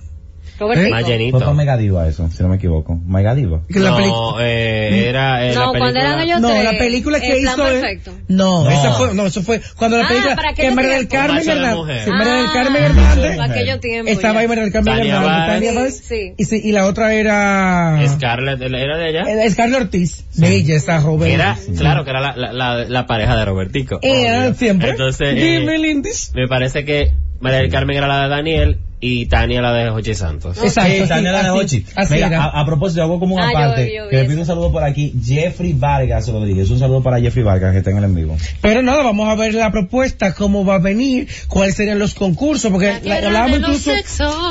Roberto. 0.60 0.90
Más 0.90 1.08
llenito. 1.08 1.40
Fue 1.40 1.54
Mega 1.54 1.78
Diva 1.78 2.08
eso, 2.08 2.30
si 2.30 2.42
no 2.44 2.50
me 2.50 2.56
equivoco. 2.56 3.00
Mega 3.06 3.36
Diva. 3.36 3.62
No, 3.70 4.40
eh, 4.40 5.10
era, 5.10 5.46
eh, 5.46 5.54
no, 5.54 5.74
la 5.74 5.80
cuando 5.80 6.00
eran 6.00 6.20
ellos 6.22 6.42
No, 6.42 6.50
tres, 6.50 6.64
la 6.64 6.78
película 6.78 7.20
que 7.20 7.40
hizo 7.40 7.56
perfecto. 7.56 8.12
No, 8.28 8.64
no, 8.64 8.70
esa 8.70 8.94
fue, 8.94 9.14
no, 9.14 9.26
eso 9.26 9.42
fue 9.42 9.62
cuando 9.76 9.98
la 9.98 10.06
ah, 10.06 10.08
película 10.08 10.36
¿para 10.36 10.54
que 10.54 10.72
María 10.72 10.92
del 10.92 11.08
Carmen 11.08 11.50
Hernández, 11.50 12.04
sí, 12.06 12.12
María 12.12 12.34
del 12.34 12.46
ah, 12.46 12.52
Carmen 12.54 12.84
Hernández. 12.84 13.40
aquello 13.40 13.80
tiempo. 13.80 14.12
Estaba 14.12 14.40
ahí 14.40 14.48
María 14.48 14.64
del 14.64 14.74
Carmen 14.74 14.98
Hernández, 15.00 15.72
Tania 15.72 15.92
sí. 15.92 16.34
y 16.38 16.46
sí, 16.46 16.62
y 16.64 16.72
la 16.72 16.86
otra 16.86 17.14
era 17.14 18.00
Scarlett, 18.08 18.62
¿era 18.62 18.98
de 18.98 19.10
ella? 19.10 19.24
Eh, 19.24 19.50
Scarlett 19.50 19.82
Ortiz, 19.82 20.26
bella 20.38 20.76
esa 20.76 21.02
joven. 21.02 21.32
Era, 21.32 21.58
claro 21.78 22.04
que 22.04 22.10
era 22.10 22.36
la, 22.36 22.54
la, 22.54 22.86
la, 22.86 23.06
pareja 23.06 23.36
de 23.36 23.46
Robertico. 23.46 24.00
Era 24.02 24.54
siempre. 24.54 24.92
Entonces, 24.92 25.36
Dime, 25.36 25.76
eh, 25.76 26.02
me 26.34 26.48
parece 26.48 26.86
que 26.86 27.14
María 27.40 27.60
del 27.60 27.72
Carmen 27.72 27.98
era 27.98 28.08
la 28.08 28.24
de 28.24 28.30
Daniel 28.30 28.80
y 29.00 29.26
Tania 29.28 29.62
la 29.62 29.74
de 29.74 29.90
Jochi 29.90 30.16
Santos. 30.16 30.58
Exacto. 30.58 31.08
Tania 31.08 31.32
la 31.32 31.44
de 31.44 31.50
Jochi. 31.50 31.86
Mira, 32.10 32.46
a, 32.46 32.66
propósito, 32.66 33.04
hago 33.04 33.20
como 33.20 33.36
una 33.36 33.50
ah, 33.50 33.54
parte, 33.54 33.92
que 34.10 34.16
le 34.16 34.26
pido 34.26 34.40
un 34.40 34.46
saludo 34.46 34.72
por 34.72 34.84
aquí, 34.84 35.14
Jeffrey 35.24 35.74
Vargas 35.74 36.28
Rodríguez. 36.28 36.70
Un 36.70 36.80
saludo 36.80 37.04
para 37.04 37.20
Jeffrey 37.20 37.44
Vargas 37.44 37.74
que 37.74 37.80
está 37.80 37.92
en 37.92 37.98
el 37.98 38.06
en 38.06 38.16
vivo. 38.16 38.38
Pero 38.62 38.82
nada, 38.82 39.04
vamos 39.04 39.28
a 39.30 39.36
ver 39.36 39.54
la 39.54 39.72
propuesta, 39.72 40.34
cómo 40.34 40.66
va 40.66 40.76
a 40.76 40.80
venir, 40.80 41.28
cuáles 41.48 41.76
serían 41.76 42.00
los 42.00 42.14
concursos, 42.14 42.72
porque 42.72 42.90
hablábamos 42.90 43.60
incluso 43.60 43.92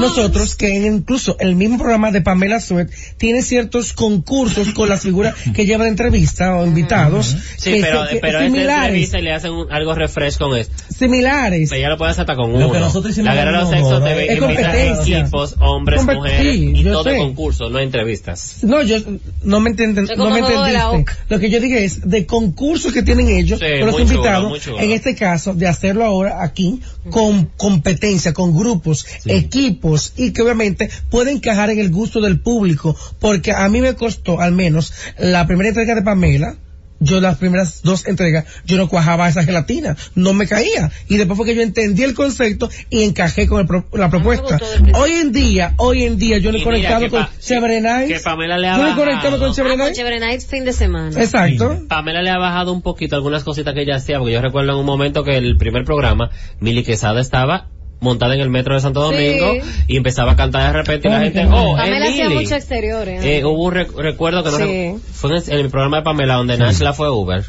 nosotros 0.00 0.54
que 0.56 0.74
incluso 0.74 1.36
el 1.40 1.56
mismo 1.56 1.78
programa 1.78 2.10
de 2.10 2.20
Pamela 2.20 2.60
Suet 2.60 2.90
tiene 3.16 3.42
ciertos 3.42 3.92
concursos 3.92 4.70
con 4.70 4.88
las 4.88 5.02
figuras 5.02 5.34
que 5.54 5.66
llevan 5.66 5.88
entrevista 5.88 6.56
o 6.56 6.66
invitados. 6.66 7.36
Sí, 7.56 7.78
pero, 7.80 8.04
pero 8.20 8.40
similares. 8.40 9.12
le 9.12 9.32
hacen 9.32 9.52
algo 9.70 9.94
refresh 9.94 10.38
con 10.38 10.56
esto. 10.56 10.74
Similares. 10.90 11.70
Pero 11.70 11.82
ya 11.82 11.88
lo 11.88 11.98
puedes 11.98 12.18
hata 12.18 12.36
con 12.36 12.54
uno. 12.54 12.70
que 12.70 12.78
nosotros 12.78 13.12
hicimos 13.12 13.34
la 13.34 13.34
guerra 13.34 13.58
de 13.58 13.64
los 13.64 13.70
sexos 13.70 14.04
te 14.04 14.33
competencia. 14.38 15.20
equipos, 15.20 15.56
hombres, 15.60 16.04
mujeres 16.04 16.56
y 16.56 16.84
todo 16.84 17.04
sé. 17.04 17.16
concurso, 17.16 17.70
no 17.70 17.78
entrevistas. 17.78 18.58
No, 18.62 18.82
yo 18.82 18.98
no 19.42 19.60
me 19.60 19.70
entienden, 19.70 20.08
no 20.16 20.30
me 20.30 20.40
entendiste. 20.40 21.12
Lo 21.28 21.38
que 21.38 21.50
yo 21.50 21.60
dije 21.60 21.84
es 21.84 22.08
de 22.08 22.26
concursos 22.26 22.92
que 22.92 23.02
tienen 23.02 23.28
ellos 23.28 23.60
sí, 23.60 23.84
los 23.84 23.98
invitados, 24.00 24.66
en 24.66 24.90
este 24.90 25.14
caso 25.14 25.54
de 25.54 25.66
hacerlo 25.66 26.04
ahora 26.04 26.42
aquí 26.42 26.80
con 27.10 27.46
competencia, 27.56 28.32
con 28.32 28.56
grupos, 28.56 29.06
sí. 29.20 29.30
equipos 29.32 30.12
y 30.16 30.32
que 30.32 30.42
obviamente 30.42 30.90
puede 31.10 31.32
encajar 31.32 31.70
en 31.70 31.78
el 31.78 31.90
gusto 31.90 32.20
del 32.20 32.40
público, 32.40 32.96
porque 33.18 33.52
a 33.52 33.68
mí 33.68 33.80
me 33.80 33.94
costó 33.94 34.40
al 34.40 34.52
menos 34.52 34.92
la 35.18 35.46
primera 35.46 35.68
entrega 35.68 35.94
de 35.94 36.02
Pamela 36.02 36.56
yo 37.04 37.20
las 37.20 37.36
primeras 37.36 37.82
dos 37.82 38.06
entregas, 38.06 38.46
yo 38.64 38.76
no 38.76 38.88
cuajaba 38.88 39.28
esa 39.28 39.44
gelatina, 39.44 39.96
no 40.14 40.32
me 40.32 40.46
caía. 40.46 40.90
Y 41.08 41.16
después 41.16 41.36
fue 41.36 41.46
que 41.46 41.54
yo 41.54 41.62
entendí 41.62 42.02
el 42.02 42.14
concepto 42.14 42.68
y 42.90 43.02
encajé 43.02 43.46
con 43.46 43.60
el 43.60 43.66
pro, 43.66 43.86
la 43.92 44.10
propuesta. 44.10 44.58
Hoy 44.94 45.12
en 45.12 45.32
día, 45.32 45.74
hoy 45.76 46.04
en 46.04 46.18
día 46.18 46.38
yo 46.38 46.50
no 46.52 46.58
he 46.58 46.62
conectado 46.62 47.08
con 47.10 47.26
Chevrolet 47.40 48.08
Que 48.08 48.20
Pamela 48.20 48.58
le 48.58 48.68
ha 48.68 48.78
yo 48.78 48.88
he 48.88 48.94
conectado 48.94 49.38
con 49.38 49.52
Chevrolet 49.52 49.80
ah, 49.80 49.92
Chevrolet 49.92 50.40
fin 50.40 50.64
de 50.64 50.72
semana. 50.72 51.20
Exacto. 51.20 51.76
Sí. 51.76 51.86
Pamela 51.88 52.22
le 52.22 52.30
ha 52.30 52.38
bajado 52.38 52.72
un 52.72 52.82
poquito 52.82 53.16
algunas 53.16 53.44
cositas 53.44 53.74
que 53.74 53.82
ella 53.82 53.96
hacía, 53.96 54.18
porque 54.18 54.34
yo 54.34 54.40
recuerdo 54.40 54.72
en 54.72 54.78
un 54.78 54.86
momento 54.86 55.22
que 55.24 55.36
el 55.36 55.56
primer 55.56 55.84
programa, 55.84 56.30
Mili 56.60 56.82
Quesada 56.82 57.20
estaba 57.20 57.68
montada 58.00 58.34
en 58.34 58.40
el 58.40 58.50
metro 58.50 58.74
de 58.74 58.80
Santo 58.80 59.00
Domingo 59.00 59.54
sí. 59.54 59.84
y 59.88 59.96
empezaba 59.96 60.32
a 60.32 60.36
cantar 60.36 60.72
de 60.72 60.78
repente 60.78 61.08
y 61.08 61.10
la 61.10 61.20
gente, 61.20 61.46
oh, 61.50 61.76
Pamela 61.76 62.06
hacía 62.06 62.30
mucho 62.30 62.54
exteriores. 62.54 63.24
Eh, 63.24 63.44
hubo 63.44 63.64
un 63.64 63.72
rec 63.72 63.92
recuerdo 63.96 64.44
que 64.44 64.50
no 64.50 64.58
sí. 64.58 65.02
fue 65.12 65.30
en 65.30 65.36
el, 65.36 65.60
el, 65.60 65.70
programa 65.70 65.98
de 65.98 66.02
Pamela 66.02 66.34
donde 66.34 66.56
sí. 66.56 66.62
Nashla 66.62 66.92
fue 66.92 67.10
Uber. 67.10 67.44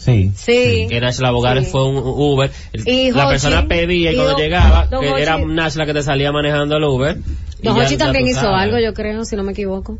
Sí. 0.00 0.32
Sí. 0.34 0.86
Que 0.88 0.98
Nashla 1.00 1.30
Bogares 1.30 1.66
sí. 1.66 1.70
fue 1.70 1.86
un 1.86 1.96
Uber. 1.98 2.50
Y 2.72 3.10
la 3.10 3.24
Hochi, 3.24 3.32
persona 3.32 3.68
pedía 3.68 4.12
y, 4.12 4.16
cuando 4.16 4.38
llegaba, 4.38 4.88
que 4.88 4.96
Hochi. 4.96 5.20
era 5.20 5.38
Nashla 5.38 5.84
que 5.84 5.92
te 5.92 6.02
salía 6.02 6.32
manejando 6.32 6.76
el 6.76 6.84
Uber. 6.84 7.18
Don 7.62 7.78
Hochi 7.78 7.98
también 7.98 8.26
hizo 8.26 8.48
algo, 8.48 8.78
yo 8.78 8.94
creo, 8.94 9.24
si 9.24 9.36
no 9.36 9.42
me 9.42 9.52
equivoco. 9.52 9.98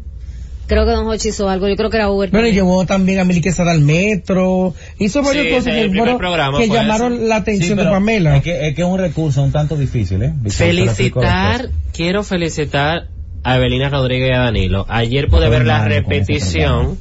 Creo 0.70 0.86
que 0.86 0.92
Don 0.92 1.08
Hochi 1.08 1.30
hizo 1.30 1.48
algo, 1.48 1.68
yo 1.68 1.74
creo 1.74 1.90
que 1.90 1.96
era 1.96 2.10
Uber. 2.10 2.30
Bueno, 2.30 2.46
y 2.46 2.52
llevó 2.52 2.86
también 2.86 3.18
a 3.18 3.24
Mili 3.24 3.40
Quesada 3.40 3.72
al 3.72 3.80
metro, 3.80 4.72
hizo 5.00 5.20
varias 5.20 5.46
sí, 5.46 5.50
cosas 5.50 5.74
que, 5.74 5.88
bueno, 5.88 6.16
que 6.58 6.68
llamaron 6.68 7.14
eso. 7.14 7.26
la 7.26 7.36
atención 7.36 7.76
sí, 7.76 7.84
de 7.84 7.90
Pamela. 7.90 8.36
Es 8.36 8.44
que, 8.44 8.68
es 8.68 8.76
que 8.76 8.82
es 8.82 8.86
un 8.86 9.00
recurso 9.00 9.42
un 9.42 9.50
tanto 9.50 9.76
difícil, 9.76 10.22
¿eh? 10.22 10.32
Felicitar, 10.48 11.70
quiero 11.92 12.22
felicitar 12.22 13.08
a 13.42 13.56
Evelina 13.56 13.88
Rodríguez 13.88 14.28
y 14.30 14.32
a 14.32 14.38
Danilo. 14.42 14.86
Ayer 14.88 15.26
pude 15.26 15.48
ver 15.48 15.66
la 15.66 15.84
repetición. 15.84 17.00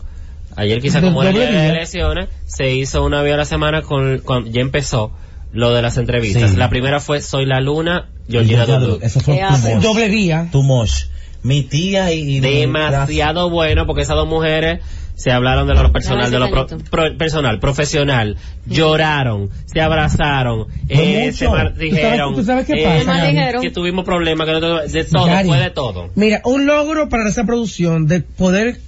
Ayer 0.56 0.82
quizá 0.82 1.00
como 1.00 1.22
era 1.22 1.32
día 1.32 1.52
de 1.52 1.70
elecciones, 1.70 2.28
se 2.48 2.74
hizo 2.74 3.06
una 3.06 3.22
vez 3.22 3.36
a 3.36 3.38
la 3.38 3.46
semana 3.46 3.84
con, 3.84 4.18
con, 4.22 4.52
ya 4.52 4.62
empezó 4.62 5.12
lo 5.52 5.76
de 5.76 5.84
las 5.84 5.96
entrevistas. 5.98 6.50
Sí. 6.50 6.58
La 6.58 6.72
primera 6.72 7.00
fue 7.00 7.22
Soy 7.22 7.46
la 7.46 7.62
Luna, 7.62 8.10
Georgina 8.28 8.66
Dudu. 8.66 8.98
Eso 9.04 9.20
fue 9.20 9.40
doble 9.80 10.10
vía. 10.10 10.48
Too 10.52 10.64
much 10.64 11.04
mi 11.44 11.64
tía 11.64 12.14
y, 12.14 12.38
y 12.38 12.40
demasiado 12.40 13.50
mi... 13.50 13.54
bueno 13.54 13.86
porque 13.86 14.02
esas 14.02 14.16
dos 14.16 14.28
mujeres 14.28 14.82
se 15.20 15.32
hablaron 15.32 15.68
de 15.68 15.74
lo 15.74 15.92
personal, 15.92 16.32
de 16.32 16.40
lo 16.40 16.50
pro, 16.50 16.66
pro, 16.90 17.18
personal, 17.18 17.60
profesional, 17.60 18.38
lloraron, 18.66 19.50
se 19.66 19.82
abrazaron, 19.82 20.68
eh, 20.88 21.34
se 21.34 21.46
dijeron, 21.78 22.36
¿Tú 22.36 22.44
sabes, 22.46 22.66
tú 22.66 22.74
sabes 22.74 23.06
qué 23.06 23.06
pasa, 23.06 23.30
eh, 23.30 23.56
que 23.62 23.70
tuvimos 23.70 24.06
problemas, 24.06 24.48
que 24.48 24.54
no, 24.54 24.60
de 24.80 25.04
todo, 25.04 25.28
fue 25.46 25.60
de 25.60 25.70
todo. 25.72 26.10
Mira, 26.16 26.42
un 26.46 26.66
logro 26.66 27.10
para 27.10 27.28
esa 27.28 27.44
producción 27.44 28.08
de 28.08 28.22
poder 28.22 28.80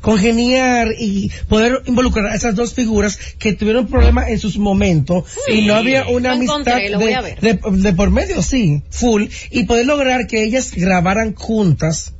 congeniar 0.00 0.88
y 0.98 1.30
poder 1.48 1.82
involucrar 1.86 2.26
a 2.26 2.34
esas 2.34 2.54
dos 2.54 2.74
figuras 2.74 3.16
que 3.38 3.52
tuvieron 3.52 3.86
problemas 3.86 4.28
en 4.28 4.38
sus 4.38 4.58
momentos 4.58 5.24
sí, 5.46 5.60
y 5.60 5.66
no 5.66 5.74
había 5.74 6.06
una 6.08 6.32
amistad 6.32 6.76
de, 6.76 7.36
de, 7.40 7.60
de, 7.70 7.92
por 7.92 8.10
medio, 8.10 8.42
sí, 8.42 8.82
full, 8.90 9.24
y 9.50 9.64
poder 9.64 9.86
lograr 9.86 10.26
que 10.26 10.44
ellas 10.44 10.72
grabaran 10.72 11.34
juntas 11.34 12.14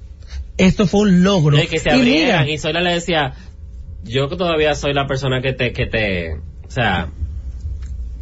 esto 0.59 0.86
fue 0.86 1.02
un 1.02 1.22
logro. 1.22 1.56
Y 1.56 1.66
que 1.68 1.78
se 1.78 1.88
y 1.88 1.92
abrieran, 1.92 2.44
mira, 2.44 2.54
y 2.54 2.59
Zoila 2.59 2.80
le 2.80 2.94
decía, 2.94 3.32
yo 4.02 4.28
que 4.28 4.36
todavía 4.36 4.74
soy 4.74 4.92
la 4.92 5.06
persona 5.06 5.40
que 5.40 5.52
te, 5.52 5.72
que 5.72 5.86
te, 5.86 6.34
o 6.34 6.70
sea, 6.70 7.11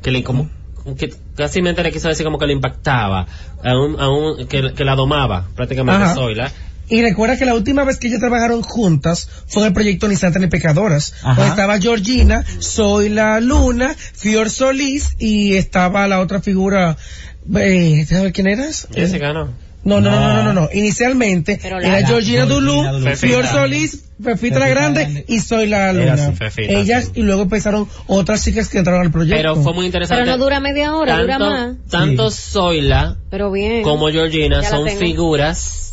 que 0.02 0.10
le, 0.10 0.22
como, 0.22 0.50
que 0.98 1.12
casi 1.34 1.62
mente 1.62 1.82
le 1.82 1.90
quiso 1.90 2.08
decir 2.08 2.24
como 2.24 2.38
que 2.38 2.46
le 2.46 2.52
impactaba, 2.52 3.26
a 3.64 3.78
un, 3.78 3.98
a 3.98 4.10
un, 4.10 4.46
que, 4.46 4.74
que 4.74 4.84
la 4.84 4.94
domaba, 4.94 5.48
prácticamente. 5.56 6.14
Zoila. 6.14 6.52
Y 6.88 7.02
recuerda 7.02 7.36
que 7.36 7.44
la 7.46 7.54
última 7.54 7.84
vez 7.84 7.98
que 7.98 8.08
ellos 8.08 8.20
trabajaron 8.20 8.62
juntas 8.62 9.28
fue 9.46 9.62
en 9.62 9.68
el 9.68 9.74
proyecto 9.74 10.08
Ni 10.08 10.16
Santas 10.16 10.40
ni 10.40 10.48
Pecadoras. 10.48 11.14
Ajá. 11.22 11.34
Donde 11.34 11.50
estaba 11.50 11.78
Georgina, 11.78 12.44
Soy 12.58 13.08
la 13.08 13.40
Luna, 13.40 13.94
Fior 14.14 14.50
Solís 14.50 15.16
y 15.18 15.54
estaba 15.54 16.06
la 16.08 16.20
otra 16.20 16.40
figura, 16.40 16.96
eh, 17.56 18.04
¿sabes 18.08 18.32
quién 18.32 18.46
eras? 18.48 18.88
Jessica, 18.94 19.32
¿no? 19.32 19.66
No, 19.84 20.00
no, 20.00 20.10
no, 20.10 20.18
No. 20.20 20.34
no, 20.34 20.42
no, 20.42 20.52
no. 20.52 20.68
Inicialmente 20.72 21.60
la- 21.62 21.68
era 21.78 21.80
Georgina 22.06 22.06
Georgina 22.08 22.46
Dulú. 22.46 23.16
Fior. 23.16 23.46
Solís, 23.46 24.02
Fefita 24.20 24.58
la 24.58 24.68
Grande 24.68 25.24
y 25.28 25.38
Soy 25.40 25.68
la 25.68 25.92
Luna. 25.92 26.32
Fefita, 26.32 26.72
Ellas 26.72 27.04
sí. 27.04 27.10
y 27.20 27.22
luego 27.22 27.42
empezaron 27.42 27.86
otras 28.08 28.42
chicas 28.42 28.68
que 28.68 28.78
entraron 28.78 29.02
al 29.02 29.12
proyecto. 29.12 29.36
Pero 29.36 29.62
fue 29.62 29.74
muy 29.74 29.86
interesante. 29.86 30.24
Pero 30.24 30.36
no 30.36 30.42
dura 30.42 30.58
media 30.58 30.92
hora, 30.96 31.20
dura 31.20 31.38
más. 31.38 31.76
tanto 31.88 32.30
Zoila 32.32 33.16
Pero 33.30 33.52
bien. 33.52 33.82
como 33.82 34.08
Georgina 34.08 34.62
son 34.64 34.88
figuras 34.88 35.85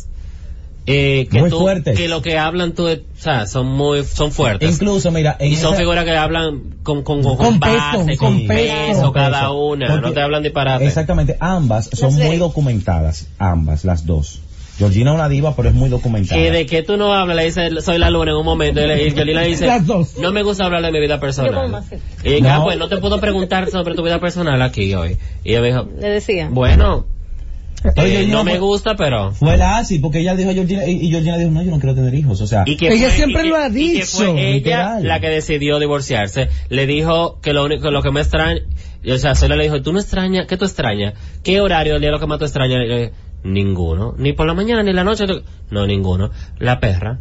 eh, 0.86 1.26
que 1.30 1.40
Muy 1.40 1.50
tú, 1.50 1.60
fuertes. 1.60 1.96
que 1.96 2.08
lo 2.08 2.20
que 2.20 2.36
hablan 2.38 2.74
tú, 2.74 2.88
o 2.88 2.96
sea, 3.16 3.46
son 3.46 3.66
muy, 3.68 4.04
son 4.04 4.32
fuertes. 4.32 4.70
Incluso, 4.70 5.10
mira, 5.10 5.34
en 5.38 5.52
y 5.52 5.56
son 5.56 5.70
esa- 5.72 5.80
figuras 5.80 6.04
que 6.04 6.10
hablan 6.16 6.76
con, 6.82 7.02
con, 7.02 7.22
con, 7.22 7.36
Con 7.36 7.58
base, 7.58 8.04
peso, 8.04 8.18
con 8.18 8.38
con 8.38 8.46
peso, 8.46 8.74
peso. 9.00 9.12
cada 9.12 9.50
una, 9.52 9.86
Porque- 9.86 10.00
no 10.08 10.12
te 10.12 10.20
hablan 10.20 10.42
disparate. 10.42 10.84
Exactamente, 10.86 11.36
ambas 11.40 11.88
son 11.92 12.14
muy 12.14 12.36
documentadas, 12.36 13.28
ambas, 13.38 13.84
las 13.84 14.04
dos. 14.04 14.40
Georgina 14.76 15.12
es 15.12 15.14
una 15.14 15.28
diva, 15.28 15.54
pero 15.54 15.68
es 15.68 15.74
muy 15.76 15.88
documentada. 15.88 16.38
Que 16.40 16.50
de 16.50 16.66
que 16.66 16.82
tú 16.82 16.96
no 16.96 17.14
hablas, 17.14 17.36
le 17.36 17.44
dice, 17.44 17.80
soy 17.80 17.96
la 17.96 18.10
luna 18.10 18.32
en 18.32 18.36
un 18.38 18.44
momento, 18.44 18.80
y, 18.82 18.86
le- 18.88 19.06
y 19.06 19.14
Yolina 19.14 19.42
dice, 19.42 19.66
Las 19.66 19.86
dos. 19.86 20.18
no 20.18 20.32
me 20.32 20.42
gusta 20.42 20.64
hablar 20.64 20.82
de 20.82 20.90
mi 20.90 20.98
vida 21.00 21.20
personal. 21.20 21.82
Y 22.24 22.28
dije, 22.28 22.40
No. 22.42 22.50
ah, 22.52 22.60
pues 22.64 22.76
no 22.76 22.88
te 22.88 22.96
puedo 22.96 23.20
preguntar 23.20 23.70
sobre 23.70 23.94
tu 23.94 24.02
vida 24.02 24.18
personal 24.18 24.60
aquí 24.60 24.92
hoy. 24.94 25.16
Y 25.44 25.50
ella 25.52 25.60
me 25.60 25.66
dijo, 25.68 25.88
Le 26.00 26.08
decía. 26.08 26.48
bueno, 26.50 27.06
eh, 27.96 28.26
no, 28.26 28.38
no 28.38 28.44
me 28.44 28.52
fue- 28.52 28.60
gusta, 28.60 28.94
pero... 28.96 29.32
Fue 29.32 29.56
la 29.56 29.78
así, 29.78 29.98
porque 29.98 30.20
ella 30.20 30.34
dijo 30.34 30.50
a 30.50 30.54
Georgina, 30.54 30.86
y, 30.86 31.06
y 31.06 31.10
Georgina 31.10 31.36
dijo, 31.38 31.50
no, 31.50 31.62
yo 31.62 31.70
no 31.70 31.78
quiero 31.78 31.94
tener 31.94 32.14
hijos, 32.14 32.40
o 32.40 32.46
sea, 32.46 32.62
Y 32.66 32.76
que 32.76 32.88
Ella 32.88 33.08
fue- 33.08 33.16
siempre 33.16 33.40
y 33.40 33.44
que- 33.44 33.48
lo 33.50 33.56
ha 33.56 33.68
y 33.68 33.72
que 33.72 33.78
dicho, 33.78 34.06
fue 34.18 34.30
ella 34.30 34.52
literal. 34.54 35.08
la 35.08 35.20
que 35.20 35.28
decidió 35.28 35.78
divorciarse. 35.78 36.48
Le 36.68 36.86
dijo 36.86 37.40
que 37.40 37.52
lo 37.52 37.64
único, 37.64 37.90
lo 37.90 38.02
que 38.02 38.10
me 38.10 38.20
extraña, 38.20 38.60
y, 39.02 39.10
o 39.10 39.18
sea, 39.18 39.34
solo 39.34 39.56
le 39.56 39.64
dijo, 39.64 39.82
tú 39.82 39.92
no 39.92 40.00
extrañas, 40.00 40.46
¿qué 40.46 40.56
tú 40.56 40.64
extrañas? 40.64 41.14
¿Qué 41.42 41.60
horario 41.60 41.92
del 41.94 42.02
día 42.02 42.10
lo 42.10 42.20
que 42.20 42.26
más 42.26 42.38
tú 42.38 42.44
extrañas? 42.46 42.78
Y 42.88 43.10
ninguno. 43.48 44.14
Ni 44.16 44.32
por 44.32 44.46
la 44.46 44.54
mañana, 44.54 44.82
ni 44.82 44.92
la 44.92 45.04
noche. 45.04 45.24
No, 45.70 45.86
ninguno. 45.86 46.30
La 46.58 46.80
perra. 46.80 47.18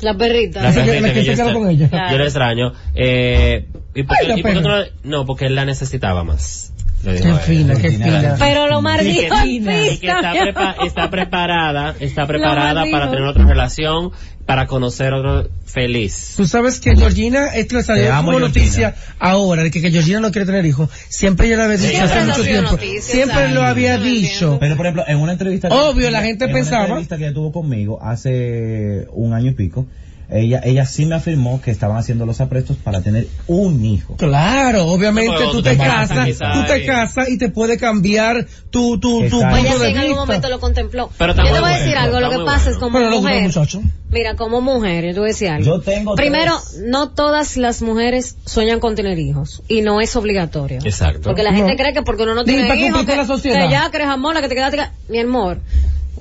La 0.00 0.14
perrita. 0.14 0.62
La 0.62 0.72
que- 0.74 0.80
perrita 0.82 1.06
la 1.08 1.12
que 1.14 1.20
se 1.20 1.24
yo 1.26 1.32
quedó 1.32 1.42
extra- 1.44 1.52
con 1.54 1.70
ella. 1.70 1.88
Claro. 1.88 2.12
Yo 2.12 2.18
la 2.18 2.24
extraño. 2.24 2.72
Eh, 2.94 3.66
¿y 3.94 4.02
por 4.02 4.16
Ay, 4.20 4.26
y 4.38 4.42
qué 4.42 4.90
no, 5.04 5.24
porque 5.24 5.46
él 5.46 5.54
la 5.54 5.64
necesitaba 5.64 6.22
más. 6.22 6.74
Le 7.04 7.12
dijo 7.12 7.22
Qué 7.24 7.28
a 7.28 7.32
ella. 7.34 7.38
fina, 7.40 7.74
qué 7.76 7.90
fina. 7.90 8.36
Pero 8.38 8.66
lo 8.68 8.80
Y 8.80 8.82
maldito 8.82 9.34
que, 9.42 9.46
y 9.48 9.60
que 9.98 10.06
está, 10.08 10.32
prepa- 10.32 10.74
está 10.86 11.10
preparada, 11.10 11.94
está 12.00 12.26
preparada 12.26 12.84
para 12.90 13.10
tener 13.10 13.24
otra 13.24 13.44
relación, 13.46 14.10
para 14.44 14.66
conocer 14.66 15.12
otro 15.12 15.48
feliz. 15.64 16.34
Tú 16.36 16.46
sabes 16.46 16.80
que 16.80 16.96
Georgina, 16.96 17.48
esto 17.54 17.76
le 17.76 17.82
salió 17.82 18.06
como 18.16 18.30
Georgina. 18.32 18.48
noticia 18.48 18.94
ahora, 19.18 19.62
de 19.64 19.70
que, 19.70 19.80
que 19.82 19.90
Georgina 19.90 20.20
no 20.20 20.30
quiere 20.32 20.46
tener 20.46 20.64
hijos. 20.66 20.88
Siempre 21.08 21.46
ella 21.48 21.56
lo 21.58 21.62
había 21.64 21.76
dicho 21.76 21.88
Siempre 21.90 22.04
hace 22.12 22.18
ha 22.18 22.24
mucho 22.24 22.42
tiempo. 22.44 22.70
noticia, 22.72 23.00
Siempre 23.02 23.36
¿sabes? 23.36 23.52
lo 23.52 23.62
había 23.62 23.98
No 23.98 24.04
dicho. 24.04 24.56
Pero 24.60 24.76
por 24.76 24.86
ejemplo, 24.86 25.04
en 25.06 25.18
una 25.18 25.32
entrevista 25.32 25.68
Obvio, 25.68 26.10
la 26.10 26.22
gente 26.22 26.46
en 26.46 26.52
pensaba- 26.52 26.84
Una 26.84 26.88
entrevista 26.94 27.16
que 27.18 27.24
ella 27.24 27.34
tuvo 27.34 27.52
conmigo 27.52 27.98
hace 28.02 29.06
un 29.12 29.32
año 29.34 29.50
y 29.50 29.54
pico, 29.54 29.86
ella, 30.28 30.60
ella 30.64 30.84
sí 30.86 31.06
me 31.06 31.14
afirmó 31.14 31.60
que 31.60 31.70
estaban 31.70 31.96
haciendo 31.96 32.26
los 32.26 32.40
aprestos 32.40 32.76
para 32.76 33.00
tener 33.00 33.28
un 33.46 33.84
hijo. 33.84 34.16
Claro, 34.16 34.86
obviamente 34.86 35.32
Pero 35.36 35.50
tú 35.50 35.56
tú 35.58 35.62
te 35.62 35.70
te 35.70 35.76
casas, 35.78 36.26
tú 36.38 36.64
te 36.66 36.82
y- 36.82 36.86
casas 36.86 37.28
y 37.28 37.38
te 37.38 37.48
puede 37.50 37.78
cambiar 37.78 38.46
tu, 38.70 38.98
tu, 38.98 39.22
tu 39.28 39.40
punto 39.40 39.78
sí 39.78 39.84
en 39.90 39.98
algún 39.98 40.16
momento 40.16 40.48
lo 40.48 40.58
contempló. 40.60 41.10
Pero 41.16 41.34
yo 41.34 41.42
te 41.44 41.60
voy 41.60 41.70
a 41.70 41.76
decir 41.78 41.94
bueno, 41.94 42.00
algo, 42.00 42.20
lo 42.20 42.30
que 42.30 42.44
pasa 42.44 42.56
bueno. 42.64 42.70
es 42.70 42.76
como 42.78 42.98
Pero 42.98 43.10
lo 43.10 43.20
mujer. 43.20 43.42
muchacho. 43.44 43.82
Mira, 44.10 44.34
como 44.36 44.60
mujer, 44.60 45.04
yo 45.06 45.14
te 45.14 45.20
voy 45.20 45.28
a 45.28 45.32
decir 45.32 45.48
algo. 45.48 45.64
Yo 45.64 45.80
tengo 45.80 46.14
Primero, 46.14 46.54
tres. 46.60 46.82
no 46.86 47.10
todas 47.10 47.56
las 47.56 47.82
mujeres 47.82 48.36
sueñan 48.46 48.80
con 48.80 48.94
tener 48.94 49.18
hijos 49.18 49.62
y 49.68 49.82
no 49.82 50.00
es 50.00 50.14
obligatorio. 50.16 50.78
Exacto. 50.84 51.22
Porque 51.22 51.42
la 51.42 51.52
gente 51.52 51.72
No. 51.72 51.76
cree 51.78 51.92
que 51.92 52.02
porque 52.02 52.22
uno 52.24 52.34
no 52.34 52.44
tiene 52.44 52.62
hijos, 52.86 53.00
que, 53.02 53.06
con 53.06 53.16
la 53.16 53.26
sociedad. 53.26 53.64
que 53.64 53.70
ya, 53.70 53.90
eres 53.92 54.06
amor, 54.08 54.34
la 54.34 54.42
que 54.42 54.48
te 54.48 54.54
quedaste, 54.54 54.76
que- 54.76 55.12
mi 55.12 55.20
amor. 55.20 55.58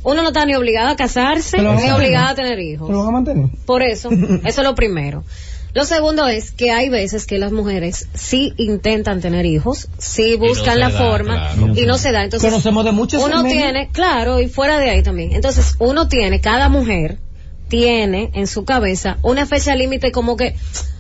Uno 0.06 0.22
no 0.22 0.30
está 0.30 0.45
ni 0.45 0.56
obligado 0.56 0.89
a 0.89 0.95
casarse, 0.95 1.58
a 1.58 1.62
ni 1.62 1.68
mantener. 1.68 1.93
obligado 1.93 2.28
a 2.30 2.36
tener 2.36 2.60
hijos. 2.60 2.88
¿Te 2.88 2.93
lo 2.93 2.99
van 2.99 3.08
a 3.10 3.12
mantener? 3.12 3.49
Por 3.66 3.84
eso, 3.84 4.10
eso 4.45 4.62
es 4.62 4.68
lo 4.68 4.76
primero. 4.76 5.24
Lo 5.74 5.84
segundo 5.84 6.26
es 6.28 6.51
que 6.51 6.72
hay 6.72 6.88
veces 6.88 7.26
que 7.26 7.38
las 7.38 7.51
mujeres 7.51 8.08
sí 8.14 8.53
intentan 8.56 9.20
tener 9.20 9.45
hijos, 9.45 9.89
sí 9.97 10.38
buscan 10.38 10.80
la 10.80 10.89
da, 10.89 10.97
forma 10.97 11.51
claro. 11.53 11.74
y 11.76 11.86
no 11.86 11.97
se 11.97 12.14
da. 12.14 12.24
Entonces, 12.24 12.49
Conocemos 12.49 12.86
de 12.86 12.93
muchos 12.93 13.22
uno 13.22 13.43
medio. 13.43 13.58
tiene, 13.58 13.89
claro, 13.91 14.39
y 14.39 14.47
fuera 14.47 14.80
de 14.80 14.89
ahí 14.91 15.03
también. 15.03 15.34
Entonces, 15.34 15.76
uno 15.80 16.08
tiene, 16.08 16.39
cada 16.39 16.70
mujer 16.70 17.18
tiene 17.68 18.30
en 18.36 18.47
su 18.47 18.64
cabeza 18.64 19.18
una 19.22 19.45
fecha 19.45 19.76
límite 19.76 20.14
como 20.14 20.38
que, 20.38 20.56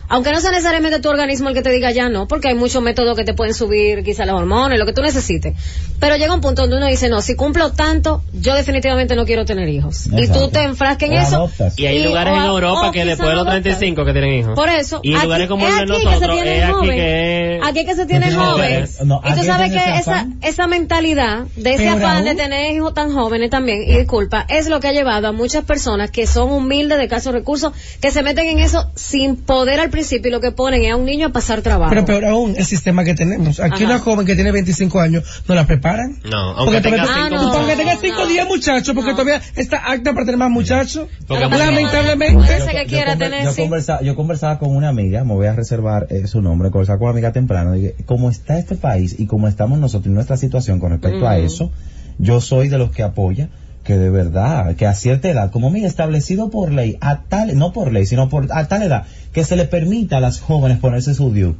aunque 0.09 0.31
no 0.31 0.39
sea 0.39 0.51
necesariamente 0.51 0.99
tu 0.99 1.09
organismo 1.09 1.49
el 1.49 1.55
que 1.55 1.61
te 1.61 1.71
diga 1.71 1.91
ya 1.91 2.09
no, 2.09 2.27
porque 2.27 2.47
hay 2.49 2.55
muchos 2.55 2.81
métodos 2.81 3.15
que 3.17 3.23
te 3.23 3.33
pueden 3.33 3.53
subir 3.53 4.03
quizá 4.03 4.25
las 4.25 4.35
hormonas, 4.35 4.77
lo 4.79 4.85
que 4.85 4.93
tú 4.93 5.01
necesites. 5.01 5.53
Pero 5.99 6.15
llega 6.17 6.33
un 6.33 6.41
punto 6.41 6.61
donde 6.63 6.77
uno 6.77 6.87
dice, 6.87 7.09
no, 7.09 7.21
si 7.21 7.35
cumplo 7.35 7.71
tanto, 7.71 8.21
yo 8.33 8.53
definitivamente 8.55 9.15
no 9.15 9.25
quiero 9.25 9.45
tener 9.45 9.67
hijos. 9.69 10.07
Y 10.07 10.27
tú 10.27 10.49
te 10.49 10.61
enfrascas 10.63 11.09
en 11.09 11.17
O 11.17 11.21
eso. 11.21 11.35
adoptas. 11.37 11.79
Y 11.79 11.85
hay 11.85 11.97
Y- 11.99 12.03
lugares 12.03 12.33
o 12.33 12.37
en 12.37 12.43
Europa 12.43 12.89
o 12.89 12.91
que 12.91 13.05
después 13.05 13.29
de 13.29 13.35
los 13.35 13.45
no 13.45 13.51
adoptas. 13.51 13.63
35 13.79 14.05
que 14.05 14.11
tienen 14.11 14.33
hijos. 14.39 14.55
Por 14.55 14.69
eso, 14.69 14.99
Y 15.03 15.13
aquí- 15.15 15.23
lugares 15.23 15.47
como 15.47 15.67
es 15.67 15.77
el 15.79 15.87
de 15.87 15.93
aquí 15.93 15.93
que 15.93 15.99
se 15.99 16.05
nosotros, 16.15 16.35
tiene 16.35 16.57
es 16.57 16.63
aquí 16.63 16.71
joven. 16.73 16.95
que... 16.97 17.59
Aquí 17.63 17.85
que 17.85 17.95
se 17.95 18.05
tiene 18.05 18.31
No, 18.31 18.45
joven. 18.51 18.87
no, 19.05 19.21
y 19.23 19.33
tú 19.39 19.43
sabes 19.45 19.71
que 19.71 19.97
esa, 19.99 20.27
esa 20.41 20.67
mentalidad 20.67 21.45
de 21.55 21.73
ese 21.75 21.87
afán 21.87 22.17
aún. 22.17 22.25
de 22.25 22.35
tener 22.35 22.75
hijos 22.75 22.93
tan 22.93 23.13
jóvenes 23.13 23.49
también, 23.49 23.81
y 23.83 23.97
disculpa, 23.97 24.45
es 24.49 24.67
lo 24.67 24.79
que 24.79 24.87
ha 24.89 24.91
llevado 24.91 25.27
a 25.27 25.31
muchas 25.31 25.63
personas 25.63 26.11
que 26.11 26.27
son 26.27 26.51
humildes 26.51 26.97
de 26.97 27.07
casos 27.07 27.33
recursos, 27.33 27.73
que 28.01 28.11
se 28.11 28.21
meten 28.23 28.47
en 28.47 28.59
eso 28.59 28.89
sin 28.95 29.35
poder 29.37 29.79
al 29.79 29.89
principio 29.95 30.29
y 30.29 30.31
lo 30.31 30.41
que 30.41 30.51
ponen 30.51 30.83
es 30.83 30.91
a 30.91 30.95
un 30.95 31.05
niño 31.05 31.27
a 31.27 31.29
pasar 31.31 31.61
trabajo. 31.61 31.89
Pero 31.89 32.05
peor 32.05 32.25
aún, 32.25 32.55
el 32.57 32.65
sistema 32.65 33.03
que 33.03 33.15
tenemos. 33.15 33.59
Aquí 33.59 33.83
Ajá. 33.83 33.93
una 33.93 33.99
joven 33.99 34.25
que 34.25 34.35
tiene 34.35 34.51
25 34.51 34.99
años, 34.99 35.23
¿no 35.47 35.55
la 35.55 35.65
preparan? 35.65 36.19
No, 36.23 36.53
Porque 36.55 36.77
aunque 36.77 36.81
tenga 36.81 37.03
todavía- 37.03 37.25
Ah, 37.25 37.29
cinco 37.29 37.41
no. 37.43 37.51
Tú 37.51 37.57
aunque 37.57 37.97
5 38.01 38.19
No. 38.19 38.27
días 38.27 38.47
muchachos, 38.47 38.93
porque 38.95 39.11
No. 39.11 39.17
todavía 39.17 39.41
está 39.55 39.77
apta 39.77 40.13
para 40.13 40.25
tener 40.25 40.37
más 40.37 40.51
muchachos. 40.51 41.07
Porque 41.27 41.45
Lamentablemente. 41.47 42.43
que 42.47 42.59
Yo- 42.83 42.87
quiera 42.87 43.13
yo, 43.13 43.15
conver- 43.15 43.19
tener, 43.19 43.43
yo 43.45 43.51
sí. 43.51 43.61
conversa- 43.61 44.01
yo 44.01 44.15
conversaba 44.15 44.59
con 44.59 44.75
una 44.75 44.89
amiga, 44.89 45.23
me 45.23 45.33
voy 45.33 45.47
a 45.47 45.53
reservar 45.53 46.07
eh, 46.09 46.27
su 46.27 46.41
nombre, 46.41 46.71
conversaba 46.71 46.97
con 46.99 47.05
una 47.07 47.13
amiga 47.13 47.31
temprano, 47.31 47.73
dije, 47.73 47.95
como 48.05 48.29
está 48.29 48.57
este 48.59 48.75
país 48.75 49.15
y 49.17 49.27
como 49.27 49.47
estamos 49.47 49.79
nosotros 49.79 50.07
en 50.07 50.13
nuestra 50.15 50.37
situación 50.37 50.79
con 50.79 50.91
respecto 50.91 51.27
a 51.27 51.37
eso, 51.37 51.71
yo 52.17 52.41
soy 52.41 52.67
de 52.69 52.77
los 52.77 52.91
que 52.91 53.03
apoya 53.03 53.49
que 53.85 53.97
de 53.97 54.09
verdad, 54.09 54.75
que 54.75 54.87
a 54.87 54.95
cierta 54.95 55.29
edad, 55.29 55.51
como 55.51 55.69
mira, 55.69 55.87
establecido 55.87 56.49
por 56.49 56.71
ley, 56.71 56.97
a 57.01 57.21
tal, 57.21 57.55
no 57.55 57.71
por 57.71 57.93
ley, 57.93 58.07
sino 58.07 58.29
por, 58.29 58.47
a 58.51 58.67
tal 58.67 58.81
edad, 58.81 59.05
que 59.31 59.45
se 59.45 59.55
le 59.55 59.65
permita 59.65 60.17
a 60.17 60.21
las 60.21 60.41
jóvenes 60.41 60.79
ponerse 60.79 61.13
su 61.13 61.31
DIU. 61.31 61.55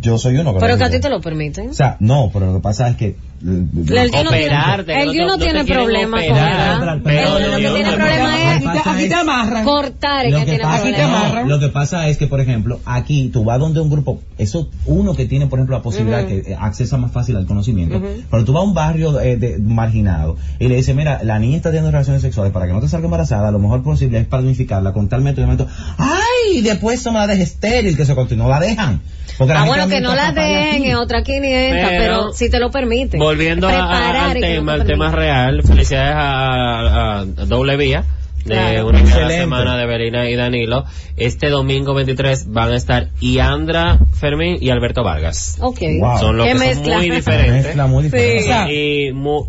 Yo 0.00 0.16
soy 0.18 0.36
uno 0.36 0.54
que 0.54 0.60
Pero 0.60 0.76
que 0.78 0.84
a 0.84 0.90
ti 0.90 1.00
te 1.00 1.08
lo 1.10 1.20
permiten. 1.20 1.70
O 1.70 1.74
sea, 1.74 1.96
no, 2.00 2.30
pero 2.32 2.46
lo 2.46 2.54
que 2.54 2.60
pasa 2.60 2.88
es 2.88 2.96
que... 2.96 3.16
El 3.40 3.70
Diu 3.70 3.84
no 4.24 4.30
tiene, 4.30 5.00
el 5.02 5.26
no 5.26 5.38
tiene 5.38 5.64
problema 5.64 6.18
con 6.26 7.02
pero 7.04 7.38
El- 7.38 7.62
que 7.62 7.68
tiene 7.70 7.92
problema 7.92 8.56
es 8.56 8.66
Aquí 8.84 9.08
te, 9.08 9.14
amarran. 9.14 9.64
cortar 9.64 10.26
es 10.26 10.32
Lo 10.32 10.38
que 10.40 10.44
que, 10.44 10.50
tiene 10.52 10.64
pasa, 10.64 10.76
Aquí 10.82 10.88
te 10.90 10.94
problema. 10.96 11.20
amarran. 11.20 11.48
lo 11.48 11.60
que 11.60 11.68
pasa 11.68 12.08
es 12.08 12.18
que, 12.18 12.26
por 12.26 12.40
ejemplo, 12.40 12.80
aquí 12.84 13.28
tú 13.32 13.44
vas 13.44 13.60
donde 13.60 13.78
un 13.80 13.90
grupo, 13.90 14.20
eso 14.38 14.68
uno 14.86 15.14
que 15.14 15.26
tiene, 15.26 15.46
por 15.46 15.60
ejemplo, 15.60 15.76
la 15.76 15.82
posibilidad 15.82 16.26
que 16.26 16.38
eh, 16.38 16.56
accesa 16.58 16.96
más 16.96 17.12
fácil 17.12 17.36
al 17.36 17.46
conocimiento, 17.46 18.02
pero 18.30 18.44
tú 18.44 18.52
vas 18.52 18.62
a 18.62 18.66
un 18.66 18.74
barrio 18.74 19.20
eh, 19.20 19.36
de- 19.36 19.58
marginado 19.58 20.36
y 20.58 20.66
le 20.68 20.74
dices, 20.76 20.94
mira, 20.96 21.20
la 21.22 21.38
niña 21.38 21.56
está 21.58 21.68
teniendo 21.70 21.90
relaciones 21.92 22.22
sexuales 22.22 22.52
para 22.52 22.66
que 22.66 22.72
no 22.72 22.80
te 22.80 22.88
salga 22.88 23.04
embarazada, 23.06 23.50
lo 23.52 23.60
mejor 23.60 23.82
posible 23.84 24.18
es 24.18 24.26
planificarla 24.26 24.92
con 24.92 25.08
tal 25.08 25.22
método 25.22 25.44
y 25.46 25.48
método. 25.48 25.68
¡Ay! 25.96 26.60
Después 26.62 27.00
se 27.00 27.10
me 27.10 27.18
la 27.18 27.26
deja 27.28 27.42
estéril, 27.42 27.96
que 27.96 28.04
se 28.04 28.14
continúa, 28.16 28.48
la 28.48 28.60
dejan. 28.60 29.00
Porque 29.36 29.52
la 29.54 29.60
Ah, 29.60 29.66
gente 29.66 29.77
bueno, 29.86 29.94
que 29.94 30.00
no 30.00 30.14
la 30.14 30.28
aquí. 30.28 30.84
en 30.88 30.94
otra 30.96 31.22
500, 31.22 31.88
Pero- 31.90 31.98
pero, 31.98 32.32
si 32.32 32.50
te 32.50 32.58
lo 32.60 32.70
permite. 32.70 33.18
Volviendo 33.18 33.68
a- 33.68 34.30
al 34.30 34.36
y 34.36 34.40
tema, 34.40 34.74
te 34.74 34.80
al 34.82 34.86
tema 34.86 35.10
real, 35.12 35.62
felicidades 35.62 36.14
a, 36.14 36.20
a- 36.20 37.20
a 37.20 37.24
Doble 37.24 37.76
Vía 37.76 38.04
de 38.44 38.54
Claro. 38.54 38.88
una 38.88 39.00
Excelente. 39.00 39.36
semana 39.38 39.76
de 39.76 39.86
Berina 39.86 40.30
y 40.30 40.34
Danilo. 40.36 40.84
Este 41.16 41.48
domingo 41.50 41.92
23 41.94 42.46
van 42.50 42.72
a 42.72 42.76
estar 42.76 43.08
Iandra 43.20 43.98
Fermín 44.18 44.56
y 44.60 44.70
Alberto 44.70 45.02
Vargas. 45.02 45.56
Ok. 45.60 45.80
Wow. 46.00 46.18
Son 46.18 46.36
los 46.38 46.46
que 46.46 46.54
mezcla. 46.54 46.94
son 46.98 47.06
muy 47.06 47.10
diferentes. 47.16 47.64
mezcla 47.66 47.86
muy 47.86 48.04
diferente. 48.04 48.42
Sí. 48.68 49.08
Y 49.08 49.12
mu- 49.12 49.46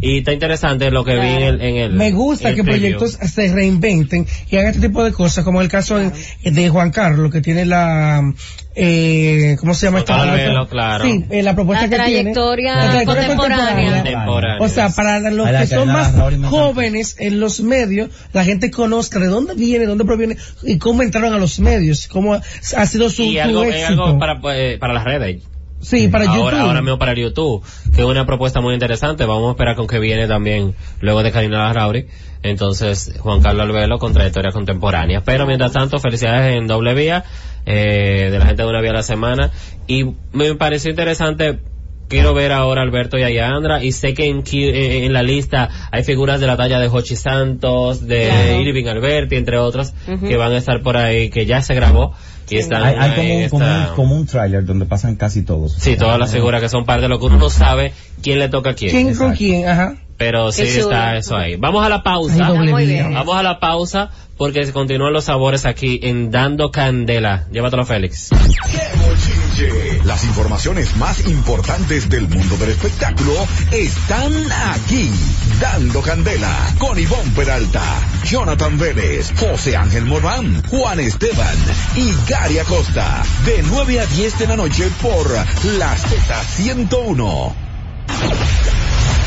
Y 0.00 0.18
está 0.18 0.32
interesante 0.32 0.92
lo 0.92 1.04
que 1.04 1.14
vi 1.18 1.26
en 1.26 1.42
el, 1.42 1.60
en 1.60 1.76
el 1.76 1.92
Me 1.92 2.12
gusta 2.12 2.50
el 2.50 2.54
que 2.54 2.62
preview. 2.62 2.98
proyectos 2.98 3.28
se 3.30 3.52
reinventen 3.52 4.28
y 4.48 4.56
hagan 4.56 4.70
este 4.74 4.86
tipo 4.86 5.02
de 5.02 5.10
cosas, 5.12 5.44
como 5.44 5.60
el 5.60 5.66
caso 5.68 5.98
de- 5.98 6.12
de 6.44 6.68
Juan 6.68 6.92
Carlos, 6.92 7.32
que 7.32 7.40
tiene 7.40 7.66
la, 7.66 8.22
eh, 8.80 9.56
¿cómo 9.58 9.74
se 9.74 9.86
llama 9.86 10.04
Juan 10.06 10.28
esta? 10.28 10.34
Velo, 10.34 10.68
claro. 10.68 11.04
Sí, 11.04 11.24
eh, 11.30 11.42
la 11.42 11.54
propuesta 11.56 11.86
La 11.86 11.90
que 11.90 11.96
tiene. 11.96 12.32
trayectoria 12.32 12.76
La 12.76 12.90
trayectoria 12.90 13.26
contemporánea. 13.26 13.94
Contemporánea. 13.94 14.58
O 14.60 14.68
sea, 14.68 14.90
para 14.90 15.18
los 15.30 15.48
que 15.48 15.66
son 15.66 15.88
más 15.88 16.14
y 16.14 16.42
jóvenes 16.44 17.16
en 17.18 17.40
los 17.40 17.60
medios, 17.60 18.10
la 18.32 18.44
gente 18.44 18.70
conozca 18.70 19.18
de 19.18 19.26
dónde 19.26 19.54
viene, 19.54 19.86
dónde 19.86 20.04
proviene 20.04 20.36
y 20.62 20.78
cómo 20.78 21.02
entraron 21.02 21.34
a 21.34 21.38
los 21.38 21.58
medios, 21.58 22.06
cómo 22.06 22.34
ha, 22.34 22.86
sido 22.86 23.10
su, 23.10 23.22
y 23.22 23.34
su 23.34 23.40
algo, 23.40 23.64
es 23.64 23.74
éxito. 23.74 24.04
algo 24.04 24.18
para, 24.20 24.40
eh, 24.54 24.78
para 24.78 24.94
las 24.94 25.02
redes. 25.02 25.42
sí, 25.80 26.06
para 26.06 26.26
ahora, 26.26 26.36
YouTube. 26.38 26.60
ahora 26.60 26.80
mismo 26.80 26.98
para 26.98 27.12
el 27.12 27.18
YouTube, 27.18 27.64
que 27.92 28.02
es 28.02 28.06
una 28.06 28.26
propuesta 28.26 28.60
muy 28.60 28.74
interesante. 28.74 29.24
Vamos 29.24 29.48
a 29.48 29.50
esperar 29.52 29.74
con 29.74 29.88
que 29.88 29.98
viene 29.98 30.28
también 30.28 30.76
luego 31.00 31.24
de 31.24 31.32
Karina 31.32 31.58
Larrauri. 31.58 32.06
Entonces, 32.42 33.14
Juan 33.18 33.40
Carlos 33.40 33.66
Albelo 33.66 33.98
con 33.98 34.12
trayectoria 34.12 34.52
contemporánea. 34.52 35.22
Pero 35.24 35.46
mientras 35.46 35.72
tanto, 35.72 35.98
felicidades 35.98 36.56
en 36.56 36.68
doble 36.68 36.94
vía, 36.94 37.24
eh, 37.68 38.28
de 38.30 38.38
la 38.38 38.46
gente 38.46 38.62
de 38.62 38.68
una 38.68 38.80
vía 38.80 38.90
a 38.90 38.94
la 38.94 39.02
semana. 39.02 39.50
Y 39.86 40.04
me 40.32 40.54
pareció 40.54 40.90
interesante 40.90 41.60
Quiero 42.08 42.32
ver 42.32 42.52
ahora 42.52 42.80
a 42.80 42.84
Alberto 42.84 43.18
y 43.18 43.22
a 43.22 43.28
Yandra 43.28 43.84
y 43.84 43.92
sé 43.92 44.14
que 44.14 44.24
en, 44.30 44.42
en, 44.50 45.12
la 45.12 45.22
lista 45.22 45.68
hay 45.92 46.04
figuras 46.04 46.40
de 46.40 46.46
la 46.46 46.56
talla 46.56 46.80
de 46.80 46.88
Hochi 46.88 47.16
Santos, 47.16 48.06
de 48.06 48.28
Claro. 48.30 48.60
Irving 48.62 48.86
Alberti, 48.86 49.36
entre 49.36 49.58
otros, 49.58 49.92
que 50.26 50.36
van 50.38 50.52
a 50.52 50.56
estar 50.56 50.80
por 50.82 50.96
ahí, 50.96 51.28
que 51.28 51.44
ya 51.44 51.60
se 51.60 51.74
grabó 51.74 52.14
y 52.48 52.56
están 52.56 52.82
Hay, 52.82 52.94
como, 52.94 53.20
un, 53.34 53.42
en 53.42 53.48
como, 53.50 53.64
esta- 53.64 53.88
un, 53.90 53.94
como 53.96 54.16
un 54.16 54.26
tráiler 54.26 54.64
donde 54.64 54.86
pasan 54.86 55.16
casi 55.16 55.42
todos. 55.42 55.74
Sí, 55.74 55.98
todas 55.98 56.18
las 56.18 56.32
figuras 56.32 56.62
que 56.62 56.70
son 56.70 56.86
parte 56.86 57.02
de 57.02 57.08
lo 57.10 57.18
que 57.18 57.26
uno 57.26 57.36
no 57.36 57.50
sabe 57.50 57.92
quién 58.22 58.38
le 58.38 58.48
toca 58.48 58.70
a 58.70 58.74
quién. 58.74 58.90
¿Quién 58.90 59.14
con 59.14 59.34
quién? 59.34 59.68
Ajá. 59.68 59.96
Pero 60.18 60.50
sí 60.52 60.62
está 60.62 61.16
eso 61.16 61.36
ahí. 61.36 61.56
Vamos 61.56 61.84
a 61.86 61.88
la 61.88 61.96
Ay, 61.96 62.02
pausa. 62.04 62.46
doble 62.48 62.72
muy 62.72 62.86
vía. 62.86 63.02
bien. 63.04 63.14
Vamos 63.14 63.36
a 63.36 63.42
la 63.44 63.60
pausa 63.60 64.10
porque 64.36 64.66
se 64.66 64.72
continúan 64.72 65.12
los 65.12 65.24
sabores 65.24 65.64
aquí 65.64 66.00
en 66.02 66.30
Dando 66.32 66.70
Candela. 66.72 67.46
Llévatelo, 67.52 67.86
Félix. 67.86 68.30
Las 70.04 70.24
informaciones 70.24 70.96
más 70.96 71.26
importantes 71.26 72.08
del 72.08 72.28
mundo 72.28 72.56
del 72.56 72.70
espectáculo 72.70 73.32
están 73.70 74.32
aquí. 74.72 75.10
Dando 75.60 76.00
Candela 76.02 76.52
con 76.78 76.98
Ivonne 76.98 77.30
Peralta, 77.34 77.82
Jonathan 78.24 78.78
Vélez, 78.78 79.32
José 79.38 79.76
Ángel 79.76 80.04
Morán, 80.04 80.62
Juan 80.68 81.00
Esteban 81.00 81.56
y 81.96 82.12
Gary 82.28 82.58
Acosta. 82.58 83.22
De 83.44 83.62
9 83.68 84.00
a 84.00 84.06
10 84.06 84.38
de 84.38 84.46
la 84.46 84.56
noche 84.56 84.88
por 85.02 85.28
la 85.78 85.96
Z101. 85.96 87.52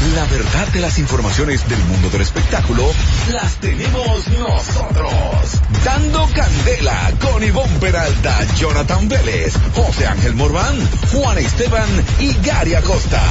La 0.01 0.25
verdad 0.25 0.67
de 0.73 0.81
las 0.81 0.97
informaciones 0.97 1.69
del 1.69 1.77
mundo 1.83 2.09
del 2.09 2.21
espectáculo 2.21 2.83
las 3.31 3.57
tenemos 3.57 4.27
nosotros. 4.29 5.61
Dando 5.85 6.27
candela 6.33 7.11
con 7.21 7.43
Ivonne 7.43 7.77
Peralta, 7.79 8.35
Jonathan 8.55 9.07
Vélez, 9.07 9.53
José 9.75 10.07
Ángel 10.07 10.33
Morván, 10.33 10.75
Juan 11.13 11.37
Esteban 11.37 11.87
y 12.19 12.33
Gary 12.43 12.73
Acosta. 12.73 13.21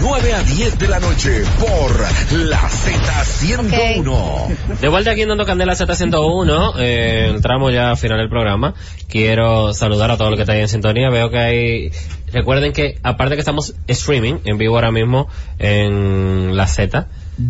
9 0.00 0.32
a 0.32 0.42
10 0.42 0.78
de 0.78 0.88
la 0.88 1.00
noche 1.00 1.42
por 1.58 2.38
la 2.38 2.60
Z101. 2.60 4.78
De 4.80 4.88
vuelta 4.88 5.10
aquí 5.10 5.22
en 5.22 5.28
Dando 5.28 5.44
Candela 5.44 5.74
Z101, 5.74 6.74
eh, 6.78 7.26
entramos 7.30 7.72
ya 7.72 7.90
al 7.90 7.96
final 7.96 8.18
del 8.18 8.28
programa. 8.28 8.74
Quiero 9.08 9.74
saludar 9.74 10.10
a 10.10 10.16
todos 10.16 10.30
los 10.30 10.38
que 10.38 10.42
están 10.42 10.56
en 10.56 10.68
sintonía. 10.68 11.10
Veo 11.10 11.30
que 11.30 11.38
hay, 11.38 11.92
recuerden 12.32 12.72
que 12.72 12.98
aparte 13.02 13.34
que 13.34 13.40
estamos 13.40 13.74
streaming 13.86 14.34
en 14.44 14.58
vivo 14.58 14.74
ahora 14.76 14.90
mismo 14.90 15.28
en 15.58 16.56
la 16.56 16.66
Z. 16.66 17.06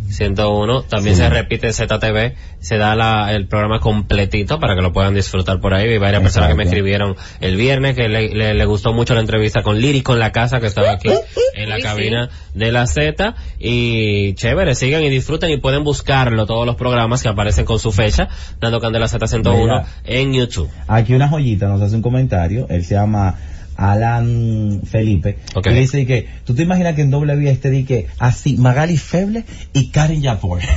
101, 0.09 0.83
también 0.85 1.17
se 1.17 1.29
repite 1.29 1.67
en 1.67 1.73
ZTV, 1.73 2.35
se 2.61 2.79
da 2.79 2.95
la, 2.95 3.33
el 3.33 3.49
programa 3.49 3.81
completito 3.81 4.61
para 4.61 4.77
que 4.77 4.81
lo 4.81 4.93
puedan 4.93 5.13
disfrutar 5.13 5.61
por 5.61 5.75
ahí. 5.75 5.89
Hay 5.89 5.99
varias 5.99 6.23
personas 6.23 6.49
que 6.51 6.55
me 6.55 6.63
Exacto. 6.63 6.77
escribieron 6.77 7.17
el 7.41 7.57
viernes 7.57 7.97
que 7.97 8.09
le, 8.09 8.29
le- 8.29 8.55
le 8.55 8.65
gustó 8.65 8.93
mucho 8.93 9.15
la 9.15 9.21
entrevista 9.21 9.63
con 9.63 9.81
Lírico 9.81 10.13
en 10.13 10.21
la 10.21 10.31
casa 10.31 10.61
que 10.61 10.69
estaba 10.69 10.93
aquí 10.93 11.09
en 11.55 11.69
la 11.69 11.75
Uy, 11.77 11.83
sí. 11.83 11.87
cabina 11.89 12.31
de 12.55 12.71
la 12.73 12.87
Z 12.87 13.35
y 13.59 14.35
chévere, 14.35 14.75
sigan 14.77 15.03
y 15.03 15.11
disfruten 15.11 15.51
y 15.51 15.57
pueden 15.57 15.83
buscarlo 15.83 16.47
todos 16.47 16.65
los 16.65 16.77
programas 16.77 17.21
que 17.23 17.29
aparecen 17.29 17.65
con 17.65 17.79
su 17.81 17.91
fecha, 17.91 18.29
dando 18.61 18.81
Candela 18.81 19.07
Z101 19.07 19.61
Mira. 19.63 19.87
en 20.05 20.33
YouTube. 20.33 20.71
Aquí 20.87 21.13
una 21.15 21.29
joyita 21.29 21.67
nos 21.67 21.83
hace 21.83 21.97
un 21.97 22.03
comentario, 22.03 22.67
él 22.71 22.85
se 22.85 22.95
llama 22.95 23.35
Alan 23.77 24.83
Felipe, 24.85 25.39
Ok. 25.55 25.67
y 25.69 25.75
dice 25.75 26.07
que, 26.07 26.29
tú 26.45 26.55
te 26.55 26.63
imaginas 26.63 26.95
que 26.95 27.03
en 27.03 27.11
doble 27.11 27.35
vía 27.37 27.51
este 27.51 27.71
di 27.71 27.85
que 27.85 28.07
así, 28.19 28.57
Magali 28.57 28.97
Feble 28.99 29.45
y 29.73 29.89
Karen 29.91 30.21
Yapor. 30.23 30.61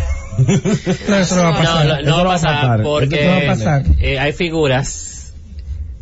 No, 1.07 1.15
eso 1.15 1.35
no 1.37 1.43
va 1.43 1.49
a 1.49 1.57
pasar. 1.57 1.85
no, 1.85 1.91
va 1.93 1.97
a 1.97 2.01
no 2.01 2.15
va 2.17 2.21
a 2.21 2.25
pasar 2.25 2.51
pasar. 2.61 2.83
porque 2.83 3.15
Eso 3.15 3.25
no 3.25 3.31
va 3.31 3.37
a 3.37 3.55
pasar. 3.55 3.83
eh, 4.01 4.19
hay 4.19 4.33
figuras 4.33 5.33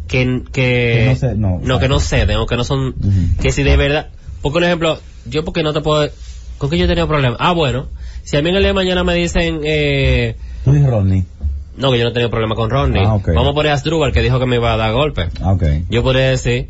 que, 0.07 0.41
que, 0.51 1.15
Que 1.21 1.37
no 1.61 1.79
que 1.79 1.87
no 1.87 1.99
ceden 1.99 2.37
o 2.37 2.45
que 2.47 2.55
no 2.57 2.63
son, 2.63 2.95
que 3.41 3.51
si 3.51 3.61
de 3.63 3.77
verdad, 3.77 4.09
porque 4.41 4.57
un 4.57 4.63
ejemplo, 4.63 4.99
yo 5.27 5.43
porque 5.45 5.61
no 5.63 5.71
te 5.73 5.81
puedo, 5.81 6.09
con 6.57 6.69
que 6.69 6.77
yo 6.79 6.87
tenía 6.87 7.05
problemas. 7.07 7.37
Ah, 7.41 7.51
bueno, 7.53 7.89
si 8.23 8.35
a 8.37 8.41
mí 8.41 8.49
en 8.49 8.55
el 8.55 8.61
día 8.63 8.69
de 8.69 8.73
mañana 8.73 9.03
me 9.03 9.13
dicen, 9.15 9.59
eh, 9.63 10.35
dices 10.65 10.85
Rodney. 10.87 11.25
No, 11.75 11.91
que 11.91 11.99
yo 11.99 12.05
no 12.05 12.13
tenía 12.13 12.29
problema 12.29 12.55
con 12.55 12.69
Rodney. 12.69 13.03
Ah, 13.05 13.15
ok. 13.15 13.29
Vamos 13.33 13.51
a 13.51 13.53
poner 13.53 13.71
a 13.71 13.75
Asdrúbal 13.75 14.11
que 14.11 14.21
dijo 14.21 14.39
que 14.39 14.45
me 14.45 14.57
iba 14.57 14.73
a 14.73 14.77
dar 14.77 14.93
golpe. 14.93 15.29
Ah. 15.41 15.55
Yo 15.89 16.03
podría 16.03 16.29
decir, 16.29 16.69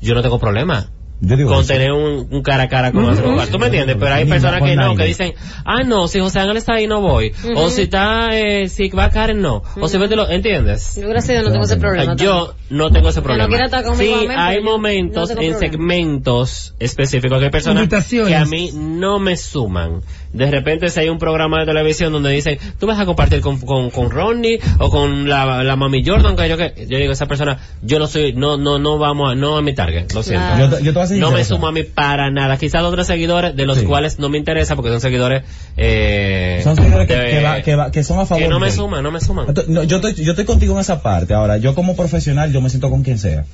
yo 0.00 0.14
no 0.14 0.22
tengo 0.22 0.38
problema 0.38 0.90
Yo 1.20 1.36
digo 1.36 1.48
con 1.50 1.60
eso. 1.60 1.72
tener 1.72 1.92
un, 1.92 2.28
un 2.30 2.42
cara 2.42 2.64
a 2.64 2.68
cara 2.68 2.92
con 2.92 3.04
Ujú. 3.04 3.12
Asdrúbal. 3.12 3.48
¿Tú 3.48 3.58
me 3.58 3.66
entiendes? 3.66 3.96
Pero 3.98 4.14
hay 4.14 4.24
Ni 4.24 4.30
personas 4.30 4.62
que 4.62 4.76
no, 4.76 4.94
que 4.96 5.04
dicen, 5.04 5.32
ah, 5.64 5.82
no, 5.82 6.08
si 6.08 6.20
José 6.20 6.40
Ángel 6.40 6.58
está 6.58 6.74
ahí 6.74 6.86
no 6.86 7.00
voy. 7.00 7.32
O 7.54 7.70
si 7.70 7.82
está, 7.82 8.38
eh, 8.38 8.68
si 8.68 8.88
va 8.90 9.08
Karen 9.10 9.40
no. 9.40 9.62
O 9.80 9.88
si 9.88 9.96
vete 9.96 10.14
lo, 10.14 10.28
¿entiendes? 10.28 10.98
Yo 11.00 11.08
gracias 11.08 11.30
a 11.30 11.32
Dios 11.40 11.44
no 11.46 11.52
tengo 11.52 11.64
ese 11.64 11.76
problema. 11.76 12.16
Yo 12.16 12.54
no 12.68 12.90
tengo 12.90 13.08
ese 13.08 13.20
no 13.20 13.24
problema. 13.24 13.82
conmigo, 13.82 14.20
sí, 14.20 14.26
hay 14.36 14.60
momentos 14.60 15.30
no 15.30 15.40
en 15.40 15.52
problema. 15.52 15.58
segmentos 15.58 16.74
específicos 16.78 17.38
que 17.38 17.44
hay 17.46 17.50
personas 17.50 17.88
que 17.88 18.34
a 18.34 18.44
mí 18.44 18.70
no 18.74 19.18
me 19.18 19.36
suman. 19.36 20.00
De 20.32 20.50
repente 20.50 20.90
si 20.90 21.00
hay 21.00 21.08
un 21.08 21.18
programa 21.18 21.60
de 21.60 21.66
televisión 21.66 22.12
donde 22.12 22.30
dicen, 22.30 22.58
tú 22.78 22.86
vas 22.86 22.98
a 22.98 23.06
compartir 23.06 23.40
con, 23.40 23.58
con, 23.60 23.88
con 23.90 24.10
Ronnie 24.10 24.60
o 24.78 24.90
con 24.90 25.28
la, 25.28 25.64
la 25.64 25.76
mami 25.76 26.04
Jordan, 26.04 26.36
que 26.36 26.48
yo 26.48 26.58
que, 26.58 26.86
yo 26.88 26.98
digo, 26.98 27.12
esa 27.12 27.24
persona, 27.26 27.58
yo 27.82 27.98
no 27.98 28.06
soy, 28.06 28.34
no, 28.34 28.58
no, 28.58 28.78
no 28.78 28.98
vamos 28.98 29.32
a, 29.32 29.34
no 29.34 29.56
a 29.56 29.62
mi 29.62 29.74
target, 29.74 30.12
lo 30.12 30.22
siento. 30.22 30.46
Claro. 30.46 30.70
Yo, 30.70 30.76
te- 30.76 30.84
yo 30.84 30.92
No 31.10 31.30
me 31.30 31.44
sumo 31.44 31.66
a 31.68 31.72
mí 31.72 31.82
para 31.82 32.30
nada. 32.30 32.56
Quizás 32.58 32.82
otros 32.82 33.06
seguidores 33.06 33.54
de 33.56 33.66
los 33.66 33.78
Sí. 33.78 33.84
cuales 33.84 34.18
no 34.18 34.28
me 34.28 34.38
interesa 34.38 34.74
porque 34.76 34.90
son 34.90 35.00
seguidores 35.00 35.42
eh, 35.76 36.60
Son 36.64 36.76
seguidores 36.76 37.06
que, 37.06 37.14
de- 37.16 37.30
que, 37.30 37.42
va- 37.42 37.62
que, 37.62 37.76
va- 37.76 37.90
que 37.90 38.02
son 38.04 38.18
a 38.20 38.26
favor 38.26 38.42
que 38.42 38.48
no 38.48 38.58
me 38.60 38.70
suman, 38.70 39.02
no 39.02 39.10
me 39.10 39.20
suman. 39.20 39.46
No, 39.68 39.82
yo, 39.84 39.96
estoy, 39.96 40.14
yo 40.14 40.32
estoy 40.32 40.44
contigo 40.44 40.74
en 40.74 40.80
esa 40.80 41.02
parte. 41.02 41.34
Ahora, 41.34 41.56
yo 41.58 41.74
como 41.74 41.96
profesional, 41.96 42.52
yo 42.52 42.60
me 42.60 42.70
siento 42.70 42.90
con 42.90 43.02
quien 43.02 43.18
sea. 43.18 43.44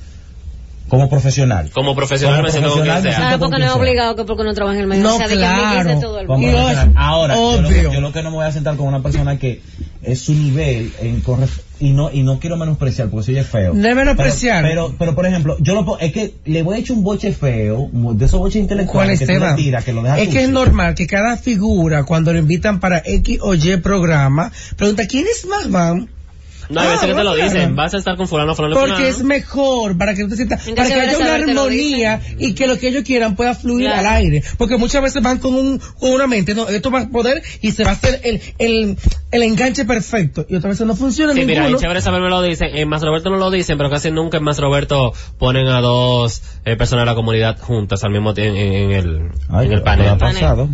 Como 0.93 1.09
profesional. 1.09 1.71
Como 1.73 1.95
profesional 1.95 2.35
Como 2.37 2.45
me 2.45 2.51
siento 2.51 2.69
profesional 2.69 3.03
me 3.03 3.09
sea. 3.09 3.17
siento 3.17 3.35
Ah, 3.35 3.39
porque 3.39 3.59
no 3.59 3.65
es 3.65 3.71
obligado 3.71 4.15
que 4.15 4.23
porque 4.25 4.43
no 4.43 4.53
trabaja 4.53 4.75
en 4.75 4.81
el 4.81 4.87
medio. 4.87 5.03
No, 5.03 5.15
o 5.15 5.17
sea, 5.17 5.27
de 5.27 5.33
que 5.33 5.39
claro. 5.39 5.89
de 5.89 5.95
todo 6.01 6.19
el 6.19 6.27
mundo. 6.27 6.57
Ahora, 6.95 7.35
yo 7.35 7.61
lo, 7.61 7.67
obvio. 7.67 7.89
que, 7.89 7.95
yo 7.95 8.01
lo 8.01 8.11
que 8.13 8.21
no 8.21 8.29
me 8.29 8.35
voy 8.37 8.45
a 8.45 8.51
sentar 8.51 8.75
con 8.75 8.87
una 8.87 9.01
persona 9.01 9.39
que 9.39 9.61
es 10.03 10.21
su 10.21 10.33
nivel 10.33 10.91
en 11.01 11.21
corre- 11.23 11.47
y 11.79 11.89
no 11.93 12.11
y 12.11 12.21
no 12.23 12.39
quiero 12.39 12.57
menospreciar 12.57 13.09
porque 13.09 13.25
soy 13.25 13.43
feo. 13.43 13.73
No 13.73 13.87
es 13.89 13.95
menospreciar. 13.95 14.63
Pero, 14.63 14.85
pero, 14.87 14.97
pero, 14.99 15.15
por 15.15 15.25
ejemplo, 15.25 15.57
yo 15.59 15.73
lo 15.73 15.83
po- 15.83 15.97
es 15.99 16.13
que 16.13 16.35
le 16.45 16.61
voy 16.61 16.75
a 16.75 16.79
echar 16.79 16.95
un 16.95 17.03
boche 17.03 17.33
feo, 17.33 17.89
de 17.91 18.25
esos 18.25 18.39
boches 18.39 18.53
¿Cuál 18.53 18.61
intelectuales 18.63 19.21
es 19.21 19.27
que 19.27 19.39
tú 19.39 19.45
tiras, 19.55 19.83
que 19.83 19.93
lo 19.93 20.03
dejas 20.03 20.19
Es 20.19 20.29
que 20.29 20.43
es 20.43 20.49
normal 20.49 20.93
que 20.95 21.07
cada 21.07 21.37
figura, 21.37 22.03
cuando 22.03 22.31
lo 22.31 22.39
invitan 22.39 22.79
para 22.79 23.01
X 23.03 23.39
o 23.41 23.55
Y 23.55 23.77
programa, 23.77 24.51
pregunta, 24.77 25.07
¿quién 25.07 25.25
es 25.25 25.45
más 25.47 25.67
man? 25.69 26.07
No, 26.69 26.79
hay 26.81 26.87
Ah, 26.87 26.91
veces 26.91 27.07
que 27.09 27.15
te 27.15 27.23
lo 27.23 27.35
dicen, 27.35 27.75
vas 27.75 27.93
a 27.93 27.97
estar 27.97 28.15
con 28.17 28.27
fulano, 28.27 28.55
fulano, 28.55 28.75
Porque 28.75 28.91
fulano. 28.93 29.07
es 29.09 29.23
mejor, 29.23 29.97
para 29.97 30.13
que 30.15 30.23
tú 30.23 30.29
te 30.29 30.35
sientas, 30.35 30.67
En 30.67 30.75
para 30.75 30.87
que 30.87 30.93
haya 30.95 31.17
una 31.17 31.33
armonía 31.35 32.21
y 32.39 32.53
que 32.53 32.67
lo 32.67 32.77
que 32.77 32.87
ellos 32.89 33.03
quieran 33.03 33.35
pueda 33.35 33.53
fluir 33.55 33.87
Claro. 33.87 34.07
al 34.07 34.15
aire. 34.15 34.43
Porque 34.57 34.77
muchas 34.77 35.01
veces 35.01 35.21
van 35.21 35.39
con 35.39 35.53
un, 35.55 35.79
con 35.99 36.11
una 36.11 36.27
mente, 36.27 36.53
no, 36.55 36.67
esto 36.67 36.89
va 36.91 37.01
a 37.01 37.09
poder 37.09 37.41
y 37.61 37.71
se 37.71 37.83
va 37.83 37.91
a 37.91 37.93
hacer 37.93 38.21
el, 38.23 38.41
el, 38.59 38.97
el 39.31 39.43
enganche 39.43 39.85
perfecto. 39.85 40.45
Y 40.49 40.55
otras 40.55 40.73
veces 40.75 40.87
no 40.87 40.95
funciona 40.95 41.33
Sí, 41.33 41.45
mira, 41.45 41.61
ninguno. 41.61 41.77
en 41.77 41.81
Chévere 41.81 42.01
Saber 42.01 42.21
me 42.21 42.29
lo 42.29 42.41
dicen, 42.41 42.69
en 42.75 42.87
Más 42.87 43.01
Roberto 43.01 43.29
no 43.29 43.37
lo 43.37 43.51
dicen, 43.51 43.77
pero 43.77 43.89
casi 43.89 44.11
nunca 44.11 44.37
en 44.37 44.43
Más 44.43 44.59
Roberto 44.59 45.13
ponen 45.37 45.67
a 45.67 45.81
dos 45.81 46.41
eh, 46.65 46.75
personas 46.75 47.03
de 47.03 47.11
la 47.11 47.15
comunidad 47.15 47.57
juntas 47.59 48.03
al 48.03 48.11
mismo 48.11 48.33
tiempo 48.33 48.57
en, 48.59 48.73
en 48.73 48.91
el, 48.91 49.31
Ay, 49.49 49.67
en 49.67 49.73
el 49.73 49.81
panel. 49.83 50.07
ha 50.09 50.17
pasado. 50.17 50.69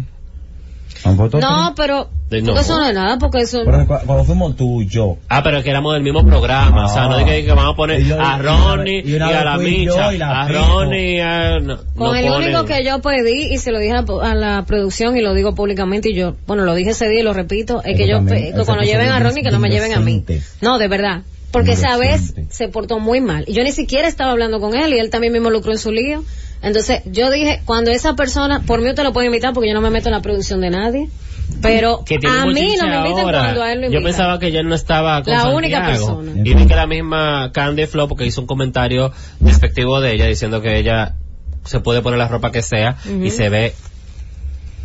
Han 1.04 1.16
No, 1.18 1.74
pero 1.76 2.10
De- 2.30 2.42
no. 2.42 2.48
porque 2.48 2.62
eso 2.62 2.78
no 2.78 2.86
es 2.86 2.94
nada, 2.94 3.18
porque 3.18 3.40
eso... 3.42 3.62
Pero 3.66 3.86
cuando 3.88 4.24
fuimos 4.26 4.56
tú 4.56 4.82
y 4.82 4.88
yo, 4.88 5.18
Ah, 5.30 5.42
pero 5.44 5.64
que 5.64 5.70
éramos 5.70 5.94
del 5.94 6.04
mismo 6.04 6.26
programa, 6.26 6.86
o 6.86 6.90
sea, 6.90 7.04
no 7.08 7.16
Ah. 7.16 7.20
diga 7.20 7.32
que 7.32 7.48
vamos 7.54 7.74
a 7.74 7.76
poner 7.76 8.04
yo- 8.04 8.20
a 8.20 8.38
Ronnie 8.38 9.02
y, 9.06 9.16
a 9.16 9.44
la 9.44 9.56
yo 9.58 9.62
Micha, 9.64 10.10
a. 10.10 10.48
Ronnie 10.48 11.16
y 11.16 11.20
a... 11.20 11.60
No, 11.60 11.78
Con 11.78 12.08
no 12.08 12.16
el 12.16 12.26
ponen- 12.26 12.44
único 12.46 12.66
que 12.66 12.84
yo 12.84 13.00
pedí 13.02 13.54
y 13.54 13.58
se 13.60 13.72
lo 13.72 13.80
dije 13.80 13.94
a, 13.94 14.02
la- 14.02 14.32
a 14.32 14.36
la 14.36 14.66
producción 14.66 15.16
y 15.18 15.22
lo 15.22 15.34
digo 15.34 15.56
públicamente 15.56 16.10
y 16.10 16.16
yo, 16.16 16.36
bueno, 16.48 16.66
lo 16.66 16.76
dije 16.76 16.92
ese 16.92 17.08
día 17.08 17.22
y 17.22 17.24
lo 17.24 17.34
repito, 17.34 17.82
es 17.84 17.98
que 17.98 18.08
yo, 18.08 18.18
también, 18.18 18.54
esa 18.54 18.66
cuando 18.66 18.84
lleven 18.84 19.10
a 19.10 19.20
Ronnie 19.20 19.44
que 19.44 19.52
no 19.52 19.60
me 19.60 19.70
lleven 19.70 19.94
a 19.94 20.00
mí. 20.00 20.24
No, 20.62 20.78
de 20.80 20.88
verdad. 20.88 21.22
Porque 21.52 21.72
esa 21.72 21.98
vez 21.98 22.36
se 22.50 22.68
portó 22.68 23.00
muy 23.00 23.22
mal. 23.22 23.44
Y 23.48 23.54
yo 23.54 23.64
ni 23.64 23.72
siquiera 23.72 24.08
estaba 24.08 24.32
hablando 24.32 24.60
con 24.60 24.76
él 24.76 24.94
y 24.94 25.00
él 25.00 25.10
también 25.10 25.34
me 25.34 25.40
involucró 25.40 25.72
en 25.72 25.80
su 25.80 25.92
lío. 25.92 26.24
Entonces, 26.62 27.02
yo 27.06 27.32
dije, 27.32 27.62
cuando 27.66 27.92
esa 27.92 28.16
persona, 28.16 28.62
por 28.66 28.82
mí 28.82 28.90
usted 28.90 29.04
lo 29.04 29.14
puede 29.14 29.28
invitar 29.28 29.54
porque 29.54 29.70
yo 29.70 29.76
no 29.76 29.82
me 29.82 29.90
meto 29.90 30.10
en 30.10 30.16
la 30.16 30.22
producción 30.22 30.62
de 30.62 30.70
nadie. 30.70 31.10
Pero 31.62 32.00
a 32.00 32.46
mí 32.46 32.76
no 32.78 32.88
me 32.88 32.96
invitan 32.98 33.24
cuando 33.24 33.64
a 33.64 33.72
él 33.72 33.80
lo 33.80 33.86
invitan. 33.88 33.92
Yo 33.92 34.04
pensaba 34.04 34.40
que 34.40 34.52
ya 34.52 34.62
no 34.62 34.76
estaba 34.76 35.24
con 35.24 35.34
La 35.34 35.40
Santiago. 35.40 35.58
única 35.58 35.86
persona. 35.86 36.32
Y 36.36 36.54
vi 36.54 36.68
que 36.68 36.76
la 36.76 36.88
misma 36.88 37.52
Candy 37.52 37.88
Flow, 37.88 38.08
porque 38.08 38.26
hizo 38.26 38.42
un 38.42 38.48
comentario 38.48 39.12
despectivo 39.40 40.00
de 40.00 40.14
ella, 40.14 40.26
diciendo 40.28 40.62
que 40.62 40.78
ella 40.78 41.16
se 41.64 41.80
puede 41.80 42.02
poner 42.02 42.20
la 42.20 42.28
ropa 42.28 42.52
que 42.52 42.62
sea 42.62 42.98
y 43.22 43.32
se 43.32 43.50
ve 43.50 43.74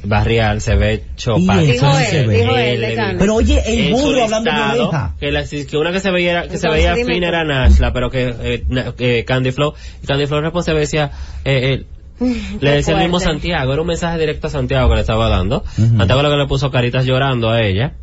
barrial, 0.04 0.60
se 0.60 0.74
ve 0.76 1.04
chopa. 1.16 1.62
Y 1.62 1.66
Dijo 1.72 1.86
eso 1.86 1.98
sí 1.98 2.04
se 2.06 2.20
él, 2.20 2.26
ve. 2.28 2.36
dijo 2.36 2.56
él. 2.56 3.16
Pero 3.18 3.34
oye, 3.34 3.62
el 3.66 3.92
burro 3.92 4.24
hablando 4.24 4.50
de 4.50 4.80
oreja. 4.80 5.14
que, 5.18 5.32
la- 5.32 5.44
que 5.44 5.76
una 5.76 5.92
que 5.92 6.00
se 6.00 6.10
veía 6.10 6.48
que 6.48 6.58
se 6.58 6.68
veía 6.68 6.94
fina 6.96 7.28
era 7.28 7.44
Nashla 7.44 7.92
pero 7.92 8.10
que 8.10 8.34
eh, 8.42 8.64
na- 8.68 8.92
que 8.92 9.24
Candy 9.24 9.52
Flow 9.52 9.74
y 10.02 10.06
Candy 10.06 10.26
Flow 10.26 10.40
responsable 10.40 10.80
decía 10.80 11.10
eh, 11.44 11.84
eh, 12.20 12.26
le 12.60 12.70
decía 12.70 12.94
el 12.94 13.00
mismo. 13.02 13.18
Santiago 13.20 13.72
era 13.72 13.82
un 13.82 13.88
mensaje 13.88 14.18
directo 14.18 14.46
a 14.46 14.50
Santiago 14.50 14.88
que 14.88 14.94
le 14.94 15.00
estaba 15.00 15.28
dando 15.28 15.64
Ujú. 15.78 15.96
Santiago 15.98 16.22
lo 16.22 16.30
que 16.30 16.36
le 16.36 16.46
puso 16.46 16.70
caritas 16.70 17.04
llorando 17.06 17.50
a 17.50 17.60
ella 17.62 17.94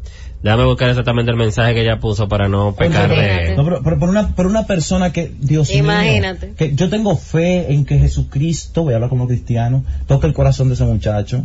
déjame 0.44 0.66
buscar 0.66 0.90
exactamente 0.90 1.30
el 1.30 1.38
mensaje 1.38 1.76
que 1.76 1.82
ella 1.82 2.00
puso 2.00 2.28
para 2.28 2.48
no 2.50 2.74
pecar 2.76 3.08
de. 3.10 3.54
No, 3.56 3.64
pero, 3.64 3.82
pero 3.84 4.00
por 4.00 4.10
una, 4.10 4.36
por 4.36 4.48
una 4.48 4.66
persona 4.66 5.14
que, 5.14 5.32
Dios 5.40 5.72
Imagínate. 5.72 6.48
mío, 6.48 6.56
que 6.58 6.74
yo 6.74 6.90
tengo 6.90 7.16
fe 7.16 7.72
en 7.72 7.86
que 7.86 8.00
Jesucristo, 8.00 8.82
voy 8.82 8.94
a 8.94 8.96
hablar 8.96 9.12
como 9.12 9.28
cristiano, 9.28 9.84
toque 10.08 10.26
el 10.26 10.34
corazón 10.34 10.70
de 10.70 10.74
ese 10.74 10.84
muchacho 10.86 11.44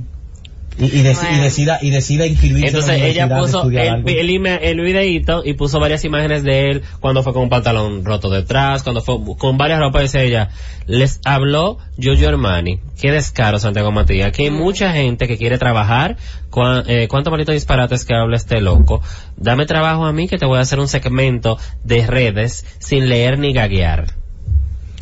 y, 0.79 0.85
y, 0.85 1.03
Bueno. 1.03 1.21
y 1.33 1.41
decida, 1.41 1.79
y 1.83 1.91
decida 1.91 2.27
inscribirse 2.27 2.67
entonces 2.69 2.95
en 2.97 3.01
la 3.01 3.07
ella 3.07 3.29
puso 3.41 3.63
el, 3.71 4.09
el, 4.09 4.31
ime- 4.31 4.59
el 4.63 4.81
videíto 4.81 5.43
y 5.45 5.55
puso 5.55 5.81
varias 5.81 6.05
imágenes 6.05 6.43
de 6.45 6.71
él 6.71 6.83
cuando 7.01 7.23
fue 7.23 7.33
con 7.33 7.43
un 7.45 7.49
pantalón 7.49 8.05
roto 8.05 8.29
detrás, 8.31 8.83
cuando 8.83 9.01
fue 9.01 9.17
con 9.39 9.57
varias 9.59 9.81
ropas, 9.81 10.03
dice 10.03 10.25
ella, 10.25 10.51
les 10.87 11.21
habló 11.25 11.79
Giorgio 11.99 12.29
Armani, 12.29 12.81
qué 13.01 13.11
descaro 13.11 13.59
Santiago 13.59 13.91
Matías, 13.91 14.33
que 14.33 14.45
hay 14.45 14.51
mucha 14.51 14.93
gente 14.93 15.27
que 15.27 15.39
quiere 15.39 15.59
trabajar, 15.59 16.17
Cuán- 16.51 16.85
eh, 16.89 17.07
cuántos 17.09 17.31
malditos 17.31 17.55
disparates 17.55 18.05
que 18.05 18.15
habla 18.15 18.37
este 18.37 18.61
loco, 18.61 19.03
dame 19.37 19.67
trabajo 19.67 20.05
a 20.07 20.13
mí 20.13 20.29
que 20.29 20.39
te 20.39 20.47
voy 20.47 20.59
a 20.59 20.63
hacer 20.63 20.79
un 20.79 20.89
segmento 20.89 21.59
de 21.85 22.07
redes 22.07 22.65
sin 22.79 23.09
leer 23.09 23.39
ni 23.39 23.53
gaguear. 23.53 24.15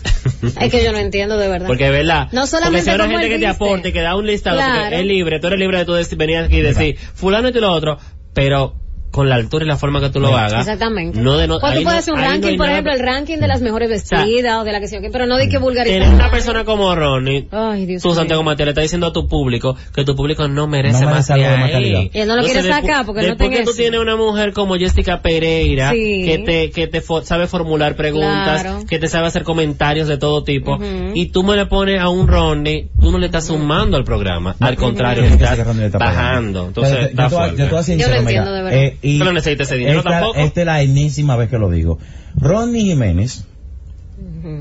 Es 0.61 0.71
que 0.71 0.85
yo 0.85 0.93
no 0.93 0.99
entiendo 0.99 1.37
de 1.37 1.49
verdad. 1.49 1.67
Porque, 1.67 1.91
¿verdad? 1.91 2.29
No 2.33 2.47
solamente 2.47 2.79
Porque 2.79 2.85
si 2.85 2.91
habrá 2.91 3.09
gente 3.09 3.29
que 3.29 3.39
te 3.39 3.47
aporte, 3.47 3.93
que 3.93 4.01
da 4.01 4.17
un 4.17 4.27
listado, 4.27 4.61
porque 4.61 5.01
es 5.01 5.07
libre, 5.07 5.41
tú 5.41 5.47
eres 5.49 5.59
libre 5.59 5.79
de 5.79 5.85
tú 5.85 6.17
venir 6.17 6.39
aquí 6.39 6.57
y 6.57 6.63
decir, 6.63 6.99
fulano 6.99 7.49
y 7.49 7.53
lo 7.53 7.73
otro, 7.73 7.99
pero 8.33 8.84
con 9.15 9.29
la 9.29 9.37
altura 9.37 9.65
y 9.65 9.69
la 9.69 9.77
forma 9.77 10.01
que 10.01 10.11
tú 10.11 10.19
lo 10.19 10.37
hagas. 10.37 10.61
Exactamente. 10.67 11.21
No 11.21 11.37
de 11.39 11.47
no, 11.47 11.61
pues 11.61 11.75
tú 11.77 11.83
puedes 11.85 11.95
no- 11.95 11.99
hacer 12.01 12.15
un 12.15 12.21
no 12.21 12.27
ranking, 12.27 12.57
por 12.57 12.67
nada- 12.67 12.73
ejemplo, 12.73 12.93
el 12.95 12.99
ranking 13.01 13.37
de 13.39 13.47
las 13.47 13.61
mejores 13.61 14.03
sea, 14.03 14.19
vestidas 14.19 14.57
o 14.61 14.65
de 14.65 14.73
la 14.73 14.81
que 14.81 14.89
qué, 15.01 15.11
pero 15.11 15.27
no 15.27 15.37
de 15.37 15.49
que 15.49 15.59
vulgarizar. 15.59 16.01
Tener 16.01 16.15
una 16.15 16.31
persona 16.33 16.65
como 16.65 16.93
Ronnie, 16.95 17.47
Ay, 17.53 17.87
Dios 17.87 18.03
tú. 18.03 18.13
Santiago 18.13 18.43
Matías, 18.43 18.67
le 18.67 18.71
está 18.73 18.81
diciendo 18.81 19.07
a 19.07 19.13
tu 19.13 19.29
público 19.29 19.77
que 19.95 20.05
tu 20.05 20.17
público 20.17 20.49
no 20.49 20.67
merece, 20.67 21.05
más 21.05 21.29
merece 21.29 21.35
de 21.35 21.45
algo 21.45 21.53
de 21.53 21.57
más 21.59 21.67
ahí. 21.69 21.73
calidad. 21.73 22.01
Y 22.13 22.19
él 22.19 22.29
no 22.29 22.35
lo 22.37 22.43
quiere 22.43 22.59
Entonces, 22.61 22.83
sacar 22.83 23.03
despu- 23.03 23.07
porque 23.07 23.21
no 23.29 23.37
que 23.37 23.63
tú 23.63 23.71
eso. 23.71 23.77
tienes 23.79 24.01
una 24.01 24.17
mujer 24.17 24.53
como 24.53 24.75
Jessica 24.75 25.23
Pereira, 25.23 25.93
Sí. 25.93 26.23
que 26.27 26.39
te, 26.45 26.71
que 26.71 26.87
te 26.89 27.01
fo- 27.01 27.23
sabe 27.23 27.47
formular 27.47 27.95
preguntas, 27.95 28.63
Claro. 28.63 28.81
que 28.89 28.99
te 28.99 29.07
sabe 29.07 29.29
hacer 29.29 29.45
comentarios 29.45 30.09
de 30.09 30.19
todo 30.19 30.43
tipo, 30.43 30.79
y 31.15 31.27
tú 31.27 31.45
me 31.45 31.55
le 31.55 31.67
pones 31.67 32.01
a 32.01 32.09
un 32.09 32.27
Ronnie, 32.27 32.89
tú 33.01 33.13
no 33.13 33.19
le 33.19 33.27
estás 33.27 33.47
sumando 33.47 33.97
al 33.97 34.03
programa, 34.05 34.57
al 34.59 34.75
contrario, 34.77 35.23
le 35.23 35.37
Tiene 35.37 35.87
estás 35.87 35.93
bajando. 36.01 36.67
Entonces, 36.67 37.11
está 37.11 37.31
fuerte. 37.31 37.69
yo 37.97 38.09
lo 38.09 38.15
entiendo, 38.17 38.53
de 38.53 38.63
verdad. 38.63 38.93
Y 39.05 39.19
necesitas 39.19 39.69
ese 39.69 39.77
dinero 39.77 39.99
esta, 39.99 40.11
tampoco. 40.11 40.39
Esta 40.39 40.61
es 40.61 40.67
la 40.67 40.83
enésima 40.83 41.37
vez 41.37 41.51
que 41.51 41.59
lo 41.59 41.71
digo. 41.71 41.99
Ronnie 42.37 42.83
Jiménez, 42.85 43.45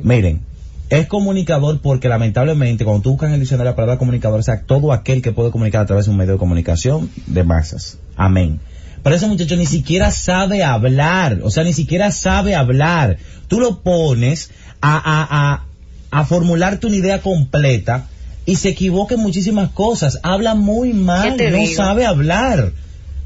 miren, 0.04 0.42
es 0.90 1.08
comunicador 1.08 1.80
porque 1.82 2.08
lamentablemente 2.10 2.84
cuando 2.86 3.02
tú 3.02 3.12
buscas 3.12 3.30
en 3.30 3.36
el 3.36 3.40
diccionario 3.40 3.72
la 3.72 3.76
palabra 3.76 3.98
comunicador, 3.98 4.40
o 4.40 4.44
sea, 4.44 4.62
todo 4.62 4.94
aquel 4.94 5.22
que 5.22 5.32
puede 5.32 5.50
comunicar 5.52 5.82
a 5.82 5.86
través 5.86 6.06
de 6.06 6.12
un 6.12 6.18
medio 6.18 6.34
de 6.34 6.40
comunicación 6.40 7.10
de 7.26 7.44
masas. 7.44 7.98
Amén. 8.16 8.60
Pero 9.02 9.16
ese 9.16 9.28
muchacho 9.28 9.56
ni 9.58 9.66
siquiera 9.66 10.12
sabe 10.12 10.64
hablar, 10.64 11.40
o 11.44 11.50
sea, 11.50 11.64
ni 11.64 11.74
siquiera 11.74 12.12
sabe 12.12 12.56
hablar. 12.56 13.18
Tú 13.48 13.60
lo 13.60 13.80
pones 13.82 14.50
a, 14.82 14.96
a, 14.98 15.28
a, 15.54 16.20
a 16.22 16.26
formularte 16.26 16.88
una 16.88 16.96
idea 16.96 17.22
completa 17.22 18.08
y 18.46 18.56
se 18.56 18.70
equivoca 18.70 19.16
en 19.16 19.22
muchísimas 19.22 19.72
cosas. 19.72 20.20
Habla 20.24 20.56
muy 20.56 20.94
mal, 20.94 21.32
¿Qué 21.32 21.38
te 21.46 21.52
no 21.52 21.58
digo? 21.58 21.74
sabe 21.76 22.06
hablar. 22.06 22.72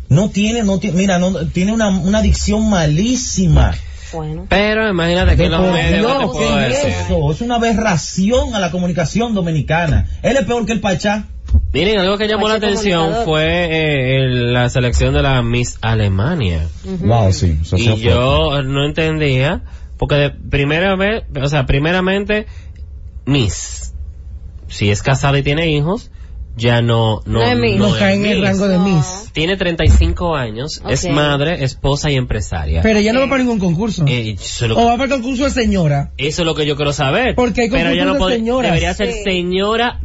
No 0.10 0.30
tiene, 0.30 0.64
no 0.64 0.80
tiene, 0.80 0.98
mira, 0.98 1.20
no, 1.20 1.34
tiene 1.48 1.74
una, 1.74 1.90
una 1.90 2.22
dicción 2.22 2.70
malísima. 2.70 3.74
Bueno. 4.14 4.46
Pero 4.50 4.90
imagínate 4.90 5.36
que 5.36 5.44
De 5.44 5.50
los 5.50 5.62
medios, 5.72 6.08
¿qué 6.12 6.18
te 6.20 6.26
puedo 6.28 6.40
¿qué 6.58 6.68
es 6.68 6.84
decir? 6.84 6.94
eso? 7.06 7.32
Es 7.32 7.42
una 7.42 7.56
aberración 7.56 8.56
a 8.56 8.60
la 8.60 8.72
comunicación 8.72 9.34
dominicana. 9.34 10.08
Él 10.24 10.38
es 10.38 10.46
peor 10.46 10.66
que 10.66 10.72
el 10.74 10.80
Pachá. 10.80 11.26
Miren, 11.74 12.00
algo 12.00 12.18
que 12.18 12.28
llamó 12.28 12.48
la 12.48 12.56
atención 12.56 13.14
fue 13.26 13.44
eh, 13.46 14.16
el- 14.18 14.54
la 14.54 14.70
selección 14.70 15.14
de 15.14 15.22
la 15.22 15.42
Miss 15.42 15.78
Alemania. 15.82 16.68
Wow, 16.86 17.34
sí. 17.34 17.58
eso 17.62 17.76
y 17.78 17.86
fue. 17.88 18.00
yo 18.00 18.62
no 18.64 18.86
entendía, 18.86 19.64
porque 19.98 20.16
de 20.16 20.30
primera 20.30 20.96
vez, 20.96 21.24
o 21.42 21.48
sea, 21.50 21.66
primeramente, 21.66 22.48
Miss, 23.26 23.94
si 24.70 24.90
es 24.90 25.02
casada 25.04 25.38
y 25.40 25.44
tiene 25.44 25.68
hijos, 25.70 26.12
ya 26.58 26.82
no, 26.82 27.22
no, 27.26 27.40
No. 27.56 27.56
No 27.78 27.88
es 27.88 27.94
cae 27.96 28.16
en 28.16 28.26
el 28.26 28.42
rango 28.42 28.68
de 28.68 28.78
No. 28.78 28.84
Miss. 28.84 29.30
Tiene 29.32 29.56
35 29.56 30.36
años, 30.36 30.82
es 30.90 31.08
madre, 31.10 31.64
esposa 31.64 32.10
y 32.12 32.16
empresaria. 32.16 32.82
Pero 32.82 33.00
ella 33.00 33.14
no 33.14 33.20
va 33.22 33.30
para 33.30 33.44
ningún 33.44 33.60
concurso. 33.60 34.04
Eh, 34.08 34.36
O 34.76 34.86
va 34.86 34.94
para 34.94 35.04
el 35.06 35.10
concurso 35.12 35.44
de 35.46 35.52
señora. 35.52 36.12
eso 36.18 36.42
es 36.42 36.46
lo 36.46 36.56
que 36.56 36.66
yo 36.66 36.76
quiero 36.76 36.92
saber. 36.94 37.36
Porque 37.36 37.62
hay 37.62 37.70
Pero 37.70 37.90
ella 37.92 38.06
no 38.06 38.12
concursos 38.14 38.14
de 38.14 38.20
puede- 38.20 38.36
señoras. 38.40 38.72
debería 38.72 38.94
ser 38.94 39.12
Sí. 39.14 39.24
señora 39.24 40.00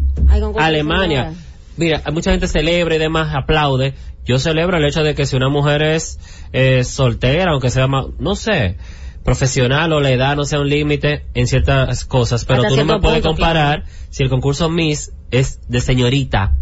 Alemania. 0.59 1.33
Mira, 1.77 2.03
mucha 2.13 2.31
gente 2.33 2.49
celebra 2.49 2.95
y 2.97 2.99
demás, 2.99 3.35
aplaude. 3.35 3.95
Yo 4.25 4.39
celebro 4.39 4.77
el 4.77 4.85
hecho 4.85 5.03
de 5.03 5.15
que 5.15 5.27
si 5.27 5.37
una 5.37 5.49
mujer 5.49 5.83
es 5.83 6.19
eh, 6.53 6.85
soltera, 6.85 7.53
aunque 7.53 7.71
sea 7.71 7.87
más, 7.87 8.07
no 8.19 8.35
sé, 8.37 8.77
profesional 9.25 9.93
o 9.93 10.01
la 10.01 10.11
edad 10.11 10.37
no 10.37 10.45
sea 10.45 10.61
un 10.61 10.69
límite 10.69 11.27
en 11.35 11.47
ciertas 11.47 12.05
cosas, 12.05 12.45
pero 12.45 12.63
Hasta 12.63 12.71
tú 12.71 12.77
no 12.77 12.85
me 12.85 13.01
puedes 13.01 13.23
comparar 13.23 13.85
si 14.11 14.23
el 14.23 14.29
concurso 14.29 14.69
Miss 14.69 15.13
es 15.31 15.61
de 15.69 15.81
señorita, 15.81 16.57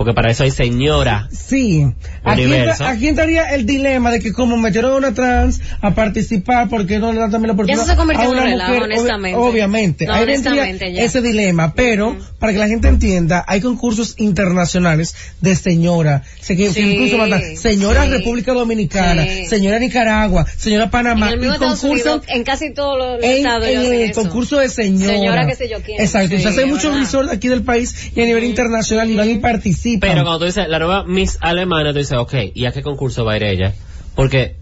porque 0.00 0.14
para 0.14 0.30
eso 0.30 0.44
hay 0.44 0.50
señora. 0.50 1.28
Sí. 1.30 1.84
Aquí, 2.24 2.44
entra- 2.44 2.88
aquí 2.88 3.08
entraría 3.08 3.54
el 3.54 3.66
dilema 3.66 4.10
de 4.10 4.18
que 4.20 4.32
como 4.32 4.56
metieron 4.56 4.92
a 4.92 4.96
una 4.96 5.12
trans 5.12 5.60
a 5.82 5.94
participar, 5.94 6.70
¿por 6.70 6.86
qué 6.86 6.98
no 6.98 7.12
le 7.12 7.18
dan 7.20 7.30
también 7.30 7.48
la 7.48 7.52
oportunidad 7.52 7.82
eso 7.84 7.90
se 7.92 7.96
convirtió 7.98 8.22
a 8.22 8.24
en 8.24 8.30
un 8.30 8.36
una 8.38 8.44
relajo, 8.50 8.72
mujer? 8.72 8.82
honestamente. 8.84 9.38
Obvi- 9.38 9.50
obviamente. 9.50 10.06
No, 10.06 10.14
Ahí 10.14 10.22
honestamente, 10.22 10.90
ya. 10.94 11.02
ese 11.02 11.20
dilema. 11.20 11.74
Pero, 11.74 12.16
para 12.38 12.54
que 12.54 12.58
la 12.58 12.68
gente 12.68 12.88
entienda, 12.88 13.44
hay 13.46 13.60
concursos 13.60 14.14
internacionales 14.16 15.14
de 15.42 15.54
señora. 15.54 16.22
Se 16.40 16.56
que, 16.56 16.68
que 16.68 16.72
Sí, 16.72 16.80
incluso 16.80 17.18
mandan 17.18 17.56
señora 17.58 18.04
sí. 18.04 18.08
República 18.10 18.54
Dominicana, 18.54 19.22
Sí. 19.26 19.48
señora 19.48 19.78
Nicaragua, 19.80 20.46
señora 20.56 20.84
En 20.84 20.90
Panamá. 20.90 21.28
el 21.28 21.40
mismo 21.40 21.56
y 21.56 21.58
concursan 21.58 21.90
Unidos, 21.90 22.22
en 22.28 22.44
casi 22.44 22.72
todos 22.72 22.96
los 22.96 23.22
en, 23.22 23.30
estados 23.32 23.68
en 23.68 23.78
hacen 23.80 23.92
el 23.92 24.10
eso. 24.12 24.22
concurso 24.22 24.56
de 24.56 24.70
señora. 24.70 25.12
Señora 25.12 25.46
qué 25.46 25.56
sé 25.56 25.68
yo 25.68 25.76
quién. 25.84 26.00
Exacto. 26.00 26.36
Sí, 26.38 26.42
se 26.42 26.48
hacen 26.48 26.68
es 26.68 26.72
muchos 26.74 26.98
resorts 26.98 27.30
aquí 27.30 27.48
del 27.48 27.64
país 27.64 28.10
y 28.16 28.22
a 28.22 28.24
nivel 28.24 28.44
internacional 28.44 29.10
y 29.10 29.14
van 29.14 29.28
y 29.28 29.34
participan. 29.40 29.89
Pero 29.98 30.22
cuando 30.22 30.38
tú 30.40 30.44
dices 30.46 30.68
la 30.68 30.78
nueva 30.78 31.04
Miss 31.04 31.38
Alemania, 31.40 31.92
tú 31.92 31.98
dices, 31.98 32.16
ok, 32.18 32.34
¿y 32.54 32.66
a 32.66 32.72
qué 32.72 32.82
concurso 32.82 33.24
va 33.24 33.32
a 33.32 33.36
ir 33.36 33.44
ella? 33.44 33.74
Porque 34.14 34.56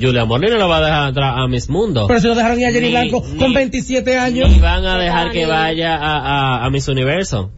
Julia 0.00 0.24
Molina 0.24 0.56
lo 0.56 0.68
va 0.68 0.78
a 0.78 0.80
dejar 0.80 1.08
atrás 1.08 1.34
a 1.36 1.46
Miss 1.48 1.68
Mundo. 1.68 2.06
Pero 2.08 2.20
si 2.20 2.26
lo 2.28 2.34
dejaron 2.34 2.58
ir 2.60 2.66
a 2.66 2.72
Jerry 2.72 2.86
Ni- 2.86 2.90
Blanco 2.92 3.24
ni- 3.32 3.38
con 3.38 3.52
27 3.54 4.18
años 4.18 4.50
Ni 4.50 4.58
van 4.58 4.84
a 4.86 4.98
dejar 4.98 5.30
que 5.30 5.46
vaya 5.46 5.94
a, 5.96 6.18
a, 6.62 6.64
a 6.64 6.70
Miss 6.70 6.88
Universo. 6.88 7.50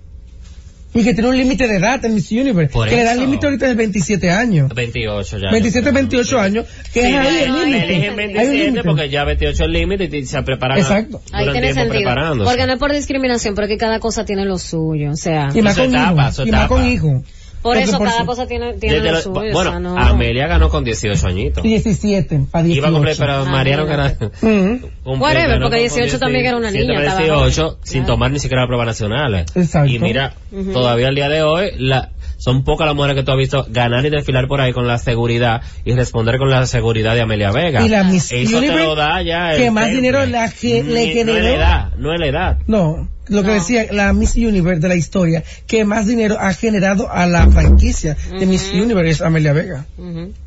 Y 0.96 1.04
que 1.04 1.14
tiene 1.14 1.28
un 1.28 1.36
límite 1.36 1.68
de 1.68 1.76
edad 1.76 2.04
en 2.04 2.14
Miss 2.14 2.30
Universe. 2.32 2.72
Por 2.72 2.88
que 2.88 2.96
le 2.96 3.04
da 3.04 3.12
el 3.12 3.18
eso. 3.18 3.26
límite 3.26 3.46
ahorita 3.46 3.66
de 3.68 3.74
27 3.74 4.30
años. 4.30 4.72
28 4.74 5.38
ya. 5.38 5.50
27, 5.50 5.90
28 5.90 6.40
años, 6.40 6.66
que 6.92 7.00
Sí, 7.02 7.06
es 7.08 7.14
ahí 7.16 7.38
el 7.44 7.48
no, 7.50 7.64
límite. 7.64 8.10
un 8.10 8.16
27 8.16 8.54
límite. 8.64 8.82
porque 8.84 9.08
ya 9.10 9.24
28 9.24 9.54
es 9.54 9.60
el 9.60 9.72
límite 9.72 10.16
y 10.16 10.24
se 10.26 10.42
preparan 10.42 10.78
Exacto. 10.78 11.20
Ahí 11.32 11.44
tiene 11.52 11.72
tiempo 11.72 11.92
sentido. 11.92 12.44
Porque 12.44 12.66
no 12.66 12.72
es 12.74 12.78
por 12.78 12.92
discriminación, 12.92 13.54
pero 13.54 13.68
que 13.68 13.76
cada 13.76 13.98
cosa 14.00 14.24
tiene 14.24 14.44
lo 14.44 14.58
suyo. 14.58 15.10
O 15.10 15.16
sea, 15.16 15.48
Y 15.54 15.62
más 15.62 15.74
Su 15.74 15.82
con 15.82 15.90
etapa, 15.94 16.22
hijos. 16.22 16.34
su 16.36 16.46
Y 16.46 16.50
más 16.50 16.68
con 16.68 16.86
hijos. 16.86 17.22
Por 17.62 17.76
eso 17.76 17.98
por 17.98 18.06
cada 18.08 18.24
cosa 18.26 18.46
tiene, 18.46 18.74
tiene 18.74 19.00
lo 19.00 19.12
los- 19.12 19.22
suyo. 19.24 19.34
bueno, 19.52 19.58
o 19.58 19.62
sea, 19.64 19.80
no. 19.80 19.98
Amelia 19.98 20.46
ganó 20.46 20.68
con 20.68 20.84
18 20.84 21.26
añitos. 21.26 21.62
17 21.62 22.40
para 22.50 22.64
18. 22.64 22.78
Iba 22.78 22.88
a 22.88 22.92
cumplir, 22.92 23.16
pero 23.18 23.44
Mariano 23.46 23.86
que 23.86 23.92
era... 23.92 24.16
Ujú. 24.20 24.90
un 25.04 25.20
Whatever, 25.20 25.48
ganó 25.48 25.66
porque 25.70 25.88
con 25.88 25.96
18 25.96 26.18
también 26.18 26.46
era 26.46 26.56
una 26.56 26.70
niña, 26.70 27.00
estaba 27.00 27.20
18 27.20 27.62
joven. 27.62 27.76
sin 27.82 28.00
Claro. 28.02 28.14
tomar 28.14 28.30
ni 28.30 28.38
siquiera 28.38 28.62
la 28.62 28.66
prueba 28.68 28.84
nacional. 28.84 29.34
Exacto. 29.54 29.90
Y 29.92 29.98
mira, 29.98 30.34
todavía 30.72 31.08
al 31.08 31.14
día 31.14 31.28
de 31.28 31.42
hoy, 31.42 31.70
la, 31.78 32.10
son 32.36 32.64
pocas 32.64 32.86
las 32.86 32.94
mujeres 32.94 33.16
que 33.16 33.22
tú 33.24 33.32
has 33.32 33.38
visto 33.38 33.66
ganar 33.68 34.04
y 34.06 34.10
desfilar 34.10 34.46
por 34.46 34.60
ahí 34.60 34.72
con 34.72 34.86
la 34.86 34.98
seguridad 34.98 35.62
y 35.84 35.92
responder 35.94 36.38
con 36.38 36.50
la 36.50 36.66
seguridad 36.66 37.14
de 37.14 37.22
Amelia 37.22 37.50
Vega. 37.50 37.82
Y 37.84 37.88
la 37.88 38.04
Miss 38.04 38.30
Eso 38.32 38.60
te 38.60 38.68
lo 38.76 38.94
da 38.94 39.22
ya. 39.22 39.52
el 39.54 39.58
que 39.62 39.70
más 39.70 39.90
dinero 39.90 40.24
la 40.26 40.50
que- 40.50 40.82
le 40.84 41.24
No 41.24 41.32
la 41.32 41.40
dio- 41.40 41.54
edad, 41.54 41.92
no 41.98 42.12
es 42.14 42.20
la 42.20 42.26
edad. 42.26 42.58
No. 42.66 43.08
Lo 43.28 43.42
que 43.42 43.50
decía 43.50 43.86
la 43.90 44.12
Miss 44.12 44.36
Universe 44.36 44.80
de 44.80 44.88
la 44.88 44.96
historia 44.96 45.42
que 45.66 45.84
más 45.84 46.06
dinero 46.06 46.36
ha 46.38 46.52
generado 46.52 47.10
a 47.10 47.26
la 47.26 47.48
franquicia 47.48 48.16
de 48.38 48.46
Miss 48.46 48.70
Universe 48.72 49.10
es 49.10 49.20
Amelia 49.20 49.52
Vega. 49.52 49.86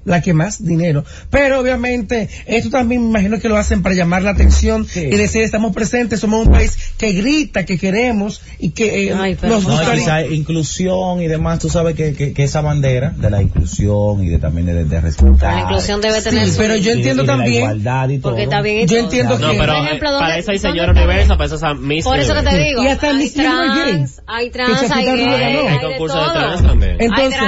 La 0.05 0.21
que 0.21 0.33
más 0.33 0.63
dinero. 0.63 1.03
Pero 1.29 1.59
obviamente 1.59 2.29
esto 2.45 2.69
también 2.69 3.01
me 3.03 3.09
imagino 3.09 3.39
que 3.39 3.49
lo 3.49 3.57
hacen 3.57 3.83
para 3.83 3.95
llamar 3.95 4.23
la 4.23 4.31
atención 4.31 4.87
y 4.95 5.15
decir 5.15 5.43
estamos 5.43 5.73
presentes, 5.73 6.19
somos 6.19 6.47
un 6.47 6.51
país 6.51 6.77
que 6.97 7.11
grita, 7.13 7.65
que 7.65 7.77
queremos 7.77 8.41
y 8.59 8.69
que 8.71 9.09
eh, 9.09 9.37
nos 9.43 9.65
gusta. 9.65 10.25
inclusión 10.25 11.21
y 11.21 11.27
demás, 11.27 11.59
tú 11.59 11.69
sabes 11.69 11.95
que, 11.95 12.33
que, 12.33 12.43
esa 12.43 12.61
bandera 12.61 13.11
de 13.11 13.29
la 13.29 13.41
inclusión 13.41 14.23
y 14.23 14.29
de 14.29 14.39
también 14.39 14.67
de, 14.67 14.85
de 14.85 15.01
respetar. 15.01 15.53
La 15.53 15.61
inclusión 15.61 16.01
debe 16.01 16.21
tener 16.21 16.47
sí, 16.47 16.55
pero 16.57 16.75
yo 16.75 16.91
entiendo 16.91 17.25
también. 17.25 17.63
igualdad 17.63 18.09
y 18.09 18.19
todo. 18.19 18.31
Porque 18.31 18.43
está 18.43 18.61
bien 18.61 18.87
yo 18.87 18.97
entiendo 18.97 19.37
que. 19.37 19.43
No, 19.43 19.51
pero 19.51 19.73
por 19.75 19.85
ejemplo, 19.85 20.09
para 20.19 20.37
eso 20.37 20.51
hay 20.51 20.59
señor 20.59 20.89
universo, 20.89 21.37
para 21.37 21.45
eso 21.45 21.55
es 21.55 21.79
Miss 21.79 22.03
Por 22.03 22.19
eso 22.19 22.33
que 22.33 22.41
te 22.41 22.57
digo. 22.57 22.68
Y 22.77 22.87
hasta 22.87 23.13
Miss 23.13 23.33
trans, 23.33 24.21
hay 24.25 24.49
trans, 24.49 24.91
hay 24.91 25.05
gay, 25.05 25.23
hay, 25.23 25.79
concurso 25.79 26.19
de, 26.19 26.31
trans 26.31 26.61
también. 26.61 26.97
Entonces, 26.99 27.39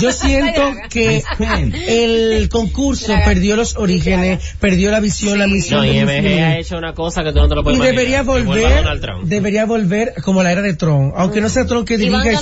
yo 0.00 0.12
siento 0.12 0.62
que 0.90 1.22
el 1.88 2.48
concurso 2.48 3.14
perdió 3.24 3.56
los 3.56 3.76
orígenes, 3.76 4.56
perdió 4.60 4.90
la 4.90 5.00
visión, 5.00 5.38
la 5.38 5.46
misión. 5.46 5.80
No, 5.80 5.92
y 5.92 6.04
MG 6.04 6.42
ha 6.42 6.58
hecho 6.58 6.78
una 6.78 6.94
cosa 6.94 7.22
que 7.24 7.32
tú 7.32 7.38
no 7.38 7.48
te 7.48 7.54
lo 7.54 7.62
puedes 7.62 7.78
Y 7.78 7.82
debería 7.82 8.22
volver, 8.22 8.84
debería 9.24 9.66
volver 9.66 10.14
como 10.24 10.42
la 10.42 10.52
era 10.52 10.62
de 10.62 10.74
Tron, 10.74 11.12
aunque 11.16 11.40
no 11.40 11.48
sea 11.48 11.66
Tron 11.66 11.84
que 11.84 11.98
dirija 11.98 12.32
y. 12.32 12.36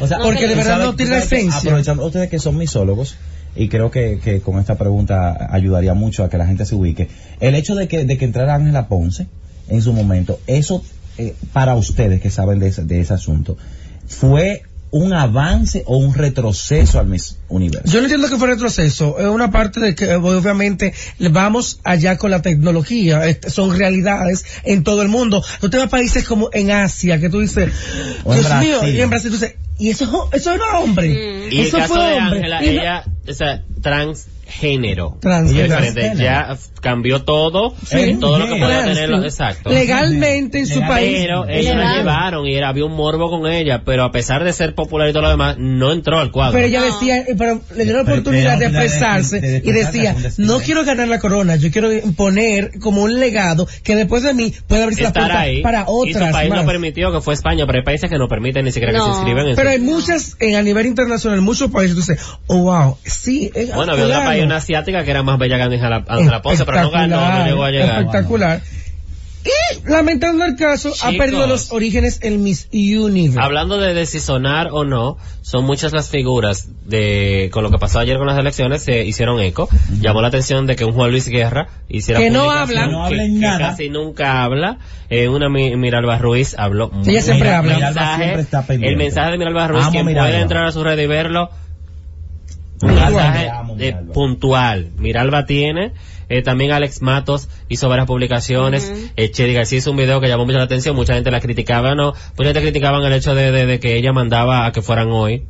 O 0.00 0.06
sea, 0.06 0.18
porque 0.18 0.46
de 0.46 0.54
verdad 0.54 0.78
no 0.78 0.94
tiene 0.94 1.18
esencia. 1.18 1.70
Aprovechando 1.70 2.06
ustedes 2.06 2.30
que 2.30 2.38
son 2.38 2.56
misólogos, 2.56 3.16
y 3.56 3.68
creo 3.68 3.90
que, 3.90 4.18
que, 4.22 4.40
con 4.40 4.58
esta 4.58 4.76
pregunta 4.76 5.48
ayudaría 5.50 5.94
mucho 5.94 6.24
a 6.24 6.28
que 6.28 6.38
la 6.38 6.46
gente 6.46 6.66
se 6.66 6.74
ubique. 6.74 7.08
El 7.40 7.54
hecho 7.54 7.74
de 7.74 7.88
que, 7.88 8.04
de 8.04 8.18
que 8.18 8.24
entrara 8.24 8.54
Ángela 8.54 8.88
Ponce 8.88 9.26
en 9.68 9.82
su 9.82 9.92
momento, 9.92 10.40
eso 10.46 10.82
eh, 11.18 11.34
para 11.52 11.74
ustedes 11.74 12.20
que 12.20 12.30
saben 12.30 12.58
de 12.58 12.68
ese, 12.68 12.84
de 12.84 13.00
ese 13.00 13.14
asunto, 13.14 13.56
fue 14.06 14.62
un 14.94 15.12
avance 15.12 15.82
o 15.86 15.96
un 15.96 16.14
retroceso 16.14 17.00
al 17.00 17.08
Miss 17.08 17.36
Universo? 17.48 17.92
Yo 17.92 17.98
no 17.98 18.04
entiendo 18.04 18.28
que 18.28 18.36
fue 18.36 18.46
retroceso. 18.46 19.18
Es 19.18 19.26
una 19.26 19.50
parte 19.50 19.80
de 19.80 19.94
que 19.96 20.14
obviamente 20.14 20.94
vamos 21.18 21.80
allá 21.82 22.16
con 22.16 22.30
la 22.30 22.42
tecnología. 22.42 23.22
son 23.48 23.76
realidades 23.76 24.44
en 24.62 24.84
todo 24.84 25.02
el 25.02 25.08
mundo. 25.08 25.44
Te 25.60 25.76
vas 25.76 25.86
a 25.86 25.88
países 25.88 26.22
como 26.24 26.48
en 26.52 26.70
Asia 26.70 27.18
que 27.18 27.28
tú 27.28 27.40
dices, 27.40 27.72
Dios 28.24 28.54
mío, 28.60 28.88
y 28.88 29.00
en 29.00 29.10
Brasil 29.10 29.30
tú 29.32 29.36
dices, 29.36 29.56
y 29.78 29.90
eso, 29.90 30.28
eso 30.32 30.52
era 30.52 30.78
hombre. 30.78 31.08
Mm. 31.08 31.52
Y 31.52 31.60
eso 31.62 31.76
el 31.76 31.82
caso 31.82 31.94
fue 31.94 32.04
de 32.04 32.18
Ángela, 32.18 32.62
ella, 32.62 33.04
o 33.28 33.32
sea, 33.32 33.64
trans 33.82 34.26
género. 34.54 35.18
Transgénero. 35.20 36.14
Ya 36.14 36.56
cambió 36.80 37.22
todo, 37.22 37.74
todo 38.20 38.38
lo 38.38 38.46
que 38.46 38.60
podía 38.60 38.84
tener, 38.84 39.10
exacto. 39.24 39.70
Legalmente 39.70 40.60
en 40.60 40.66
su 40.66 40.80
país. 40.80 41.18
Pero 41.18 41.48
ellos 41.48 41.74
la 41.74 41.96
llevaron 41.96 42.46
y 42.46 42.54
era, 42.54 42.68
había 42.68 42.84
un 42.84 42.94
morbo 42.94 43.30
con 43.30 43.50
ella, 43.50 43.82
pero 43.84 44.04
a 44.04 44.12
pesar 44.12 44.44
de 44.44 44.52
ser 44.52 44.74
popular 44.74 45.08
y 45.08 45.12
todo 45.12 45.22
lo 45.22 45.30
demás, 45.30 45.56
no 45.58 45.92
entró 45.92 46.18
al 46.18 46.30
cuadro. 46.30 46.54
Pero 46.54 46.66
ella 46.66 46.82
decía, 46.82 47.18
eh, 47.18 47.34
pero 47.36 47.62
le 47.74 47.84
dio 47.84 47.94
la 47.94 48.02
oportunidad 48.02 48.58
de 48.58 48.66
expresarse 48.66 49.62
y 49.64 49.72
decía, 49.72 50.14
no 50.36 50.60
quiero 50.60 50.84
ganar 50.84 51.08
la 51.08 51.18
corona, 51.18 51.56
yo 51.56 51.70
quiero 51.70 51.92
imponer 51.92 52.78
como 52.78 53.02
un 53.02 53.18
legado 53.18 53.66
que 53.82 53.96
después 53.96 54.22
de 54.22 54.34
mí 54.34 54.52
pueda 54.66 54.84
abrirse 54.84 55.04
la 55.04 55.12
puerta 55.12 55.44
para 55.62 55.84
otras. 55.88 56.22
Y 56.22 56.26
su 56.26 56.32
país 56.32 56.50
no 56.50 56.66
permitió, 56.66 57.12
que 57.12 57.20
fue 57.20 57.34
España, 57.34 57.64
pero 57.66 57.78
hay 57.78 57.84
países 57.84 58.10
que 58.10 58.18
no 58.18 58.28
permiten 58.28 58.64
ni 58.64 58.72
siquiera 58.72 58.92
que 58.92 59.00
se 59.00 59.08
inscriban 59.08 59.48
en 59.48 59.56
Pero 59.56 59.70
hay 59.70 59.80
muchas, 59.80 60.36
en, 60.38 60.56
a 60.56 60.62
nivel 60.62 60.86
internacional, 60.86 61.40
muchos 61.40 61.70
países, 61.70 61.96
entonces, 61.96 62.24
oh 62.46 62.58
wow, 62.58 62.98
sí, 63.04 63.50
Bueno, 63.74 63.92
había 63.92 64.43
una 64.44 64.56
asiática 64.56 65.04
que 65.04 65.10
era 65.10 65.22
más 65.22 65.38
bella 65.38 65.56
que 65.56 65.62
Ángela 65.62 66.42
Ponce, 66.42 66.64
pero 66.64 66.82
no 66.82 66.90
ganó, 66.90 67.20
no 67.20 67.46
llegó 67.46 67.64
a 67.64 67.70
llegar. 67.70 67.98
Espectacular. 68.00 68.62
Y 69.44 69.90
lamentando 69.90 70.44
el 70.46 70.56
caso, 70.56 70.92
ha 71.02 71.12
perdido 71.12 71.46
los 71.46 71.70
orígenes 71.70 72.20
el 72.22 72.38
Miss 72.38 72.68
Universe. 72.72 73.38
Hablando 73.38 73.76
de, 73.76 73.92
de 73.92 74.06
si 74.06 74.18
sonar 74.18 74.68
o 74.72 74.84
no, 74.84 75.18
son 75.42 75.66
muchas 75.66 75.92
las 75.92 76.08
figuras 76.08 76.70
de 76.86 77.50
con 77.52 77.62
lo 77.62 77.70
que 77.70 77.76
pasó 77.76 77.98
ayer 77.98 78.16
con 78.16 78.26
las 78.26 78.38
elecciones 78.38 78.82
se 78.82 79.04
hicieron 79.04 79.40
eco. 79.40 79.68
Llamó 80.00 80.22
la 80.22 80.28
atención 80.28 80.66
de 80.66 80.76
que 80.76 80.86
un 80.86 80.92
Juan 80.92 81.10
Luis 81.10 81.28
Guerra 81.28 81.68
hiciera 81.90 82.20
que 82.20 82.30
no 82.30 82.50
habla, 82.50 82.88
que, 83.10 83.16
que, 83.16 83.28
nada. 83.28 83.58
casi 83.58 83.90
nunca 83.90 84.42
habla. 84.42 84.78
Eh, 85.10 85.28
una 85.28 85.50
Miralba 85.50 86.16
Ruiz 86.16 86.54
habló. 86.58 86.90
Ella 87.04 87.20
siempre 87.20 87.50
habla. 87.50 87.74
El 87.74 87.80
mensaje, 87.82 88.46
el 88.80 88.96
mensaje 88.96 89.30
de 89.32 89.38
Miralba 89.38 89.68
Ruiz, 89.68 89.88
quien 89.88 90.06
puede 90.06 90.40
entrar 90.40 90.64
a 90.64 90.72
su 90.72 90.82
red 90.82 90.98
y 90.98 91.06
verlo, 91.06 91.50
un 92.84 92.94
mensaje 92.94 93.50
eh, 93.78 93.96
puntual. 94.12 94.90
Miralba 94.98 95.46
tiene 95.46 95.92
eh, 96.28 96.42
también 96.42 96.72
Alex 96.72 97.02
Matos 97.02 97.48
hizo 97.68 97.88
varias 97.88 98.06
publicaciones. 98.06 98.92
Uh 98.94 99.04
eh, 99.16 99.30
Chedi 99.30 99.52
García 99.52 99.78
hizo 99.78 99.90
un 99.90 99.96
video 99.96 100.20
que 100.20 100.28
llamó 100.28 100.44
mucho 100.44 100.58
la 100.58 100.64
atención. 100.64 100.96
Mucha 100.96 101.14
gente 101.14 101.30
la 101.30 101.40
criticaba, 101.40 101.94
¿no? 101.94 102.14
Mucha 102.36 102.46
gente 102.46 102.62
criticaban 102.62 103.02
el 103.02 103.12
hecho 103.12 103.34
de, 103.34 103.52
de, 103.52 103.66
de 103.66 103.80
que 103.80 103.96
ella 103.96 104.12
mandaba 104.12 104.66
a 104.66 104.72
que 104.72 104.82
fueran 104.82 105.10
hoy. 105.10 105.44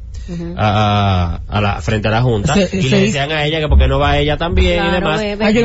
A, 0.57 1.41
a, 1.47 1.61
la 1.61 1.81
frente 1.83 2.09
a 2.09 2.11
la 2.11 2.23
junta 2.23 2.55
y 2.73 2.89
le 2.89 3.01
decían 3.01 3.31
a 3.33 3.45
ella 3.45 3.61
que 3.61 3.69
porque 3.69 3.89
no 3.89 3.99
va 3.99 4.19
ella 4.19 4.37
también 4.37 4.85
y 4.85 4.91
demás. 4.91 5.21
ah, 5.41 5.51
yo 5.51 5.63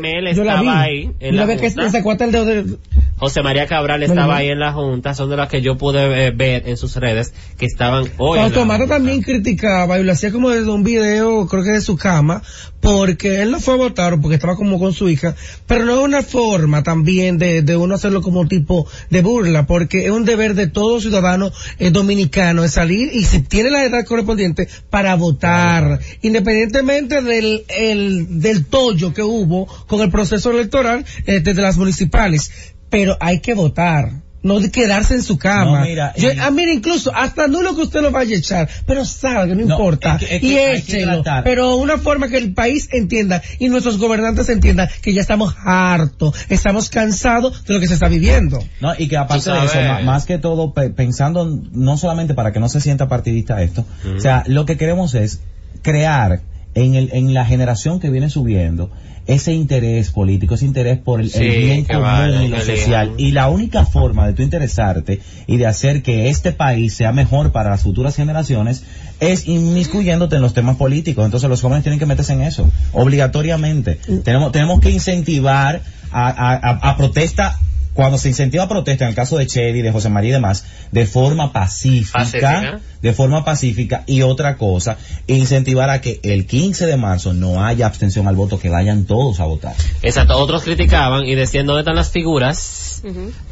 Mel 0.00 0.26
estaba 0.26 0.82
ahí 0.82 1.10
en 1.20 1.36
la 1.36 1.46
junta. 1.46 1.60
Que 1.60 2.24
el 2.24 2.32
dedo 2.32 2.44
de... 2.44 2.76
José 3.16 3.42
María 3.42 3.66
Cabral 3.66 4.02
estaba 4.02 4.36
ahí 4.36 4.48
en 4.48 4.58
la 4.58 4.72
junta 4.72 5.14
son 5.14 5.30
de 5.30 5.36
las 5.36 5.48
que 5.48 5.62
yo 5.62 5.76
pude 5.78 6.26
eh, 6.26 6.30
ver 6.32 6.68
en 6.68 6.76
sus 6.76 6.96
redes 6.96 7.32
que 7.56 7.66
estaban 7.66 8.06
hoy 8.18 8.40
Tomás 8.50 8.86
también 8.88 9.22
criticaba 9.22 9.98
y 10.00 10.02
lo 10.02 10.12
hacía 10.12 10.32
como 10.32 10.50
desde 10.50 10.70
un 10.70 10.82
video 10.82 11.46
creo 11.46 11.62
que 11.62 11.70
de 11.70 11.80
su 11.80 11.96
cama 11.96 12.42
porque 12.82 13.40
él 13.40 13.52
no 13.52 13.60
fue 13.60 13.74
a 13.74 13.76
votar 13.76 14.20
porque 14.20 14.34
estaba 14.34 14.56
como 14.56 14.78
con 14.78 14.92
su 14.92 15.08
hija, 15.08 15.36
pero 15.66 15.84
no 15.84 15.92
es 15.92 15.98
una 16.00 16.22
forma 16.22 16.82
también 16.82 17.38
de, 17.38 17.62
de 17.62 17.76
uno 17.76 17.94
hacerlo 17.94 18.22
como 18.22 18.48
tipo 18.48 18.88
de 19.08 19.22
burla, 19.22 19.66
porque 19.66 20.06
es 20.06 20.10
un 20.10 20.24
deber 20.24 20.54
de 20.54 20.66
todo 20.66 21.00
ciudadano 21.00 21.52
eh, 21.78 21.90
dominicano 21.90 22.64
es 22.64 22.72
salir 22.72 23.10
y 23.14 23.22
si 23.24 23.40
tiene 23.40 23.70
la 23.70 23.84
correspondiente 24.04 24.68
para 24.90 25.14
votar, 25.16 26.00
independientemente 26.22 27.22
del, 27.22 27.64
el, 27.68 28.40
del 28.40 28.66
tollo 28.66 29.12
que 29.12 29.22
hubo 29.22 29.66
con 29.86 30.00
el 30.00 30.10
proceso 30.10 30.50
electoral 30.50 31.04
eh, 31.26 31.40
desde 31.40 31.62
las 31.62 31.76
municipales, 31.76 32.50
pero 32.88 33.16
hay 33.20 33.40
que 33.40 33.54
votar 33.54 34.21
no 34.42 34.60
de 34.60 34.70
quedarse 34.70 35.14
en 35.14 35.22
su 35.22 35.38
cama. 35.38 35.82
mira, 35.82 36.12
Yo, 36.16 36.30
ah, 36.40 36.50
mira, 36.50 36.72
incluso 36.72 37.14
hasta 37.14 37.46
no 37.46 37.62
lo 37.62 37.74
que 37.74 37.82
usted 37.82 38.02
lo 38.02 38.10
vaya 38.10 38.36
a 38.36 38.38
echar, 38.38 38.68
pero 38.86 39.04
salga, 39.04 39.54
no, 39.54 39.62
importa. 39.62 40.18
y 40.40 40.56
échelo. 40.56 41.22
Pero 41.44 41.76
una 41.76 41.98
forma 41.98 42.28
que 42.28 42.38
el 42.38 42.52
país 42.52 42.88
entienda 42.92 43.42
y 43.58 43.68
nuestros 43.68 43.98
gobernantes 43.98 44.48
entiendan 44.48 44.88
que 45.00 45.12
ya 45.12 45.20
estamos 45.20 45.54
hartos, 45.64 46.34
estamos 46.48 46.88
cansados 46.88 47.64
de 47.64 47.74
lo 47.74 47.80
que 47.80 47.88
se 47.88 47.94
está 47.94 48.08
viviendo. 48.08 48.62
No, 48.80 48.92
y 48.96 49.08
que 49.08 49.16
aparte 49.16 49.50
de 49.50 49.64
eso, 49.64 49.78
más, 50.04 50.24
que 50.24 50.38
todo, 50.38 50.72
pensando 50.72 51.60
no 51.72 51.96
solamente 51.96 52.34
para 52.34 52.52
que 52.52 52.60
no 52.60 52.68
se 52.68 52.80
sienta 52.80 53.08
partidista 53.08 53.62
esto, 53.62 53.84
o 54.16 54.20
sea, 54.20 54.44
lo 54.46 54.66
que 54.66 54.76
queremos 54.76 55.14
es 55.14 55.40
crear 55.82 56.40
en, 56.74 56.94
el, 56.94 57.10
en 57.12 57.34
la 57.34 57.44
generación 57.44 58.00
que 58.00 58.10
viene 58.10 58.30
subiendo, 58.30 58.90
ese 59.26 59.52
interés 59.52 60.10
político, 60.10 60.54
ese 60.54 60.64
interés 60.64 60.98
por 60.98 61.20
el, 61.20 61.30
bien 61.30 61.84
común 61.84 62.42
y 62.42 62.48
lo 62.48 62.60
social. 62.60 63.12
Y 63.18 63.30
la 63.30 63.48
única 63.48 63.86
forma 63.86 64.26
de 64.26 64.32
tú 64.32 64.42
interesarte 64.42 65.20
y 65.46 65.58
de 65.58 65.66
hacer 65.66 66.02
que 66.02 66.28
este 66.28 66.52
país 66.52 66.94
sea 66.94 67.12
mejor 67.12 67.52
para 67.52 67.70
las 67.70 67.82
futuras 67.82 68.16
generaciones 68.16 68.82
es 69.20 69.46
inmiscuyéndote 69.46 70.36
en 70.36 70.42
los 70.42 70.54
temas 70.54 70.76
políticos. 70.76 71.24
Entonces 71.24 71.48
los 71.48 71.60
jóvenes 71.60 71.84
tienen 71.84 72.00
que 72.00 72.06
meterse 72.06 72.32
en 72.32 72.42
eso, 72.42 72.68
obligatoriamente. 72.92 74.00
Mm. 74.08 74.18
Tenemos, 74.18 74.50
tenemos 74.50 74.80
que 74.80 74.90
incentivar 74.90 75.82
a, 76.10 76.28
a, 76.28 76.90
a 76.90 76.96
protesta 76.96 77.58
cuando 77.94 78.18
se 78.18 78.28
incentiva 78.28 78.68
protesta, 78.68 79.04
en 79.04 79.10
el 79.10 79.14
caso 79.14 79.36
de 79.36 79.46
Chevy, 79.46 79.82
de 79.82 79.92
José 79.92 80.08
María 80.08 80.30
y 80.30 80.32
demás, 80.32 80.64
de 80.90 81.06
forma 81.06 81.52
pacífica, 81.52 82.80
de 83.02 83.12
forma 83.12 83.44
pacífica, 83.44 84.04
y 84.06 84.22
otra 84.22 84.56
cosa, 84.56 84.96
incentivar 85.26 85.90
a 85.90 86.00
que 86.00 86.20
el 86.22 86.46
15 86.46 86.86
de 86.86 86.96
marzo 86.96 87.34
no 87.34 87.64
haya 87.64 87.86
abstención 87.86 88.28
al 88.28 88.36
voto, 88.36 88.58
que 88.58 88.70
vayan 88.70 89.04
todos 89.04 89.40
a 89.40 89.44
votar. 89.44 89.74
Exacto, 90.02 90.36
otros 90.38 90.62
criticaban 90.62 91.24
y 91.26 91.34
decían 91.34 91.66
dónde 91.66 91.80
están 91.80 91.96
las 91.96 92.10
figuras, 92.10 93.02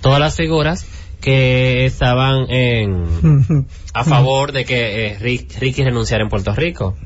todas 0.00 0.20
las 0.20 0.36
figuras 0.36 0.86
que 1.20 1.84
estaban 1.84 2.50
en, 2.50 3.66
a 3.92 4.04
favor 4.04 4.52
de 4.52 4.64
que 4.64 5.06
eh, 5.06 5.18
Ricky 5.18 5.84
renunciara 5.84 6.22
en 6.24 6.30
Puerto 6.30 6.54
Rico. 6.54 6.96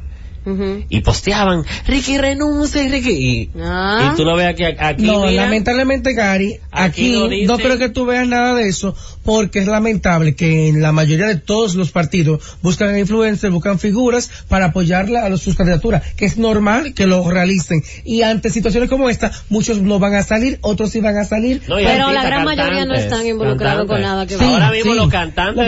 Y 0.89 1.01
posteaban, 1.01 1.65
Ricky 1.87 2.19
renuncia, 2.19 2.83
Ricky. 2.87 3.11
Y, 3.11 3.51
ah. 3.61 4.13
y 4.13 4.17
tú 4.17 4.25
lo 4.25 4.37
ves 4.37 4.49
aquí. 4.49 4.65
aquí 4.65 5.03
no, 5.03 5.31
lamentablemente, 5.31 6.13
Gary, 6.13 6.61
aquí, 6.71 7.47
no, 7.47 7.59
creo 7.59 7.79
que 7.79 7.89
tú 7.89 8.05
veas 8.05 8.29
nada 8.29 8.55
de 8.55 8.69
eso, 8.69 8.95
porque 9.25 9.61
es 9.61 9.67
lamentable 9.67 10.35
que 10.35 10.69
en 10.69 10.83
la 10.83 10.93
mayoría 10.93 11.27
de 11.27 11.37
todos 11.37 11.75
los 11.75 11.91
partidos 11.93 12.43
buscan 12.63 12.99
influencers, 12.99 13.53
buscan 13.53 13.79
figuras 13.79 14.31
para 14.49 14.67
apoyarla 14.67 15.25
a 15.25 15.37
sus 15.37 15.57
candidaturas, 15.57 16.03
que 16.15 16.27
es 16.27 16.37
normal 16.37 16.95
que 16.95 17.07
lo 17.07 17.29
realicen. 17.31 17.83
Y 18.05 18.23
ante 18.23 18.51
situaciones 18.51 18.91
como 18.91 19.09
esta, 19.09 19.33
muchos 19.49 19.81
no 19.81 19.99
van 19.99 20.15
a 20.15 20.23
salir, 20.23 20.59
otros 20.61 20.91
sí 20.91 21.01
van 21.01 21.17
a 21.17 21.25
salir. 21.25 21.63
pero 21.67 22.13
la 22.13 22.25
gran 22.25 22.45
mayoría 22.45 22.85
no 22.85 22.95
están 22.95 23.27
involucrados 23.27 23.87
con 23.87 24.03
nada 24.03 24.27
que 24.27 24.37
ver. 24.37 24.49
Ahora 24.49 24.71
mismo 24.71 24.95
los 24.95 25.09
cantantes 25.09 25.65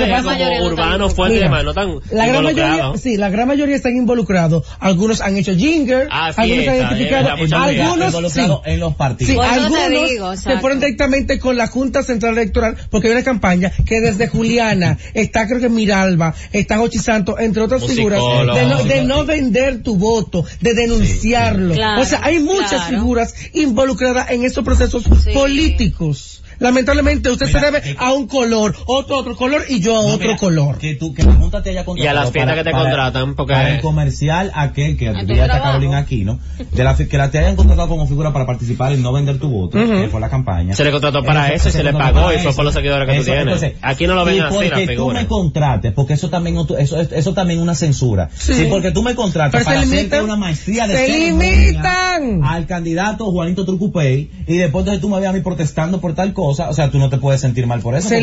urbanos 0.63 1.15
fuertes 1.15 1.51
no 1.51 1.71
están 1.71 2.01
la 2.11 2.27
gran 2.27 2.45
mayoría, 2.45 2.93
sí, 2.97 3.17
la 3.17 3.31
gran 3.31 3.49
mayoría 3.49 3.77
están 3.77 3.97
involucrados 3.97 4.65
algunos 4.79 5.21
han 5.21 5.37
hecho 5.37 5.55
jinger, 5.55 6.09
Ah, 6.11 6.33
algunos 6.37 6.65
fiesta, 6.65 6.71
han 6.73 6.77
identificado, 6.79 7.37
fiesta. 7.37 7.63
algunos 7.65 8.33
sí, 8.33 8.41
en 8.65 8.81
los 8.81 8.95
partidos. 8.95 9.33
Sí, 9.33 9.39
algunos 9.41 10.09
digo, 10.11 10.37
se 10.37 10.59
fueron 10.59 10.81
directamente 10.81 11.39
con 11.39 11.57
la 11.57 11.67
Junta 11.67 12.03
Central 12.03 12.33
Electoral 12.39 12.77
porque 12.91 13.09
hay 13.09 13.15
una 13.15 13.25
campaña 13.25 13.73
que 13.85 14.01
desde 14.01 14.29
Juliana, 14.29 14.99
está 15.15 15.47
creo 15.47 15.61
que 15.61 15.69
Miralba, 15.69 16.35
está 16.53 16.79
Jochi 16.79 16.99
Santos, 16.99 17.37
entre 17.41 17.63
otras 17.63 17.87
figuras, 17.87 18.21
de 18.55 18.67
no, 18.67 18.85
de 18.85 19.05
no 19.05 19.25
vender 19.25 19.83
tu 19.83 19.97
voto, 19.97 20.45
de 20.61 20.75
denunciarlo. 20.75 21.75
Claro, 21.75 22.03
o 22.03 22.05
sea, 22.05 22.21
hay 22.23 22.39
muchas 22.39 22.71
claro. 22.71 22.89
figuras 22.99 23.35
involucradas 23.55 24.31
en 24.31 24.45
estos 24.45 24.65
procesos 24.65 25.05
Sí. 25.25 25.33
políticos. 25.33 26.43
Lamentablemente 26.59 27.31
usted 27.31 27.47
Mira, 27.47 27.61
se 27.61 27.67
debe 27.67 27.91
eh, 27.91 27.97
a 27.99 28.13
un 28.13 28.27
color, 28.27 28.75
otro 28.87 29.17
a 29.17 29.19
otro 29.21 29.37
color 29.37 29.63
y 29.69 29.81
yo 29.81 29.99
a 29.99 30.03
No, 30.03 30.09
otro 30.15 30.27
mira, 30.29 30.37
color. 30.39 30.79
Que, 30.79 30.95
tú, 30.95 31.13
que 31.15 31.23
la 31.23 31.33
Junta 31.35 31.63
te 31.63 31.71
haya 31.71 31.85
contratado. 31.85 32.05
Y 32.05 32.09
a 32.19 32.21
las 32.23 32.33
fiestas 32.33 32.55
que 32.57 32.65
te 32.65 32.71
contratan, 32.73 33.35
porque- 33.35 33.53
Para 33.55 33.75
el 33.75 33.81
comercial, 33.81 34.51
aquel 34.55 34.97
que 34.97 35.09
A 35.09 35.13
diría 35.15 35.43
está 35.43 35.47
trabajo. 35.57 35.65
Carolina 35.73 35.99
Aquino, 35.99 36.39
de 36.73 36.85
la, 36.85 36.97
que 36.97 37.19
la 37.19 37.31
te 37.31 37.39
hayan 37.39 37.57
contratado 37.57 37.89
como 37.89 38.07
figura 38.07 38.33
para 38.33 38.47
participar 38.47 38.93
y 38.93 38.97
no 38.97 39.13
vender 39.13 39.39
tu 39.39 39.49
voto, 39.51 39.79
que 39.79 40.09
fue 40.11 40.21
la 40.21 40.29
campaña. 40.31 40.75
Se 40.75 40.85
le 40.85 40.91
contrató 40.91 41.23
para 41.23 41.49
eso 41.53 41.69
y 41.69 41.73
se 41.73 41.83
le 41.85 41.93
pagó 41.93 42.21
para 42.23 42.35
y 42.35 42.39
fue 42.39 42.53
por 42.55 42.65
los 42.65 42.75
seguidores 42.75 43.07
que 43.09 43.15
tú 43.17 43.21
Eso, 43.23 43.31
tienes. 43.33 43.43
entonces, 43.55 43.73
Aquí 43.83 44.07
no 44.07 44.15
lo 44.15 44.25
ven 44.25 44.41
así, 44.41 44.55
la 44.55 44.71
porque 44.71 44.87
tú 44.87 44.93
figura. 44.93 45.21
me 45.21 45.27
contrates, 45.27 45.93
porque 45.93 46.15
eso 46.15 46.31
también, 46.31 46.57
eso, 46.79 47.01
es- 47.01 47.13
eso 47.13 47.35
también 47.35 47.59
es 47.61 47.63
una 47.63 47.75
censura. 47.75 48.29
Sí. 48.35 48.55
Sí, 48.55 48.67
porque 48.71 48.91
tú 48.93 49.03
me 49.03 49.15
contratas 49.15 49.63
para 49.65 49.81
hacerte 49.81 49.97
limitan. 49.97 50.25
una 50.25 50.37
maestría 50.37 50.87
de 50.87 50.97
Se 50.97 51.09
limitan. 51.19 52.43
al 52.45 52.67
candidato 52.67 53.31
Juanito 53.31 53.65
Trucupey 53.65 54.31
y 54.47 54.57
después 54.57 54.83
entonces 54.83 55.01
tú 55.01 55.09
me 55.09 55.21
ves 55.21 55.29
a 55.29 55.33
mí 55.33 55.41
protestando 55.41 56.01
por 56.01 56.15
tal 56.15 56.33
cosa, 56.33 56.46
o 56.49 56.73
sea, 56.75 56.91
tú 56.91 56.99
no 56.99 57.09
te 57.11 57.19
puedes 57.19 57.41
sentir 57.41 57.67
mal 57.67 57.81
por 57.81 57.95
eso. 57.95 58.09
Se. 58.09 58.17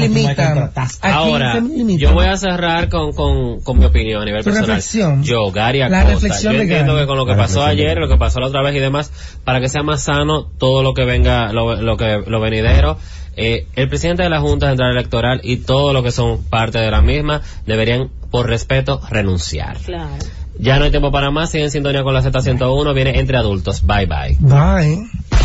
Aquí 1.02 1.14
Ahora, 1.16 1.60
yo 1.98 2.14
voy 2.14 2.26
a 2.26 2.38
cerrar 2.38 2.90
con, 2.90 3.14
con, 3.14 3.62
con 3.62 3.80
mi 3.80 3.86
opinión 3.86 4.22
a 4.22 4.26
nivel 4.26 4.42
Tu 4.44 4.46
personal. 4.50 4.68
reflexión. 4.68 5.24
Yo, 5.24 5.52
Gary 5.52 5.80
La 5.80 5.86
Acosta, 6.02 6.10
reflexión 6.12 6.54
yo 6.54 6.58
de 6.60 6.64
entiendo 6.66 6.94
Gary. 6.94 7.04
que 7.04 7.08
con 7.08 7.18
lo 7.18 7.26
que 7.26 7.32
La 7.32 7.38
pasó 7.38 7.60
reflexión 7.62 7.78
de 7.86 7.92
ayer, 7.92 7.98
lo 8.00 8.10
que 8.10 8.18
pasó 8.18 8.40
la 8.40 8.48
otra 8.48 8.62
vez 8.64 8.76
y 8.76 8.80
demás, 8.80 9.12
para 9.44 9.60
que 9.62 9.70
sea 9.70 9.84
más 9.84 10.04
sano 10.04 10.44
todo 10.58 10.84
lo 10.84 10.94
que 10.94 11.06
venga, 11.06 11.52
lo, 11.54 11.76
lo 11.76 11.98
que, 11.98 12.24
lo 12.26 12.40
venidero, 12.40 12.98
eh, 13.36 13.68
el 13.76 13.90
presidente 13.90 14.24
de 14.24 14.30
la 14.30 14.40
Junta 14.42 14.68
Central 14.70 14.92
Electoral 14.92 15.42
y 15.44 15.58
todo 15.58 15.92
lo 15.94 16.04
que 16.04 16.12
son 16.12 16.44
parte 16.44 16.80
de 16.80 16.92
la 16.92 17.02
misma 17.02 17.42
deberían, 17.66 18.10
por 18.32 18.48
respeto, 18.48 19.02
renunciar. 19.10 19.78
Claro. 19.80 20.10
Ya 20.60 20.78
no 20.78 20.86
hay 20.86 20.92
tiempo 20.92 21.12
para 21.12 21.32
más, 21.32 21.50
siguen 21.50 21.66
en 21.66 21.72
sintonía 21.72 22.04
con 22.04 22.14
la 22.14 22.22
Z101, 22.22 22.94
viene 22.94 23.18
entre 23.20 23.38
adultos. 23.38 23.84
Bye 23.88 24.06
bye. 24.06 24.38
Bye. 24.40 25.04